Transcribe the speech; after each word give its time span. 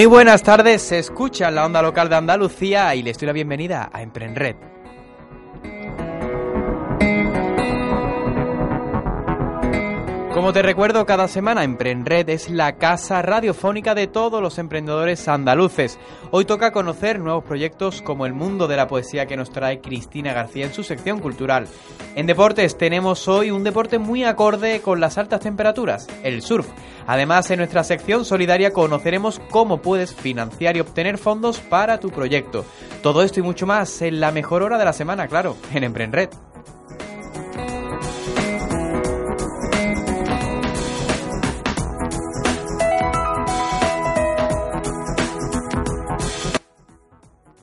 Muy 0.00 0.06
buenas 0.06 0.42
tardes, 0.42 0.80
se 0.80 0.98
escucha 0.98 1.50
la 1.50 1.66
onda 1.66 1.82
local 1.82 2.08
de 2.08 2.16
Andalucía 2.16 2.94
y 2.94 3.02
les 3.02 3.18
doy 3.18 3.26
la 3.26 3.34
bienvenida 3.34 3.90
a 3.92 4.00
Emprenred. 4.00 4.69
Como 10.40 10.54
te 10.54 10.62
recuerdo, 10.62 11.04
cada 11.04 11.28
semana 11.28 11.64
Emprenred 11.64 12.26
es 12.30 12.48
la 12.48 12.76
casa 12.76 13.20
radiofónica 13.20 13.94
de 13.94 14.06
todos 14.06 14.40
los 14.40 14.58
emprendedores 14.58 15.28
andaluces. 15.28 15.98
Hoy 16.30 16.46
toca 16.46 16.72
conocer 16.72 17.20
nuevos 17.20 17.44
proyectos 17.44 18.00
como 18.00 18.24
el 18.24 18.32
mundo 18.32 18.66
de 18.66 18.78
la 18.78 18.88
poesía 18.88 19.26
que 19.26 19.36
nos 19.36 19.52
trae 19.52 19.82
Cristina 19.82 20.32
García 20.32 20.64
en 20.64 20.72
su 20.72 20.82
sección 20.82 21.20
cultural. 21.20 21.68
En 22.16 22.24
deportes 22.24 22.78
tenemos 22.78 23.28
hoy 23.28 23.50
un 23.50 23.64
deporte 23.64 23.98
muy 23.98 24.24
acorde 24.24 24.80
con 24.80 24.98
las 24.98 25.18
altas 25.18 25.40
temperaturas, 25.40 26.06
el 26.22 26.40
surf. 26.40 26.66
Además, 27.06 27.50
en 27.50 27.58
nuestra 27.58 27.84
sección 27.84 28.24
solidaria 28.24 28.72
conoceremos 28.72 29.42
cómo 29.50 29.82
puedes 29.82 30.14
financiar 30.14 30.74
y 30.74 30.80
obtener 30.80 31.18
fondos 31.18 31.60
para 31.60 32.00
tu 32.00 32.08
proyecto. 32.08 32.64
Todo 33.02 33.22
esto 33.22 33.40
y 33.40 33.42
mucho 33.42 33.66
más 33.66 34.00
en 34.00 34.20
la 34.20 34.32
mejor 34.32 34.62
hora 34.62 34.78
de 34.78 34.86
la 34.86 34.94
semana, 34.94 35.28
claro, 35.28 35.58
en 35.74 35.84
Emprenred. 35.84 36.30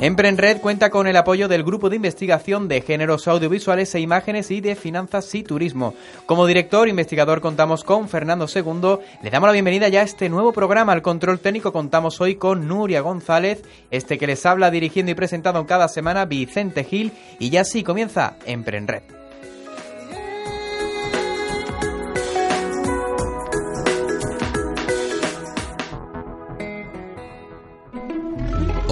Emprenred 0.00 0.60
cuenta 0.60 0.90
con 0.90 1.08
el 1.08 1.16
apoyo 1.16 1.48
del 1.48 1.64
Grupo 1.64 1.90
de 1.90 1.96
Investigación 1.96 2.68
de 2.68 2.82
Géneros 2.82 3.26
Audiovisuales 3.26 3.92
e 3.96 4.00
Imágenes 4.00 4.48
y 4.52 4.60
de 4.60 4.76
Finanzas 4.76 5.34
y 5.34 5.42
Turismo. 5.42 5.92
Como 6.24 6.46
director 6.46 6.86
e 6.86 6.90
investigador 6.90 7.40
contamos 7.40 7.82
con 7.82 8.08
Fernando 8.08 8.46
II. 8.46 8.98
Le 9.24 9.30
damos 9.30 9.48
la 9.48 9.52
bienvenida 9.52 9.88
ya 9.88 10.02
a 10.02 10.04
este 10.04 10.28
nuevo 10.28 10.52
programa. 10.52 10.92
Al 10.92 11.02
control 11.02 11.40
técnico 11.40 11.72
contamos 11.72 12.20
hoy 12.20 12.36
con 12.36 12.68
Nuria 12.68 13.00
González, 13.00 13.64
este 13.90 14.18
que 14.18 14.28
les 14.28 14.46
habla 14.46 14.70
dirigiendo 14.70 15.10
y 15.10 15.16
presentado 15.16 15.66
cada 15.66 15.88
semana 15.88 16.26
Vicente 16.26 16.84
Gil. 16.84 17.10
Y 17.40 17.50
ya 17.50 17.64
sí 17.64 17.82
comienza 17.82 18.36
Emprenred. 18.46 19.02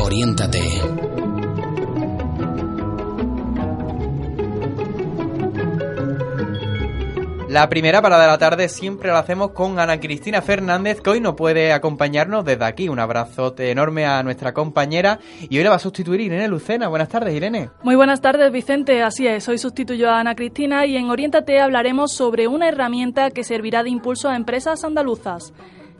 Oriéntate. 0.07 0.61
La 7.49 7.69
primera 7.69 8.01
parada 8.01 8.23
de 8.23 8.29
la 8.29 8.39
tarde 8.39 8.69
siempre 8.69 9.11
la 9.11 9.19
hacemos 9.19 9.51
con 9.51 9.81
Ana 9.81 9.99
Cristina 9.99 10.43
Fernández, 10.43 11.01
que 11.01 11.11
hoy 11.11 11.21
no 11.21 11.35
puede 11.35 11.73
acompañarnos 11.73 12.45
desde 12.45 12.65
aquí. 12.65 12.89
Un 12.89 13.01
abrazote 13.01 13.73
enorme 13.73 14.07
a 14.07 14.23
nuestra 14.23 14.55
compañera 14.55 15.19
y 15.41 15.59
hoy 15.59 15.65
la 15.65 15.71
va 15.71 15.77
a 15.77 15.81
sustituir 15.81 16.21
Irene 16.21 16.47
Lucena. 16.47 16.87
Buenas 16.87 17.09
tardes, 17.09 17.35
Irene. 17.35 17.71
Muy 17.83 17.97
buenas 17.97 18.21
tardes, 18.21 18.53
Vicente. 18.53 19.03
Así 19.03 19.27
es, 19.27 19.49
hoy 19.49 19.59
sustituyo 19.59 20.09
a 20.09 20.21
Ana 20.21 20.37
Cristina 20.37 20.87
y 20.87 20.97
en 20.97 21.11
Oriéntate 21.11 21.59
hablaremos 21.59 22.13
sobre 22.13 22.47
una 22.47 22.69
herramienta 22.69 23.33
que 23.33 23.43
servirá 23.43 23.83
de 23.83 23.91
impulso 23.91 24.29
a 24.29 24.37
empresas 24.37 24.85
andaluzas. 24.85 25.53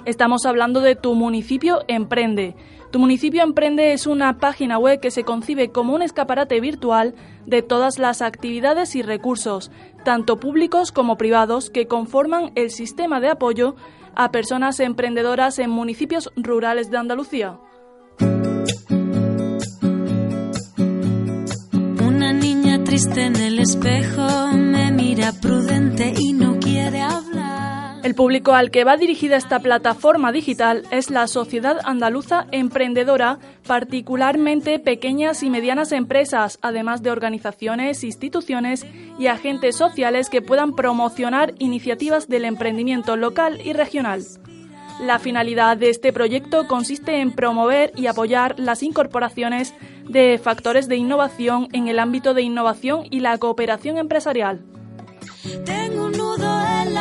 Estamos 0.05 0.47
hablando 0.47 0.81
de 0.81 0.95
Tu 0.95 1.13
municipio 1.17 1.81
emprende. 1.89 2.55
Tu 2.91 2.99
municipio 2.99 3.43
emprende 3.43 3.93
es 3.93 4.07
una 4.07 4.39
página 4.39 4.79
web 4.79 5.01
que 5.01 5.11
se 5.11 5.25
concibe 5.25 5.71
como 5.71 5.95
un 5.95 6.03
escaparate 6.03 6.61
virtual 6.61 7.15
de 7.45 7.63
todas 7.63 7.99
las 7.99 8.23
actividades 8.23 8.95
y 8.95 9.03
recursos, 9.03 9.71
tanto 10.05 10.39
públicos 10.39 10.93
como 10.93 11.17
privados, 11.17 11.69
que 11.71 11.87
conforman 11.87 12.53
el 12.55 12.71
sistema 12.71 13.21
de 13.21 13.29
apoyo 13.29 13.75
a 14.15 14.31
personas 14.31 14.81
emprendedoras 14.81 15.59
en 15.59 15.71
municipios 15.71 16.33
rurales 16.37 16.91
de 16.91 16.97
Andalucía. 16.97 17.59
Una 22.07 22.33
niña 22.33 22.83
triste 22.83 23.27
en 23.27 23.37
el 23.37 23.59
espejo 23.59 24.49
me 24.53 24.91
mira 24.93 25.33
prudente 25.41 26.15
y 26.17 26.33
no 26.33 26.59
quiere 26.59 27.03
hablar. 27.03 27.36
El 28.07 28.15
público 28.15 28.55
al 28.55 28.71
que 28.71 28.85
va 28.85 28.97
dirigida 28.97 29.37
esta 29.37 29.59
plataforma 29.59 30.31
digital 30.31 30.85
es 30.93 31.11
la 31.11 31.27
sociedad 31.27 31.79
andaluza 31.83 32.47
emprendedora, 32.53 33.41
particularmente 33.67 34.79
pequeñas 34.79 35.43
y 35.43 35.51
medianas 35.51 35.91
empresas, 35.91 36.61
además 36.63 37.03
de 37.03 37.11
organizaciones, 37.11 38.05
instituciones 38.05 38.87
y 39.19 39.27
agentes 39.27 39.75
sociales 39.75 40.31
que 40.31 40.41
puedan 40.41 40.77
promocionar 40.77 41.55
iniciativas 41.59 42.29
del 42.29 42.45
emprendimiento 42.45 43.17
local 43.17 43.59
y 43.65 43.73
regional. 43.73 44.23
La 45.01 45.19
finalidad 45.19 45.77
de 45.77 45.91
este 45.91 46.13
proyecto 46.13 46.69
consiste 46.69 47.21
en 47.21 47.33
promover 47.33 47.91
y 47.97 48.07
apoyar 48.07 48.57
las 48.57 48.85
incorporaciones 48.85 49.75
de 50.09 50.39
factores 50.41 50.87
de 50.87 50.95
innovación 50.95 51.67
en 51.73 51.89
el 51.89 51.99
ámbito 51.99 52.35
de 52.35 52.43
innovación 52.43 53.03
y 53.11 53.19
la 53.19 53.37
cooperación 53.39 53.99
empresarial. 53.99 54.65
Tengo 55.65 56.05
un 56.05 56.13
nudo 56.13 56.46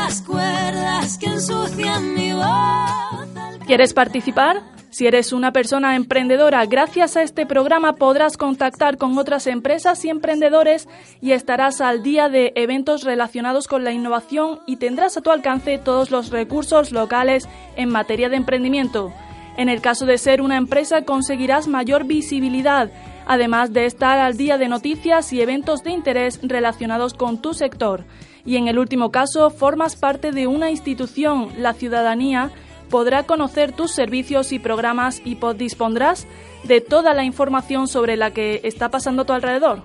las 0.06 0.22
cuerdas 0.22 1.18
que 1.18 1.26
ensucian 1.26 2.14
mi 2.14 2.32
voz. 2.32 3.66
¿Quieres 3.66 3.92
participar? 3.96 4.62
Si 4.92 5.08
eres 5.08 5.34
una 5.34 5.52
persona 5.52 5.96
emprendedora, 5.96 6.64
gracias 6.68 7.18
a 7.18 7.24
este 7.24 7.48
programa 7.48 7.96
podrás 7.96 8.38
contactar 8.38 9.00
con 9.00 9.18
otras 9.18 9.48
empresas 9.48 10.06
y 10.06 10.10
emprendedores 10.10 10.88
y 11.22 11.32
estarás 11.32 11.82
al 11.82 12.04
día 12.04 12.30
de 12.30 12.54
eventos 12.56 13.04
relacionados 13.04 13.68
con 13.68 13.84
la 13.84 13.94
innovación 13.94 14.60
y 14.68 14.76
tendrás 14.76 15.18
a 15.18 15.22
tu 15.22 15.32
alcance 15.32 15.80
todos 15.80 16.12
los 16.12 16.30
recursos 16.30 16.92
locales 16.92 17.50
en 17.76 17.90
materia 17.90 18.30
de 18.30 18.36
emprendimiento. 18.36 19.12
En 19.58 19.70
el 19.70 19.82
caso 19.82 20.06
de 20.06 20.20
ser 20.20 20.40
una 20.40 20.58
empresa 20.58 21.02
conseguirás 21.02 21.68
mayor 21.68 22.04
visibilidad, 22.04 22.92
además 23.26 23.74
de 23.74 23.88
estar 23.88 24.19
al 24.19 24.38
día 24.38 24.60
de 24.60 24.68
noticias 24.68 25.34
y 25.34 25.42
eventos 25.42 25.81
de 25.81 25.92
interés 25.92 26.40
relacionados 26.44 27.16
con 27.16 27.42
tu 27.42 27.56
sector. 27.56 28.06
Y 28.45 28.57
en 28.57 28.68
el 28.68 28.77
último 28.77 29.12
caso, 29.12 29.50
formas 29.50 29.95
parte 29.95 30.31
de 30.31 30.47
una 30.47 30.69
institución, 30.69 31.50
la 31.57 31.74
ciudadanía, 31.74 32.51
podrá 32.89 33.24
conocer 33.24 33.71
tus 33.71 33.92
servicios 33.92 34.51
y 34.51 34.59
programas 34.59 35.21
y 35.25 35.38
dispondrás 35.57 36.27
de 36.63 36.81
toda 36.81 37.13
la 37.13 37.24
información 37.24 37.88
sobre 37.88 38.15
la 38.18 38.31
que 38.31 38.62
está 38.63 38.89
pasando 38.89 39.24
a 39.24 39.25
tu 39.25 39.33
alrededor. 39.33 39.83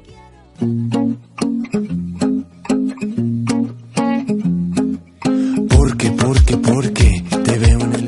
Porque, 5.68 6.10
porque, 6.10 6.56
porque 6.58 7.24
te 7.44 7.58
veo 7.58 7.80
en. 7.80 7.99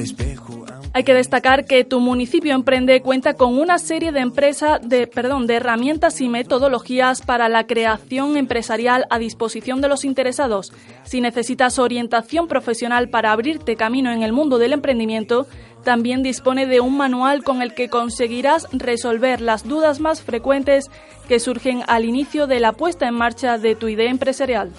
Hay 0.95 1.05
que 1.05 1.15
destacar 1.15 1.65
que 1.65 1.85
tu 1.85 2.01
municipio 2.01 2.55
emprende 2.55 3.01
cuenta 3.01 3.33
con 3.33 3.59
una 3.59 3.79
serie 3.79 4.13
de 4.13 4.21
empresas 4.21 4.79
de, 4.87 5.07
perdón, 5.07 5.47
de 5.47 5.55
herramientas 5.55 6.21
y 6.21 6.29
metodologías 6.29 7.23
para 7.23 7.49
la 7.49 7.67
creación 7.67 8.37
empresarial 8.37 9.07
a 9.09 9.19
disposición 9.19 9.81
de 9.81 9.89
los 9.89 10.05
interesados. 10.05 10.71
Si 11.05 11.23
necesitas 11.23 11.79
orientación 11.79 12.47
profesional 12.47 13.09
para 13.09 13.33
abrirte 13.33 13.75
camino 13.75 14.13
en 14.13 14.23
el 14.23 14.33
mundo 14.33 14.59
del 14.59 14.75
emprendimiento, 14.75 15.47
También 15.85 16.23
dispone 16.23 16.67
de 16.67 16.81
un 16.81 16.97
manual 16.97 17.43
con 17.43 17.61
el 17.61 17.75
que 17.75 17.89
conseguirás 17.89 18.69
resolver 18.73 19.41
las 19.41 19.67
dudas 19.67 19.99
más 19.99 20.23
frecuentes 20.23 20.91
que 21.29 21.41
surgen 21.41 21.83
al 21.89 22.05
inicio 22.05 22.47
de 22.47 22.61
la 22.61 22.73
puesta 22.73 23.09
en 23.09 23.15
marcha 23.15 23.59
de 23.59 23.75
tu 23.75 23.89
idea 23.89 24.11
empresarial. 24.11 24.71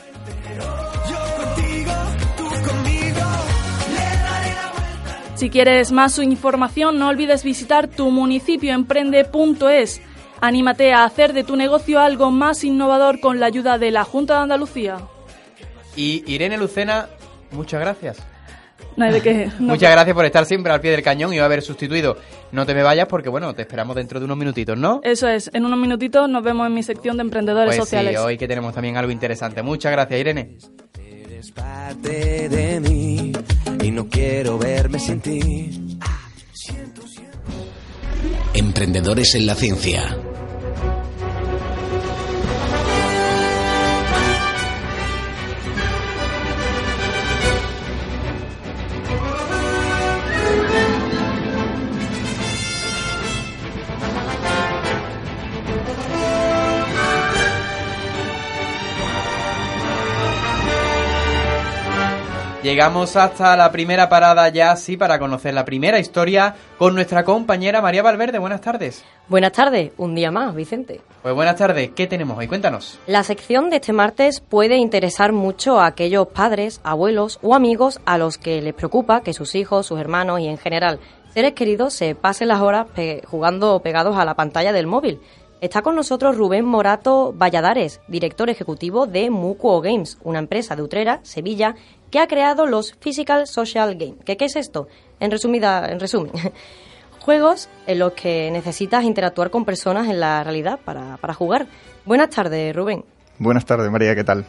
Si 5.43 5.49
quieres 5.49 5.91
más 5.91 6.17
información, 6.19 6.97
no 6.97 7.09
olvides 7.09 7.43
visitar 7.43 7.89
tu 7.89 8.11
municipioemprende.es. 8.11 10.01
Anímate 10.39 10.93
a 10.93 11.03
hacer 11.03 11.33
de 11.33 11.43
tu 11.43 11.57
negocio 11.57 11.99
algo 11.99 12.31
más 12.31 12.63
innovador 12.63 13.19
con 13.19 13.41
la 13.41 13.47
ayuda 13.47 13.77
de 13.77 13.91
la 13.91 14.05
Junta 14.05 14.35
de 14.35 14.43
Andalucía. 14.43 14.99
Y 15.97 16.23
Irene 16.33 16.57
Lucena, 16.57 17.09
muchas 17.51 17.81
gracias. 17.81 18.19
No 18.95 19.03
hay 19.03 19.11
de 19.11 19.21
qué. 19.21 19.51
No, 19.59 19.73
Muchas 19.73 19.91
gracias 19.91 20.15
por 20.15 20.23
estar 20.23 20.45
siempre 20.45 20.71
al 20.71 20.79
pie 20.79 20.91
del 20.91 21.03
cañón 21.03 21.33
y 21.33 21.39
haber 21.39 21.61
sustituido. 21.61 22.15
No 22.53 22.65
te 22.65 22.73
me 22.73 22.81
vayas 22.81 23.07
porque, 23.09 23.27
bueno, 23.27 23.53
te 23.53 23.63
esperamos 23.63 23.97
dentro 23.97 24.19
de 24.21 24.25
unos 24.25 24.37
minutitos, 24.37 24.77
¿no? 24.77 25.01
Eso 25.03 25.27
es, 25.27 25.51
en 25.53 25.65
unos 25.65 25.77
minutitos 25.77 26.29
nos 26.29 26.41
vemos 26.41 26.67
en 26.67 26.73
mi 26.73 26.83
sección 26.83 27.17
de 27.17 27.23
emprendedores 27.23 27.75
Pues 27.75 27.89
sí, 27.89 27.97
sociales. 27.97 28.17
hoy 28.17 28.37
que 28.37 28.47
tenemos 28.47 28.73
también 28.73 28.95
algo 28.95 29.11
interesante. 29.11 29.61
Muchas 29.61 29.91
gracias, 29.91 30.17
Irene. 30.21 30.55
Eres 31.43 31.51
parte 31.51 32.47
de 32.47 32.79
mí 32.79 33.33
y 33.83 33.91
no 33.91 34.07
quiero 34.07 34.57
verme 34.57 34.97
sin 34.97 35.19
ti. 35.19 35.97
Emprendedores 38.53 39.35
en 39.35 39.47
la 39.47 39.55
ciencia. 39.55 40.17
Llegamos 62.63 63.17
hasta 63.17 63.57
la 63.57 63.73
primera 63.73 64.07
parada 64.07 64.47
ya, 64.47 64.73
sí, 64.77 64.95
para 64.95 65.19
conocer 65.19 65.53
la 65.53 65.65
primera 65.65 65.99
historia 65.99 66.55
con 66.77 66.95
nuestra 66.95 67.25
compañera 67.25 67.81
María 67.81 68.01
Valverde. 68.01 68.39
Buenas 68.39 68.61
tardes. 68.61 69.03
Buenas 69.27 69.51
tardes, 69.51 69.91
un 69.97 70.15
día 70.15 70.31
más, 70.31 70.55
Vicente. 70.55 71.01
Pues 71.21 71.35
buenas 71.35 71.57
tardes, 71.57 71.91
¿qué 71.93 72.07
tenemos 72.07 72.37
hoy? 72.37 72.47
Cuéntanos. 72.47 73.01
La 73.05 73.23
sección 73.23 73.69
de 73.69 73.75
este 73.75 73.91
martes 73.91 74.39
puede 74.39 74.77
interesar 74.77 75.33
mucho 75.33 75.81
a 75.81 75.87
aquellos 75.87 76.27
padres, 76.27 76.79
abuelos 76.85 77.37
o 77.41 77.53
amigos 77.53 77.99
a 78.05 78.17
los 78.17 78.37
que 78.37 78.61
les 78.61 78.73
preocupa 78.73 79.23
que 79.23 79.33
sus 79.33 79.55
hijos, 79.55 79.87
sus 79.87 79.99
hermanos 79.99 80.39
y 80.39 80.47
en 80.47 80.57
general 80.57 81.01
seres 81.33 81.53
queridos 81.53 81.93
se 81.93 82.15
pasen 82.15 82.47
las 82.47 82.61
horas 82.61 82.87
jugando 83.25 83.81
pegados 83.81 84.15
a 84.15 84.23
la 84.23 84.35
pantalla 84.35 84.71
del 84.71 84.87
móvil. 84.87 85.19
Está 85.63 85.81
con 85.81 85.95
nosotros 85.95 86.35
Rubén 86.35 86.65
Morato 86.65 87.33
Valladares, 87.33 88.01
director 88.09 88.49
ejecutivo 88.49 89.05
de 89.05 89.29
Mucuo 89.29 89.79
Games, 89.79 90.17
una 90.21 90.39
empresa 90.39 90.75
de 90.75 90.81
Utrera, 90.81 91.21
Sevilla, 91.23 91.75
que 92.13 92.19
ha 92.19 92.27
creado 92.27 92.67
los 92.67 92.93
Physical 92.99 93.47
Social 93.47 93.95
Games. 93.95 94.17
¿Qué, 94.23 94.37
qué 94.37 94.45
es 94.45 94.55
esto? 94.55 94.87
En, 95.19 95.31
resumida, 95.31 95.91
en 95.91 95.99
resumen, 95.99 96.31
juegos 97.19 97.69
en 97.87 97.97
los 97.97 98.13
que 98.13 98.51
necesitas 98.51 99.03
interactuar 99.03 99.49
con 99.49 99.65
personas 99.65 100.07
en 100.07 100.19
la 100.19 100.43
realidad 100.43 100.79
para, 100.85 101.17
para 101.17 101.33
jugar. 101.33 101.65
Buenas 102.05 102.29
tardes, 102.29 102.75
Rubén. 102.75 103.03
Buenas 103.39 103.65
tardes, 103.65 103.89
María, 103.89 104.13
¿qué 104.13 104.23
tal? 104.23 104.45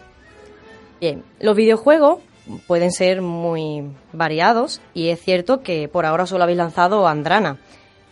Bien, 1.01 1.25
los 1.41 1.57
videojuegos 1.57 2.19
pueden 2.67 2.93
ser 2.93 3.23
muy 3.23 3.85
variados 4.13 4.83
y 4.93 5.09
es 5.09 5.23
cierto 5.23 5.63
que 5.63 5.89
por 5.89 6.05
ahora 6.05 6.27
solo 6.27 6.45
habéis 6.45 6.59
lanzado 6.59 7.09
Andrana. 7.09 7.57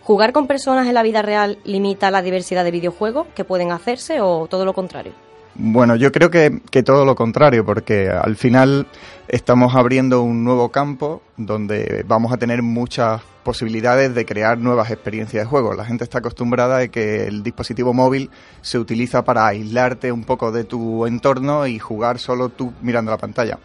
¿Jugar 0.03 0.33
con 0.33 0.47
personas 0.47 0.89
en 0.89 0.95
la 0.95 1.03
vida 1.03 1.21
real 1.21 1.59
limita 1.65 2.11
la 2.11 2.23
diversidad 2.23 2.65
de 2.65 2.71
videojuegos 2.71 3.27
que 3.35 3.45
pueden 3.45 3.71
hacerse 3.71 4.23
o 4.23 4.47
todo 4.49 4.65
lo 4.65 4.73
contrario? 4.73 5.13
Bueno, 5.55 5.97
yo 5.97 6.11
creo 6.13 6.31
que, 6.31 6.51
todo 6.83 7.05
lo 7.05 7.15
contrario, 7.15 7.65
porque 7.65 8.09
al 8.09 8.37
final 8.37 8.87
estamos 9.29 9.75
abriendo 9.75 10.23
un 10.23 10.45
nuevo 10.45 10.71
campo 10.71 11.23
donde 11.37 12.05
vamos 12.07 12.33
a 12.33 12.39
tener 12.39 12.63
muchas 12.63 13.21
posibilidades 13.45 14.15
de 14.15 14.25
crear 14.25 14.57
nuevas 14.57 14.91
experiencias 14.91 15.45
de 15.45 15.49
juego. 15.51 15.75
La 15.75 15.85
gente 15.85 16.05
está 16.05 16.19
acostumbrada 16.19 16.79
a 16.79 16.89
que 16.89 17.27
el 17.27 17.43
dispositivo 17.43 17.93
móvil 17.93 18.31
se 18.63 18.79
utiliza 18.79 19.25
para 19.25 19.47
aislarte 19.47 20.11
un 20.11 20.25
poco 20.25 20.53
de 20.53 20.65
tu 20.65 21.07
entorno 21.07 21.67
y 21.67 21.79
jugar 21.79 22.19
solo 22.19 22.49
tú 22.49 22.73
mirando 22.81 23.11
la 23.11 23.19
pantalla. 23.19 23.59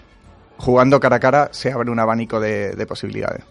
Jugando 0.57 0.99
cara 0.99 1.17
a 1.17 1.19
cara 1.19 1.49
se 1.51 1.71
abre 1.71 1.89
un 1.91 1.99
abanico 1.99 2.39
de, 2.39 2.71
de 2.75 2.85
posibilidades. 2.85 3.43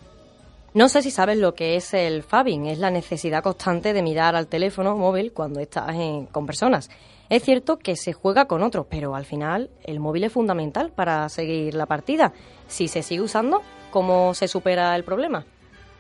No 0.74 0.90
sé 0.90 1.00
si 1.00 1.10
sabes 1.10 1.38
lo 1.38 1.54
que 1.54 1.76
es 1.76 1.94
el 1.94 2.22
fabbing, 2.22 2.66
es 2.66 2.78
la 2.78 2.90
necesidad 2.90 3.42
constante 3.42 3.94
de 3.94 4.02
mirar 4.02 4.36
al 4.36 4.46
teléfono 4.48 4.94
móvil 4.96 5.32
cuando 5.32 5.60
estás 5.60 5.94
en- 5.94 6.26
con 6.26 6.44
personas. 6.44 6.90
Es 7.28 7.42
cierto 7.42 7.78
que 7.78 7.96
se 7.96 8.12
juega 8.12 8.46
con 8.46 8.62
otros, 8.62 8.86
pero 8.88 9.16
al 9.16 9.24
final 9.24 9.70
el 9.84 9.98
móvil 9.98 10.24
es 10.24 10.32
fundamental 10.32 10.92
para 10.94 11.28
seguir 11.28 11.74
la 11.74 11.86
partida. 11.86 12.32
Si 12.68 12.88
se 12.88 13.02
sigue 13.02 13.22
usando, 13.22 13.62
¿cómo 13.90 14.32
se 14.34 14.46
supera 14.46 14.94
el 14.94 15.02
problema? 15.02 15.44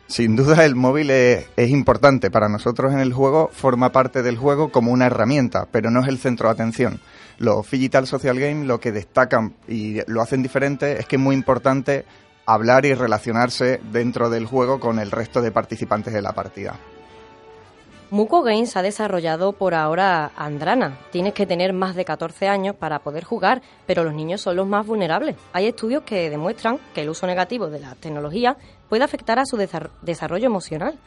Sin 0.08 0.36
duda 0.36 0.64
el 0.64 0.76
móvil 0.76 1.10
es, 1.10 1.48
importante 1.56 2.30
para 2.30 2.48
nosotros 2.48 2.92
en 2.92 3.00
el 3.00 3.12
juego, 3.12 3.50
forma 3.52 3.90
parte 3.90 4.22
del 4.22 4.36
juego 4.36 4.70
como 4.70 4.92
una 4.92 5.06
herramienta, 5.06 5.66
pero 5.72 5.90
no 5.90 6.00
es 6.00 6.06
el 6.06 6.18
centro 6.18 6.48
de 6.48 6.54
atención. 6.54 7.00
Los 7.38 7.68
Digital 7.68 8.06
Social 8.06 8.38
Games 8.38 8.68
lo 8.68 8.78
que 8.78 8.92
destacan 8.92 9.56
y 9.66 9.98
lo 10.06 10.22
hacen 10.22 10.44
diferente 10.44 11.00
es 11.00 11.06
que 11.06 11.16
es 11.16 11.22
muy 11.22 11.34
importante 11.34 12.04
hablar 12.46 12.86
y 12.86 12.94
relacionarse 12.94 13.80
dentro 13.90 14.30
del 14.30 14.46
juego 14.46 14.78
con 14.78 15.00
el 15.00 15.10
resto 15.10 15.42
de 15.42 15.50
participantes 15.50 16.14
de 16.14 16.22
la 16.22 16.32
partida. 16.32 16.78
Muco 18.16 18.40
Games 18.42 18.74
ha 18.78 18.80
desarrollado 18.82 19.52
por 19.52 19.74
ahora 19.74 20.30
Andrana. 20.36 20.96
Tienes 21.12 21.34
que 21.34 21.44
tener 21.44 21.74
más 21.74 21.94
de 21.94 22.06
14 22.06 22.48
años 22.48 22.74
para 22.74 23.00
poder 23.00 23.24
jugar, 23.24 23.60
pero 23.86 24.04
los 24.04 24.14
niños 24.14 24.40
son 24.40 24.56
los 24.56 24.66
más 24.66 24.86
vulnerables. 24.86 25.36
Hay 25.52 25.66
estudios 25.66 26.02
que 26.04 26.30
demuestran 26.30 26.78
que 26.94 27.02
el 27.02 27.10
uso 27.10 27.26
negativo 27.26 27.68
de 27.68 27.78
la 27.78 27.94
tecnología 27.94 28.56
puede 28.88 29.04
afectar 29.04 29.38
a 29.38 29.44
su 29.44 29.58
desar- 29.58 29.90
desarrollo 30.00 30.46
emocional. 30.46 30.98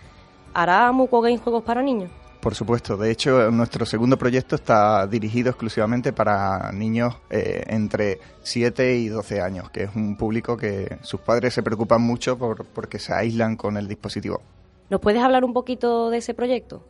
¿Hará 0.54 0.92
Muco 0.92 1.20
Games 1.20 1.42
juegos 1.42 1.64
para 1.64 1.82
niños? 1.82 2.12
Por 2.42 2.54
supuesto, 2.54 2.96
de 2.96 3.10
hecho 3.10 3.50
nuestro 3.50 3.88
segundo 3.88 4.16
proyecto 4.16 4.54
está 4.56 5.08
dirigido 5.08 5.50
exclusivamente 5.50 6.14
para 6.14 6.72
niños 6.72 7.16
eh, 7.32 7.64
entre 7.70 8.20
7 8.44 8.98
y 8.98 9.08
12 9.08 9.42
años, 9.42 9.72
que 9.72 9.86
es 9.86 9.96
un 9.96 10.16
público 10.16 10.56
que 10.56 11.00
sus 11.02 11.20
padres 11.22 11.56
se 11.56 11.64
preocupan 11.64 12.04
mucho 12.04 12.38
por, 12.38 12.66
porque 12.66 13.00
se 13.00 13.16
aíslan 13.16 13.56
con 13.56 13.78
el 13.78 13.88
dispositivo. 13.88 14.44
¿Nos 14.92 15.02
puedes 15.02 15.24
hablar 15.24 15.44
un 15.44 15.54
poquito 15.54 16.12
de 16.12 16.20
ese 16.20 16.36
proyecto? 16.36 16.84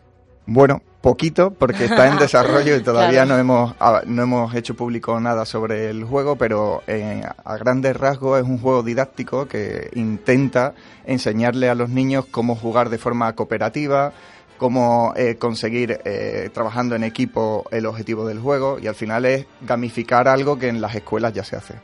Bueno, 0.51 0.81
poquito, 1.01 1.51
porque 1.51 1.85
está 1.85 2.07
en 2.07 2.17
desarrollo 2.19 2.75
y 2.75 2.81
todavía 2.81 3.23
Claro. 3.23 3.35
no, 3.35 3.37
hemos, 3.37 3.75
no 4.07 4.23
hemos 4.23 4.55
hecho 4.55 4.73
público 4.73 5.19
nada 5.19 5.45
sobre 5.45 5.91
el 5.91 6.03
juego, 6.05 6.37
pero 6.37 6.81
eh, 6.87 7.21
a 7.45 7.57
grandes 7.57 7.95
rasgos 7.95 8.41
es 8.41 8.47
un 8.47 8.57
juego 8.57 8.81
didáctico 8.81 9.47
que 9.47 9.91
intenta 9.93 10.73
enseñarle 11.05 11.69
a 11.69 11.75
los 11.75 11.89
niños 11.89 12.25
cómo 12.31 12.55
jugar 12.55 12.89
de 12.89 12.97
forma 12.97 13.31
cooperativa, 13.33 14.11
cómo 14.57 15.13
eh, 15.15 15.35
conseguir 15.35 15.99
eh, 16.03 16.49
trabajando 16.51 16.95
en 16.95 17.03
equipo 17.03 17.65
el 17.69 17.85
objetivo 17.85 18.25
del 18.25 18.39
juego 18.39 18.79
y 18.81 18.87
al 18.87 18.95
final 18.95 19.25
es 19.25 19.45
gamificar 19.61 20.27
algo 20.27 20.57
que 20.57 20.67
en 20.67 20.81
las 20.81 20.95
escuelas 20.95 21.31
ya 21.31 21.43
se 21.43 21.57
hace. 21.57 21.75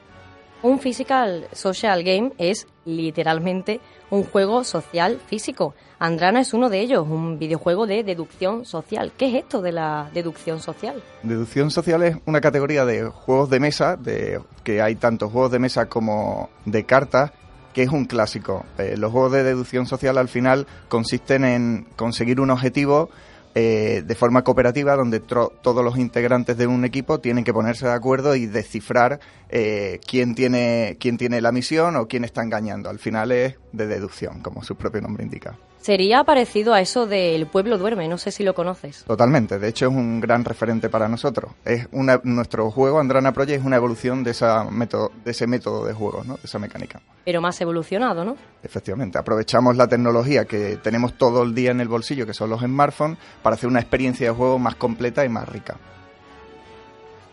Un 0.66 0.80
physical 0.80 1.48
social 1.54 2.04
game 2.04 2.32
es 2.40 2.66
literalmente 2.86 3.82
un 4.10 4.24
juego 4.24 4.64
social 4.64 5.22
físico. 5.28 5.76
Andrana 6.00 6.40
es 6.40 6.56
uno 6.56 6.72
de 6.72 6.80
ellos, 6.80 7.08
un 7.08 7.38
videojuego 7.38 7.86
de 7.86 8.04
deducción 8.04 8.66
social. 8.66 9.12
¿Qué 9.16 9.28
es 9.28 9.44
esto 9.44 9.62
de 9.62 9.72
la 9.72 10.10
deducción 10.12 10.60
social? 10.60 11.04
Deducción 11.22 11.70
social 11.70 12.02
es 12.02 12.18
una 12.26 12.42
categoría 12.42 12.84
de 12.84 13.04
juegos 13.04 13.52
de 13.52 13.60
mesa, 13.60 13.96
de 13.96 14.42
que 14.64 14.82
hay 14.82 14.96
tantos 14.96 15.32
juegos 15.32 15.52
de 15.52 15.60
mesa 15.60 15.86
como 15.86 16.50
de 16.66 16.84
cartas, 16.84 17.32
que 17.72 17.84
es 17.84 17.90
un 17.90 18.06
clásico. 18.06 18.66
Eh, 18.80 18.96
los 18.98 19.12
juegos 19.12 19.34
de 19.34 19.44
deducción 19.44 19.86
social 19.86 20.18
al 20.18 20.30
final 20.30 20.66
consisten 20.90 21.46
en 21.46 21.86
conseguir 21.96 22.42
un 22.42 22.50
objetivo 22.50 23.12
eh, 23.58 24.04
de 24.06 24.16
forma 24.16 24.44
cooperativa 24.44 24.98
donde 24.98 25.22
todos 25.22 25.84
los 25.84 25.98
integrantes 25.98 26.58
de 26.58 26.68
un 26.68 26.84
equipo 26.84 27.20
tienen 27.20 27.46
que 27.46 27.54
ponerse 27.54 27.86
de 27.86 27.94
acuerdo 27.94 28.36
y 28.36 28.48
descifrar 28.48 29.22
eh, 29.48 30.02
quién 30.06 30.36
tiene 30.36 30.98
quién 31.00 31.18
tiene 31.18 31.40
la 31.40 31.54
misión 31.54 31.96
o 31.96 32.08
quién 32.08 32.26
está 32.26 32.44
engañando. 32.44 32.90
Al 32.90 33.00
final 33.00 33.32
es 33.32 33.56
de 33.72 33.88
deducción, 33.88 34.42
como 34.42 34.62
su 34.62 34.76
propio 34.76 35.00
nombre 35.00 35.24
indica. 35.24 35.58
Sería 35.86 36.24
parecido 36.24 36.74
a 36.74 36.82
eso 36.82 37.06
del 37.06 37.46
pueblo 37.46 37.77
duerme, 37.77 38.08
no 38.08 38.18
sé 38.18 38.32
si 38.32 38.44
lo 38.44 38.56
conoces. 38.56 39.04
Totalmente, 39.04 39.60
de 39.60 39.68
hecho 39.68 39.86
es 39.86 39.92
un 39.92 40.20
gran 40.20 40.44
referente 40.44 40.89
para 40.89 41.08
nosotros. 41.08 41.51
Es 41.63 41.88
una, 41.92 42.20
nuestro 42.24 42.72
juego 42.72 43.00
Andrana 43.00 43.34
Project 43.34 43.60
es 43.60 43.63
una 43.63 43.75
evolución 43.75 44.24
de, 44.24 44.32
esa 44.32 44.63
método, 44.63 45.12
de 45.24 45.30
ese 45.30 45.46
método 45.46 45.86
de 45.86 45.94
juego, 45.94 46.24
¿no? 46.24 46.38
de 46.38 46.42
esa 46.44 46.58
mecánica. 46.58 47.01
Pero 47.24 47.39
más 47.39 47.62
evolucionado, 47.62 48.25
¿no? 48.25 48.36
Efectivamente, 48.63 49.20
aprovechamos 49.20 49.77
la 49.77 49.88
tecnología 49.88 50.46
que 50.46 50.77
tenemos 50.77 51.20
todo 51.20 51.44
el 51.44 51.54
día 51.54 51.70
en 51.70 51.82
el 51.82 51.88
bolsillo, 51.88 52.25
que 52.25 52.34
son 52.34 52.50
los 52.50 52.62
smartphones, 52.62 53.20
para 53.44 53.54
hacer 53.54 53.70
una 53.70 53.80
experiencia 53.80 54.27
de 54.27 54.36
juego 54.36 54.58
más 54.58 54.74
completa 54.77 55.24
y 55.24 55.30
más 55.30 55.48
rica. 55.48 55.77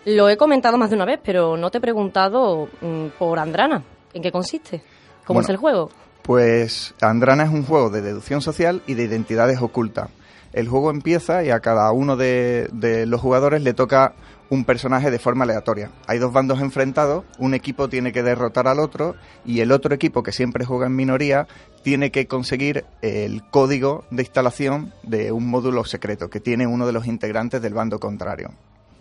Lo 0.05 0.29
he 0.29 0.37
comentado 0.37 0.77
más 0.77 0.91
de 0.91 0.97
una 0.97 1.07
vez, 1.07 1.21
pero 1.25 1.57
no 1.57 1.71
te 1.71 1.79
he 1.79 1.81
preguntado 1.81 2.69
mm, 2.83 3.07
por 3.19 3.39
Andrana. 3.39 3.83
¿En 4.13 4.21
qué 4.21 4.31
consiste? 4.31 4.83
¿Cómo 5.25 5.39
Bueno, 5.39 5.47
es 5.47 5.49
el 5.49 5.57
juego? 5.57 5.89
Pues 6.23 6.95
Andrana 7.01 7.45
es 7.45 7.51
un 7.51 7.65
juego 7.65 7.91
de 7.91 8.01
deducción 8.01 8.43
social 8.43 8.83
y 8.87 8.95
de 8.95 9.05
identidades 9.05 9.61
ocultas. 9.61 10.09
El 10.53 10.69
juego 10.69 10.91
empieza 10.91 11.43
y 11.43 11.51
a 11.51 11.61
cada 11.61 11.91
uno 11.93 12.17
de, 12.17 12.69
de 12.73 13.07
los 13.07 13.21
jugadores 13.21 13.63
le 13.63 13.75
toca 13.75 14.15
un 14.53 14.67
personaje 14.67 15.11
de 15.11 15.19
forma 15.19 15.45
aleatoria. 15.45 15.91
Hay 16.07 16.19
dos 16.19 16.31
bandos 16.31 16.61
enfrentados, 16.61 17.25
un 17.39 17.55
equipo 17.55 17.89
tiene 17.89 18.13
que 18.13 18.23
derrotar 18.23 18.69
al 18.69 18.81
otro 18.81 19.17
y 19.47 19.61
el 19.61 19.73
otro 19.73 19.95
equipo, 19.95 20.23
que 20.23 20.31
siempre 20.31 20.67
juega 20.67 20.89
en 20.89 20.95
minoría, 20.95 21.49
tiene 21.83 22.11
que 22.11 22.27
conseguir 22.27 22.85
el 23.01 23.43
código 23.49 24.05
de 24.11 24.23
instalación 24.23 24.93
de 25.05 25.33
un 25.33 25.49
módulo 25.49 25.87
secreto 25.87 26.29
que 26.29 26.39
tiene 26.39 26.67
uno 26.67 26.87
de 26.87 26.93
los 26.93 27.07
integrantes 27.07 27.63
del 27.63 27.73
bando 27.73 27.99
contrario. 27.99 28.51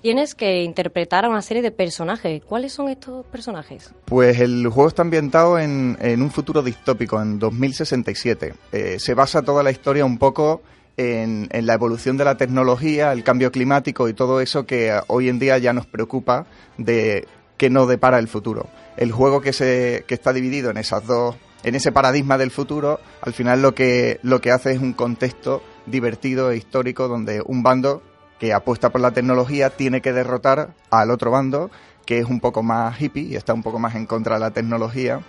Tienes 0.02 0.34
que 0.34 0.64
interpretar 0.64 1.26
a 1.26 1.30
una 1.30 1.44
serie 1.44 1.62
de 1.62 1.70
personajes. 1.70 2.42
¿Cuáles 2.44 2.74
son 2.74 2.90
estos 2.90 3.24
personajes? 3.28 3.94
Pues 4.06 4.40
el 4.40 4.68
juego 4.68 4.88
está 4.88 5.04
ambientado 5.04 5.60
en, 5.60 5.96
en 6.02 6.24
un 6.24 6.32
futuro 6.32 6.64
distópico, 6.64 7.22
en 7.22 7.38
2067. 7.38 8.54
Eh, 8.72 8.98
se 9.00 9.14
basa 9.14 9.44
toda 9.44 9.62
la 9.62 9.70
historia 9.70 10.04
un 10.04 10.18
poco 10.18 10.64
en, 10.98 11.48
en, 11.52 11.68
la 11.68 11.76
evolución 11.76 12.18
de 12.18 12.26
la 12.26 12.36
tecnología, 12.36 13.12
el 13.12 13.24
cambio 13.24 13.52
climático 13.52 14.10
y 14.10 14.14
todo 14.14 14.42
eso 14.42 14.66
que 14.66 15.00
hoy 15.06 15.30
en 15.30 15.38
día 15.38 15.60
ya 15.60 15.72
nos 15.72 15.86
preocupa 15.86 16.48
de 16.80 17.28
qué 17.58 17.70
nos 17.70 17.88
depara 17.88 18.18
el 18.18 18.28
futuro. 18.28 18.68
El 18.98 19.12
juego 19.12 19.40
que, 19.40 19.54
se, 19.54 20.04
que 20.08 20.16
está 20.16 20.34
dividido 20.34 20.72
en 20.72 20.78
esas 20.78 21.06
dos, 21.06 21.36
en 21.64 21.76
ese 21.76 21.92
paradigma 21.92 22.40
del 22.40 22.50
futuro, 22.50 23.00
al 23.22 23.34
final 23.34 23.62
lo 23.62 23.76
que, 23.76 24.20
lo 24.24 24.42
que 24.42 24.50
hace 24.50 24.72
es 24.72 24.80
un 24.80 24.94
contexto 24.94 25.62
divertido 25.86 26.50
e 26.50 26.58
histórico 26.58 27.08
donde 27.08 27.44
un 27.46 27.62
bando 27.62 28.02
que 28.42 28.54
apuesta 28.54 28.90
por 28.90 29.02
la 29.02 29.12
tecnología 29.12 29.70
tiene 29.70 30.02
que 30.02 30.14
derrotar 30.14 30.70
al 30.90 31.12
otro 31.12 31.30
bando 31.30 31.70
que 32.08 32.18
es 32.18 32.26
un 32.26 32.40
poco 32.40 32.64
más 32.64 33.00
hippie 33.00 33.22
y 33.22 33.36
está 33.36 33.54
un 33.54 33.62
poco 33.62 33.78
más 33.78 33.94
en 33.94 34.08
contra 34.08 34.34
de 34.34 34.40
la 34.40 34.50
tecnología 34.50 35.22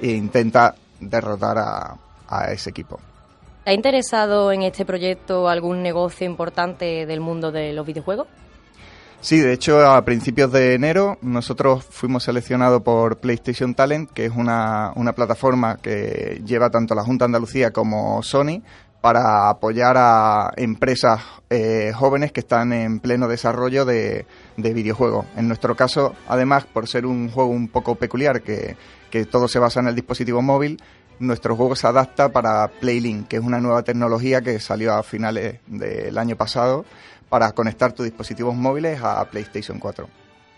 e 0.00 0.12
intenta 0.12 0.76
derrotar 1.00 1.58
a, 1.58 1.96
a 2.28 2.52
ese 2.52 2.70
equipo. 2.70 3.00
¿Te 3.64 3.72
ha 3.72 3.74
interesado 3.74 4.52
en 4.52 4.62
este 4.62 4.84
proyecto 4.84 5.48
algún 5.48 5.82
negocio 5.82 6.24
importante 6.24 7.06
del 7.06 7.18
mundo 7.18 7.50
de 7.50 7.72
los 7.72 7.84
videojuegos? 7.84 8.28
Sí, 9.20 9.40
de 9.40 9.52
hecho, 9.52 9.84
a 9.84 10.04
principios 10.04 10.52
de 10.52 10.74
enero 10.74 11.18
nosotros 11.22 11.84
fuimos 11.84 12.22
seleccionados 12.22 12.82
por 12.82 13.18
PlayStation 13.18 13.74
Talent, 13.74 14.12
que 14.12 14.26
es 14.26 14.32
una, 14.34 14.92
una 14.94 15.12
plataforma 15.12 15.76
que 15.76 16.40
lleva 16.46 16.70
tanto 16.70 16.94
la 16.94 17.02
Junta 17.02 17.24
de 17.24 17.30
Andalucía 17.30 17.72
como 17.72 18.22
Sony 18.22 18.62
para 19.00 19.48
apoyar 19.48 19.96
a 19.96 20.52
empresas 20.56 21.22
eh, 21.48 21.92
jóvenes 21.94 22.32
que 22.32 22.40
están 22.40 22.72
en 22.72 23.00
pleno 23.00 23.28
desarrollo 23.28 23.84
de, 23.84 24.26
de, 24.56 24.74
videojuegos. 24.74 25.26
En 25.36 25.48
nuestro 25.48 25.74
caso, 25.74 26.14
además, 26.28 26.66
por 26.66 26.86
ser 26.86 27.06
un 27.06 27.30
juego 27.30 27.50
un 27.50 27.68
poco 27.68 27.94
peculiar, 27.94 28.42
que, 28.42 28.76
que 29.10 29.24
todo 29.24 29.48
se 29.48 29.58
basa 29.58 29.80
en 29.80 29.88
el 29.88 29.94
dispositivo 29.94 30.42
móvil, 30.42 30.82
nuestro 31.18 31.56
juego 31.56 31.76
se 31.76 31.86
adapta 31.86 32.30
para 32.30 32.68
PlayLink, 32.68 33.28
que 33.28 33.36
es 33.36 33.42
una 33.42 33.60
nueva 33.60 33.82
tecnología 33.82 34.40
que 34.42 34.58
salió 34.60 34.94
a 34.94 35.02
finales 35.02 35.60
del 35.66 36.16
año 36.18 36.36
pasado 36.36 36.84
para 37.28 37.52
conectar 37.52 37.92
tus 37.92 38.04
dispositivos 38.04 38.54
móviles 38.54 39.00
a 39.02 39.24
PlayStation 39.24 39.78
4. 39.78 40.08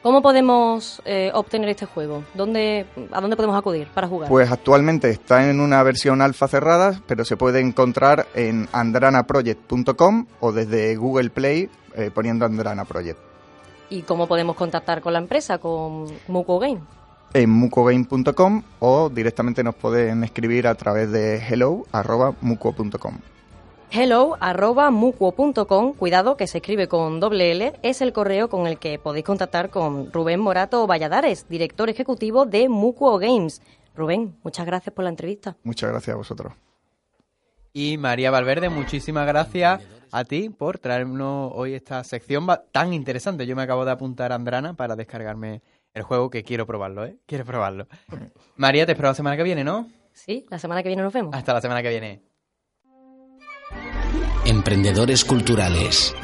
¿Cómo 0.03 0.21
podemos 0.21 1.01
eh, 1.05 1.31
obtener 1.33 1.69
este 1.69 1.87
juego? 1.87 2.25
¿Dónde, 2.35 2.87
¿A 3.13 3.21
dónde 3.21 3.37
podemos 3.37 3.57
acudir 3.57 3.87
para 3.95 4.09
jugar? 4.09 4.29
Pues 4.29 4.51
actualmente 4.51 5.09
está 5.11 5.49
en 5.49 5.61
una 5.61 5.81
versión 5.85 6.21
alfa 6.21 6.49
cerrada, 6.49 7.01
pero 7.07 7.25
se 7.25 7.37
puede 7.37 7.61
encontrar 7.61 8.27
en 8.35 8.69
andranaproject.com 8.73 10.27
o 10.41 10.51
desde 10.51 10.97
Google 10.97 11.31
Play 11.31 11.71
eh, 11.95 12.11
poniendo 12.13 12.45
Andrana 12.45 12.85
Project. 12.85 13.19
¿Y 13.91 14.03
cómo 14.03 14.27
podemos 14.27 14.57
contactar 14.57 15.03
con 15.03 15.13
la 15.13 15.21
empresa, 15.21 15.59
con 15.59 16.07
Muco 16.27 16.59
Game? 16.59 16.81
En 17.35 17.51
mucogame.com 17.51 18.63
o 18.81 19.09
directamente 19.09 19.63
nos 19.63 19.77
pueden 19.77 20.25
escribir 20.25 20.67
a 20.67 20.75
través 20.75 21.13
de 21.13 21.39
hello.muco.com 21.39 23.19
hello.mucuo.com, 23.93 25.93
cuidado 25.93 26.37
que 26.39 26.47
se 26.47 26.59
escribe 26.59 26.89
con 26.89 27.21
doble 27.21 27.53
L, 27.53 27.75
es 27.83 28.01
el 28.01 28.15
correo 28.15 28.49
con 28.49 28.67
el 28.67 28.79
que 28.79 28.99
podéis 28.99 29.27
contactar 29.27 29.69
con 29.69 30.11
Rubén 30.11 30.41
Morato 30.41 30.87
Valladares, 30.87 31.47
director 31.49 31.91
ejecutivo 31.91 32.47
de 32.47 32.71
Mucuo 32.71 33.19
Games. 33.19 33.61
Rubén, 33.95 34.35
muchas 34.43 34.65
gracias 34.65 34.95
por 34.95 35.05
la 35.05 35.11
entrevista. 35.11 35.59
Muchas 35.63 35.91
gracias 35.91 36.15
a 36.15 36.17
vosotros. 36.17 36.55
Y 37.75 37.99
María 37.99 38.31
Valverde, 38.31 38.71
muchísimas 38.71 39.27
gracias 39.27 39.83
a 40.11 40.25
ti 40.25 40.49
por 40.49 40.79
traernos 40.79 41.53
hoy 41.55 41.75
esta 41.75 42.03
sección 42.05 42.47
tan 42.73 42.95
interesante. 42.95 43.47
Yo 43.47 43.57
me 43.57 43.63
acabo 43.63 43.85
de 43.85 43.91
apuntar 43.91 44.33
a 44.33 44.37
Andrana 44.37 44.75
para 44.75 44.97
descargarme 44.97 45.61
el 45.93 46.03
juego 46.03 46.31
que 46.31 46.43
quiero 46.43 46.67
probarlo, 46.67 47.05
¿eh? 47.05 47.19
Quiero 47.27 47.45
probarlo. 47.45 47.89
María, 48.57 48.87
te 48.87 48.93
espero 48.93 49.09
la 49.09 49.15
semana 49.15 49.37
que 49.37 49.43
viene, 49.43 49.65
¿no? 49.65 49.87
Sí, 50.15 50.47
la 50.49 50.59
semana 50.59 50.83
que 50.83 50.89
viene 50.89 51.03
nos 51.03 51.13
vemos. 51.13 51.35
Hasta 51.35 51.53
la 51.53 51.61
semana 51.61 51.83
que 51.83 51.91
viene. 51.91 52.32
Emprendedores 54.45 55.25
culturales. 55.25 56.17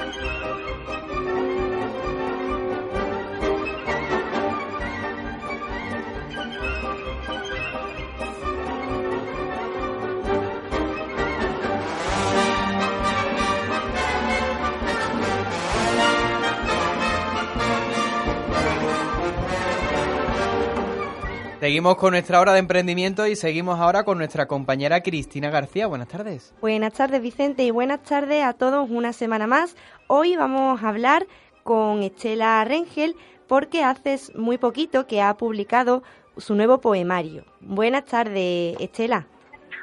Seguimos 21.68 21.96
con 21.96 22.12
nuestra 22.12 22.40
hora 22.40 22.54
de 22.54 22.60
emprendimiento 22.60 23.26
y 23.26 23.36
seguimos 23.36 23.78
ahora 23.78 24.02
con 24.02 24.16
nuestra 24.16 24.46
compañera 24.46 25.02
Cristina 25.02 25.50
García. 25.50 25.86
Buenas 25.86 26.08
tardes. 26.08 26.54
Buenas 26.62 26.94
tardes 26.94 27.20
Vicente 27.20 27.62
y 27.62 27.70
buenas 27.70 28.02
tardes 28.04 28.42
a 28.42 28.54
todos 28.54 28.88
una 28.88 29.12
semana 29.12 29.46
más. 29.46 29.76
Hoy 30.06 30.34
vamos 30.34 30.82
a 30.82 30.88
hablar 30.88 31.26
con 31.64 32.02
Estela 32.02 32.64
Rengel 32.64 33.16
porque 33.46 33.84
hace 33.84 34.18
muy 34.34 34.56
poquito 34.56 35.06
que 35.06 35.20
ha 35.20 35.36
publicado 35.36 36.02
su 36.38 36.54
nuevo 36.54 36.80
poemario. 36.80 37.44
Buenas 37.60 38.06
tardes 38.06 38.74
Estela. 38.80 39.26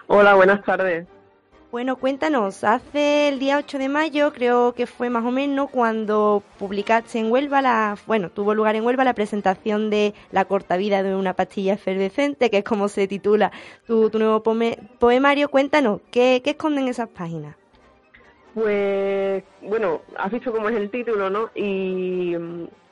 Hola, 0.08 0.34
buenas 0.34 0.64
tardes. 0.64 1.06
Bueno, 1.72 1.98
cuéntanos, 1.98 2.64
hace 2.64 3.28
el 3.28 3.40
día 3.40 3.58
8 3.58 3.78
de 3.80 3.90
mayo, 3.90 4.32
creo 4.32 4.74
que 4.74 4.88
fue 4.88 5.10
más 5.10 5.26
o 5.26 5.32
menos, 5.32 5.70
cuando 5.70 6.42
publicaste 6.58 7.20
en 7.20 7.30
Huelva, 7.32 7.62
la, 7.62 7.98
bueno, 8.08 8.30
tuvo 8.30 8.54
lugar 8.54 8.76
en 8.76 8.86
Huelva 8.86 9.04
la 9.04 9.14
presentación 9.14 9.90
de 9.90 10.14
La 10.32 10.46
corta 10.46 10.78
vida 10.78 11.04
de 11.04 11.16
una 11.16 11.34
pastilla 11.34 11.74
efervescente, 11.74 12.50
que 12.50 12.60
es 12.60 12.64
como 12.64 12.88
se 12.88 13.08
titula 13.08 13.52
tu, 13.88 14.10
tu 14.10 14.20
nuevo 14.20 14.42
poemario. 15.00 15.50
Cuéntanos, 15.50 16.00
¿qué, 16.12 16.42
¿qué 16.44 16.52
esconden 16.52 16.88
esas 16.88 17.10
páginas? 17.10 17.58
Pues, 18.56 19.44
bueno, 19.64 20.02
has 20.18 20.32
visto 20.32 20.54
cómo 20.54 20.70
es 20.70 20.78
el 20.78 20.90
título, 20.90 21.30
¿no? 21.30 21.50
Y, 21.54 22.36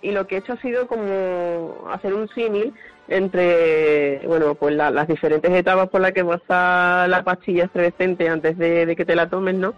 lo 0.03 0.27
que 0.27 0.35
he 0.35 0.39
hecho 0.39 0.53
ha 0.53 0.61
sido 0.61 0.85
como 0.87 1.87
hacer 1.89 2.13
un 2.13 2.27
símil 2.27 2.73
entre, 3.07 4.19
bueno, 4.27 4.53
pues 4.55 4.75
la, 4.75 4.91
las 4.91 5.07
diferentes 5.07 5.49
etapas 5.51 5.87
por 5.87 6.01
las 6.01 6.11
que 6.11 6.25
pasa 6.25 7.07
la 7.07 7.23
pastilla 7.23 7.63
efervescente 7.63 8.27
antes 8.27 8.57
de, 8.57 8.93
que 8.97 9.05
te 9.05 9.15
la 9.15 9.29
tomes, 9.29 9.55
¿no? 9.55 9.73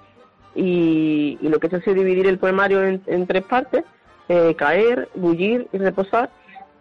Y, 0.55 1.37
y, 1.39 1.49
lo 1.49 1.59
que 1.59 1.67
he 1.67 1.69
hecho 1.69 1.77
ha 1.77 1.81
sido 1.81 1.97
dividir 1.97 2.25
el 2.25 2.39
poemario 2.39 2.83
en, 2.83 3.03
en 3.05 3.27
tres 3.27 3.43
partes, 3.43 3.83
eh, 4.27 4.55
caer, 4.55 5.09
bullir 5.13 5.67
y 5.71 5.77
reposar. 5.77 6.31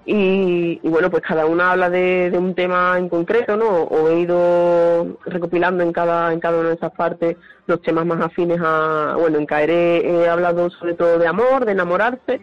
Y, 0.06 0.80
y, 0.82 0.88
bueno, 0.88 1.11
pues 1.11 1.23
cada 1.23 1.46
una 1.46 1.73
habla 1.73 1.88
de, 1.88 2.30
un 2.37 2.54
tema 2.54 2.96
en 2.99 3.08
concreto, 3.08 3.56
¿no? 3.56 3.84
O 3.84 4.08
he 4.11 4.20
ido 4.20 5.18
recopilando 5.25 5.82
en 5.82 5.92
cada, 5.92 6.32
en 6.32 6.40
cada 6.40 6.58
una 6.58 6.68
de 6.68 6.75
esas 6.75 6.92
partes 6.92 7.37
los 7.66 7.80
temas 7.80 8.04
más 8.04 8.20
afines 8.20 8.61
a, 8.62 9.16
bueno, 9.18 9.38
en 9.38 9.46
caer 9.46 9.70
he, 9.70 10.28
hablado 10.28 10.68
sobre 10.70 10.94
todo 10.94 11.18
de 11.18 11.26
amor, 11.26 11.64
de 11.64 11.73
enamorarse, 11.73 12.42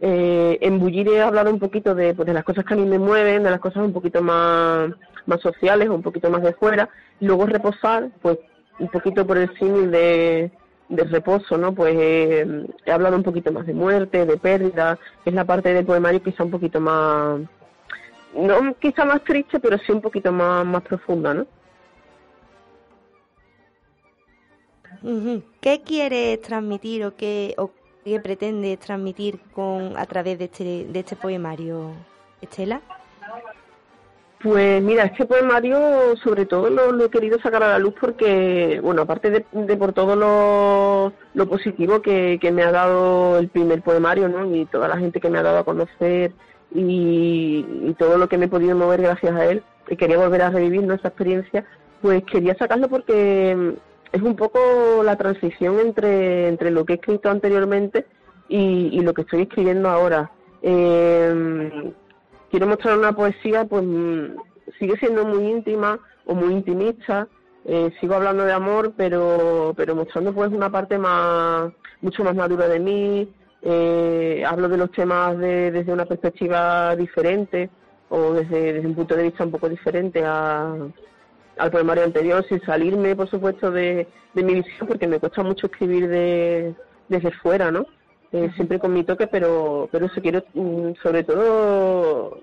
eh, 0.00 0.58
en 0.62 0.78
Bullir 0.78 1.08
he 1.08 1.20
hablado 1.20 1.50
un 1.50 1.58
poquito 1.58 1.94
de, 1.94 2.14
pues, 2.14 2.26
de 2.26 2.32
las 2.32 2.44
cosas 2.44 2.64
que 2.64 2.74
a 2.74 2.76
mí 2.76 2.86
me 2.86 2.98
mueven, 2.98 3.42
de 3.42 3.50
las 3.50 3.60
cosas 3.60 3.84
un 3.84 3.92
poquito 3.92 4.22
más, 4.22 4.90
más 5.26 5.40
sociales, 5.40 5.88
un 5.88 6.02
poquito 6.02 6.30
más 6.30 6.42
de 6.42 6.54
fuera. 6.54 6.88
Y 7.20 7.26
luego 7.26 7.46
reposar, 7.46 8.08
pues 8.22 8.38
un 8.78 8.88
poquito 8.88 9.26
por 9.26 9.36
el 9.36 9.54
símil 9.58 9.90
de, 9.90 10.50
de 10.90 11.04
reposo, 11.04 11.56
¿no? 11.56 11.74
Pues 11.74 11.96
eh, 11.98 12.66
he 12.84 12.92
hablado 12.92 13.16
un 13.16 13.22
poquito 13.22 13.50
más 13.52 13.66
de 13.66 13.72
muerte, 13.72 14.26
de 14.26 14.36
pérdida, 14.36 14.98
es 15.24 15.32
la 15.32 15.44
parte 15.44 15.72
del 15.72 15.86
poemario 15.86 16.22
quizá 16.22 16.44
un 16.44 16.50
poquito 16.50 16.80
más, 16.80 17.40
no 18.34 18.74
quizá 18.78 19.06
más 19.06 19.24
triste, 19.24 19.58
pero 19.58 19.78
sí 19.78 19.92
un 19.92 20.02
poquito 20.02 20.30
más, 20.30 20.66
más 20.66 20.82
profunda, 20.82 21.32
¿no? 21.32 21.46
¿Qué 25.62 25.80
quieres 25.82 26.42
transmitir 26.42 27.06
o 27.06 27.16
qué, 27.16 27.54
o 27.56 27.70
¿Qué 28.04 28.18
pretende 28.18 28.78
transmitir 28.78 29.38
con 29.52 29.96
a 29.98 30.06
través 30.06 30.38
de 30.38 30.46
este, 30.46 30.86
de 30.86 30.98
este 31.00 31.16
poemario, 31.16 31.92
Estela? 32.40 32.80
Pues 34.42 34.82
mira, 34.82 35.04
este 35.04 35.26
poemario 35.26 36.16
sobre 36.16 36.46
todo 36.46 36.70
lo, 36.70 36.92
lo, 36.92 37.04
he 37.04 37.10
querido 37.10 37.38
sacar 37.40 37.62
a 37.62 37.68
la 37.72 37.78
luz 37.78 37.92
porque, 38.00 38.80
bueno, 38.82 39.02
aparte 39.02 39.30
de, 39.30 39.44
de 39.52 39.76
por 39.76 39.92
todo 39.92 40.16
lo, 41.34 41.46
positivo 41.46 42.00
que, 42.00 42.38
que, 42.40 42.50
me 42.50 42.62
ha 42.62 42.72
dado 42.72 43.38
el 43.38 43.48
primer 43.48 43.82
poemario, 43.82 44.30
¿no? 44.30 44.54
Y 44.54 44.64
toda 44.64 44.88
la 44.88 44.96
gente 44.96 45.20
que 45.20 45.28
me 45.28 45.38
ha 45.38 45.42
dado 45.42 45.58
a 45.58 45.64
conocer 45.64 46.32
y, 46.74 47.66
y 47.82 47.94
todo 47.98 48.16
lo 48.16 48.30
que 48.30 48.38
me 48.38 48.46
he 48.46 48.48
podido 48.48 48.74
mover 48.74 49.02
gracias 49.02 49.34
a 49.34 49.44
él, 49.44 49.62
y 49.90 49.96
quería 49.96 50.16
volver 50.16 50.40
a 50.40 50.50
revivir 50.50 50.84
nuestra 50.84 51.10
experiencia, 51.10 51.66
Pues 52.00 52.22
quería 52.24 52.54
sacarlo 52.54 52.88
porque 52.88 53.54
mm, 53.54 54.16
es 54.16 54.22
un 54.22 54.36
poco 54.36 55.02
la 55.04 55.16
transición 55.16 55.80
entre, 55.80 56.48
entre 56.48 56.70
lo 56.70 56.86
que 56.86 56.94
he 56.94 56.96
escrito 56.96 57.28
anteriormente 57.28 58.06
y, 58.48 58.88
y 58.92 59.00
lo 59.00 59.12
que 59.12 59.22
estoy 59.22 59.42
escribiendo 59.42 59.90
ahora. 59.90 60.30
Eh, 60.62 61.92
quiero 62.50 62.66
mostrar 62.66 62.98
una 62.98 63.12
poesía, 63.12 63.64
pues 63.64 63.84
mm, 63.84 64.36
sigue 64.78 64.96
siendo 64.98 65.24
muy 65.24 65.44
íntima 65.46 65.98
o 66.26 66.34
muy 66.34 66.52
intimista. 66.52 67.28
Eh, 67.64 67.92
sigo 68.00 68.14
hablando 68.14 68.44
de 68.44 68.52
amor, 68.52 68.92
pero, 68.96 69.74
pero 69.76 69.94
mostrando 69.94 70.32
pues 70.32 70.50
una 70.50 70.70
parte 70.70 70.98
más, 70.98 71.72
mucho 72.00 72.24
más 72.24 72.34
madura 72.34 72.68
de 72.68 72.80
mí. 72.80 73.32
Eh, 73.62 74.42
hablo 74.46 74.68
de 74.68 74.78
los 74.78 74.90
temas 74.92 75.36
de, 75.38 75.70
desde 75.70 75.92
una 75.92 76.06
perspectiva 76.06 76.96
diferente 76.96 77.68
o 78.08 78.32
desde, 78.32 78.80
un 78.80 78.94
punto 78.94 79.14
de 79.14 79.24
vista 79.24 79.44
un 79.44 79.50
poco 79.50 79.68
diferente 79.68 80.24
a, 80.24 80.74
al 81.58 81.70
poemario 81.70 82.04
anterior, 82.04 82.44
sin 82.48 82.60
salirme, 82.62 83.14
por 83.14 83.28
supuesto, 83.28 83.70
de, 83.70 84.08
de 84.34 84.42
mi 84.42 84.54
visión, 84.54 84.88
porque 84.88 85.06
me 85.06 85.20
cuesta 85.20 85.42
mucho 85.42 85.66
escribir 85.66 86.08
de, 86.08 86.74
desde 87.08 87.30
fuera, 87.32 87.70
¿no? 87.70 87.86
Eh, 88.32 88.50
siempre 88.54 88.78
con 88.78 88.92
mi 88.92 89.02
toque, 89.02 89.26
pero 89.26 89.88
pero 89.90 90.06
eso 90.06 90.20
quiero, 90.20 90.44
mm, 90.54 90.92
sobre 91.02 91.24
todo, 91.24 92.38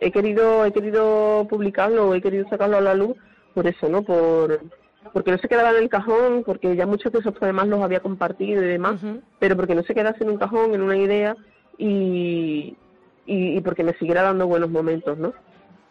he 0.00 0.10
querido 0.10 0.64
he 0.64 0.72
querido 0.72 1.46
publicarlo, 1.50 2.14
he 2.14 2.22
querido 2.22 2.48
sacarlo 2.48 2.78
a 2.78 2.80
la 2.80 2.94
luz 2.94 3.16
por 3.54 3.66
eso, 3.66 3.88
¿no? 3.88 4.02
Por 4.02 4.60
porque 5.12 5.30
no 5.30 5.38
se 5.38 5.48
quedaba 5.48 5.70
en 5.70 5.82
el 5.82 5.88
cajón, 5.88 6.42
porque 6.44 6.74
ya 6.76 6.86
muchos 6.86 7.12
de 7.12 7.18
esos 7.20 7.34
poemas 7.36 7.68
los 7.68 7.82
había 7.82 8.00
compartido 8.00 8.62
y 8.62 8.66
demás, 8.66 9.00
pero 9.38 9.56
porque 9.56 9.74
no 9.74 9.82
se 9.82 9.94
quedase 9.94 10.24
en 10.24 10.30
un 10.30 10.38
cajón, 10.38 10.74
en 10.74 10.82
una 10.82 10.96
idea 10.96 11.36
y, 11.78 12.76
y, 13.26 13.56
y 13.56 13.60
porque 13.60 13.84
me 13.84 13.94
siguiera 13.94 14.22
dando 14.22 14.46
buenos 14.46 14.70
momentos, 14.70 15.16
¿no? 15.18 15.32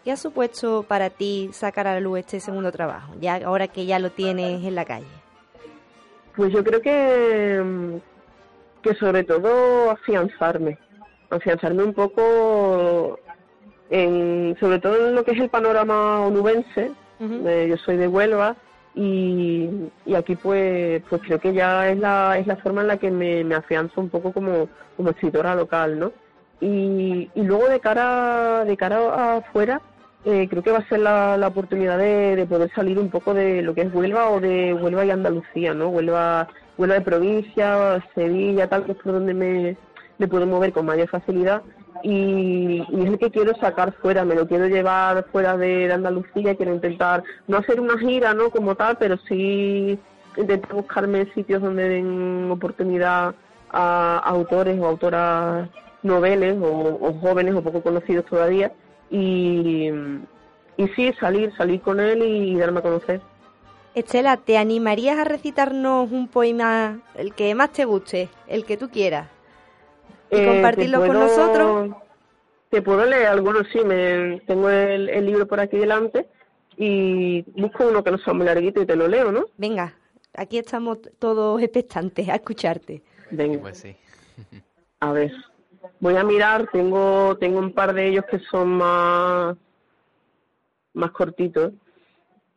¿Qué 0.03 0.12
ha 0.12 0.17
supuesto 0.17 0.84
para 0.84 1.10
ti 1.10 1.50
sacar 1.51 1.88
a 1.88 1.96
la 1.96 2.00
luz 2.00 2.20
este 2.20 2.39
segundo 2.39 2.72
trabajo, 2.72 3.13
ya 3.20 3.36
ahora 3.46 3.67
que 3.67 3.86
ya 3.86 4.00
lo 4.00 4.12
tienes 4.12 4.63
en 4.63 4.75
la 4.75 4.86
calle? 4.86 5.06
Pues 6.36 6.53
yo 6.53 6.63
creo 6.63 6.82
que, 6.82 8.00
que 8.88 8.96
sobre 8.96 9.24
todo 9.24 9.91
afianzarme, 9.91 10.77
afianzarme 11.29 11.84
un 11.84 11.94
poco 11.94 13.20
en, 13.89 14.56
sobre 14.60 14.79
todo 14.79 15.10
en 15.10 15.15
lo 15.15 15.24
que 15.24 15.32
es 15.32 15.39
el 15.39 15.50
panorama 15.50 16.22
onubense. 16.22 16.91
Eh, 17.20 17.67
yo 17.70 17.77
soy 17.77 17.98
de 17.98 18.08
Huelva 18.08 18.56
y, 18.94 19.70
y 20.06 20.13
aquí 20.15 20.36
pues 20.36 21.01
pues 21.10 21.22
creo 21.24 21.39
que 21.39 21.51
ya 21.51 21.89
es 21.89 21.98
la, 21.98 22.38
es 22.38 22.46
la 22.46 22.58
forma 22.58 22.82
en 22.82 22.88
la 22.88 22.98
que 22.98 23.10
me, 23.10 23.44
me 23.44 23.56
afianzo 23.56 24.00
un 24.01 24.10
poco 24.10 24.32
como, 24.32 24.70
como 24.96 25.10
escritora 25.10 25.56
local, 25.56 26.00
¿no? 26.00 26.12
Y, 26.62 27.29
y 27.34 27.41
luego 27.41 27.67
de 27.70 27.79
cara, 27.79 28.65
de 28.65 28.77
cara 28.77 29.38
afuera, 29.38 29.82
eh, 30.25 30.48
creo 30.50 30.63
que 30.63 30.72
va 30.72 30.79
a 30.79 30.89
ser 30.89 31.00
la, 31.00 31.38
la 31.38 31.48
oportunidad 31.48 31.98
de, 31.98 32.36
de 32.36 32.46
poder 32.46 32.72
salir 32.74 33.00
un 33.00 33.10
poco 33.10 33.34
de 33.34 33.62
lo 33.62 33.74
que 33.74 33.82
es 33.82 33.94
Huelva 33.94 34.29
o 34.29 34.39
de 34.39 34.74
Huelva 34.74 35.06
y 35.06 35.12
Andalucía, 35.12 35.74
¿no? 35.74 35.89
Huelva, 35.89 36.48
Huelva 36.77 36.96
de 36.96 37.01
provincia, 37.01 38.03
Sevilla, 38.13 38.67
tal, 38.67 38.86
que 38.86 38.91
es 38.91 38.98
por 38.98 39.13
donde 39.13 39.34
me, 39.34 39.77
me 40.17 40.27
puedo 40.27 40.46
mover 40.46 40.72
con 40.72 40.86
mayor 40.86 41.10
facilidad 41.10 41.62
y, 42.03 42.81
es 42.81 43.05
el 43.05 43.17
que 43.17 43.31
quiero 43.31 43.55
sacar 43.55 43.93
fuera, 43.93 44.25
me 44.25 44.36
lo 44.36 44.48
quiero 44.48 44.67
llevar 44.67 45.25
fuera 45.31 45.57
de, 45.57 45.88
de 45.88 45.93
Andalucía, 45.93 46.55
quiero 46.55 46.74
intentar 46.74 47.24
no 47.48 47.57
hacer 47.57 47.79
una 47.79 47.98
gira, 47.98 48.34
¿no? 48.34 48.50
Como 48.50 48.75
tal, 48.75 48.98
pero 48.98 49.17
sí 49.27 50.00
intentar 50.36 50.74
buscarme 50.74 51.25
sitios 51.34 51.62
donde 51.62 51.89
den 51.89 52.51
oportunidad 52.51 53.34
a, 53.72 54.19
autores 54.19 54.79
o 54.79 54.86
autoras 54.86 55.69
noveles 56.03 56.57
o, 56.62 57.00
o 57.01 57.13
jóvenes 57.19 57.55
o 57.55 57.63
poco 57.63 57.81
conocidos 57.81 58.25
todavía 58.25 58.72
y, 59.10 59.89
y 60.77 60.88
sí, 60.96 61.12
salir, 61.19 61.53
salir 61.57 61.81
con 61.81 62.00
él 62.00 62.22
y 62.22 62.55
darme 62.55 62.79
a 62.79 62.84
conocer. 62.84 63.22
Estela, 63.98 64.38
¿te 64.38 64.60
animarías 64.60 65.18
a 65.18 65.24
recitarnos 65.24 66.12
un 66.12 66.27
poema, 66.27 67.01
el 67.16 67.34
que 67.34 67.56
más 67.56 67.72
te 67.72 67.84
guste, 67.84 68.30
el 68.48 68.63
que 68.63 68.77
tú 68.77 68.89
quieras? 68.89 69.27
Y 70.30 70.36
Eh, 70.36 70.46
compartirlo 70.46 71.00
con 71.00 71.13
nosotros. 71.13 71.96
Te 72.70 72.84
puedo 72.84 73.04
leer 73.06 73.25
algunos, 73.25 73.65
sí, 73.74 73.80
me, 73.84 74.39
tengo 74.45 74.69
el, 74.69 75.10
el 75.10 75.26
libro 75.26 75.48
por 75.48 75.60
aquí 75.60 75.78
delante 75.78 76.30
y 76.78 77.41
busco 77.60 77.88
uno 77.88 78.04
que 78.04 78.12
no 78.12 78.19
sea 78.19 78.34
muy 78.36 78.45
larguito 78.45 78.84
y 78.84 78.86
te 78.86 78.95
lo 78.95 79.08
leo, 79.08 79.32
¿no? 79.32 79.45
Venga, 79.58 79.95
aquí 80.36 80.60
estamos 80.60 81.00
todos 81.17 81.60
expectantes 81.63 82.30
a 82.30 82.36
escucharte. 82.36 83.02
Venga. 83.32 83.62
Pues 83.62 83.80
sí. 83.80 83.95
A 85.00 85.12
ver, 85.12 85.32
voy 86.00 86.17
a 86.17 86.24
mirar, 86.24 86.69
tengo 86.71 87.36
tengo 87.39 87.58
un 87.58 87.74
par 87.74 87.95
de 87.95 88.10
ellos 88.10 88.26
que 88.30 88.38
son 88.52 88.78
más 88.78 89.58
más 90.93 91.10
cortitos 91.12 91.74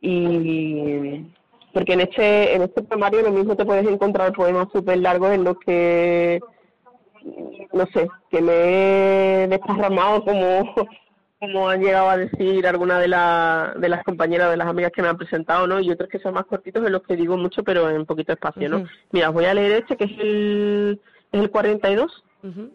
y 0.02 1.24
porque 1.72 1.92
en 1.92 2.00
este 2.00 2.54
en 2.54 2.62
este 2.62 2.82
poemario 2.82 3.22
lo 3.22 3.30
mismo 3.30 3.56
te 3.56 3.64
puedes 3.64 3.86
encontrar 3.86 4.32
poemas 4.32 4.68
súper 4.72 4.98
largos 4.98 5.32
en 5.32 5.44
los 5.44 5.58
que 5.58 6.40
no 7.72 7.86
sé, 7.92 8.08
que 8.30 8.40
me 8.40 8.52
he 9.44 9.48
desparramado 9.48 10.24
como 10.24 10.74
como 11.40 11.70
han 11.70 11.80
llegado 11.80 12.10
a 12.10 12.18
decir 12.18 12.66
algunas 12.66 13.00
de, 13.00 13.08
la, 13.08 13.72
de 13.78 13.88
las 13.88 14.04
compañeras, 14.04 14.50
de 14.50 14.58
las 14.58 14.68
amigas 14.68 14.92
que 14.92 15.00
me 15.00 15.08
han 15.08 15.16
presentado, 15.16 15.66
¿no? 15.66 15.80
Y 15.80 15.90
otros 15.90 16.10
que 16.10 16.18
son 16.18 16.34
más 16.34 16.44
cortitos 16.44 16.84
en 16.84 16.92
los 16.92 17.02
que 17.02 17.16
digo 17.16 17.38
mucho, 17.38 17.64
pero 17.64 17.88
en 17.88 18.04
poquito 18.04 18.34
espacio, 18.34 18.68
¿no? 18.68 18.84
Mira, 19.10 19.30
voy 19.30 19.46
a 19.46 19.54
leer 19.54 19.80
este, 19.80 19.96
que 19.96 20.04
es 20.04 20.18
el, 20.18 21.00
es 21.32 21.40
el 21.40 21.50
42. 21.50 22.24
Ujú. 22.42 22.70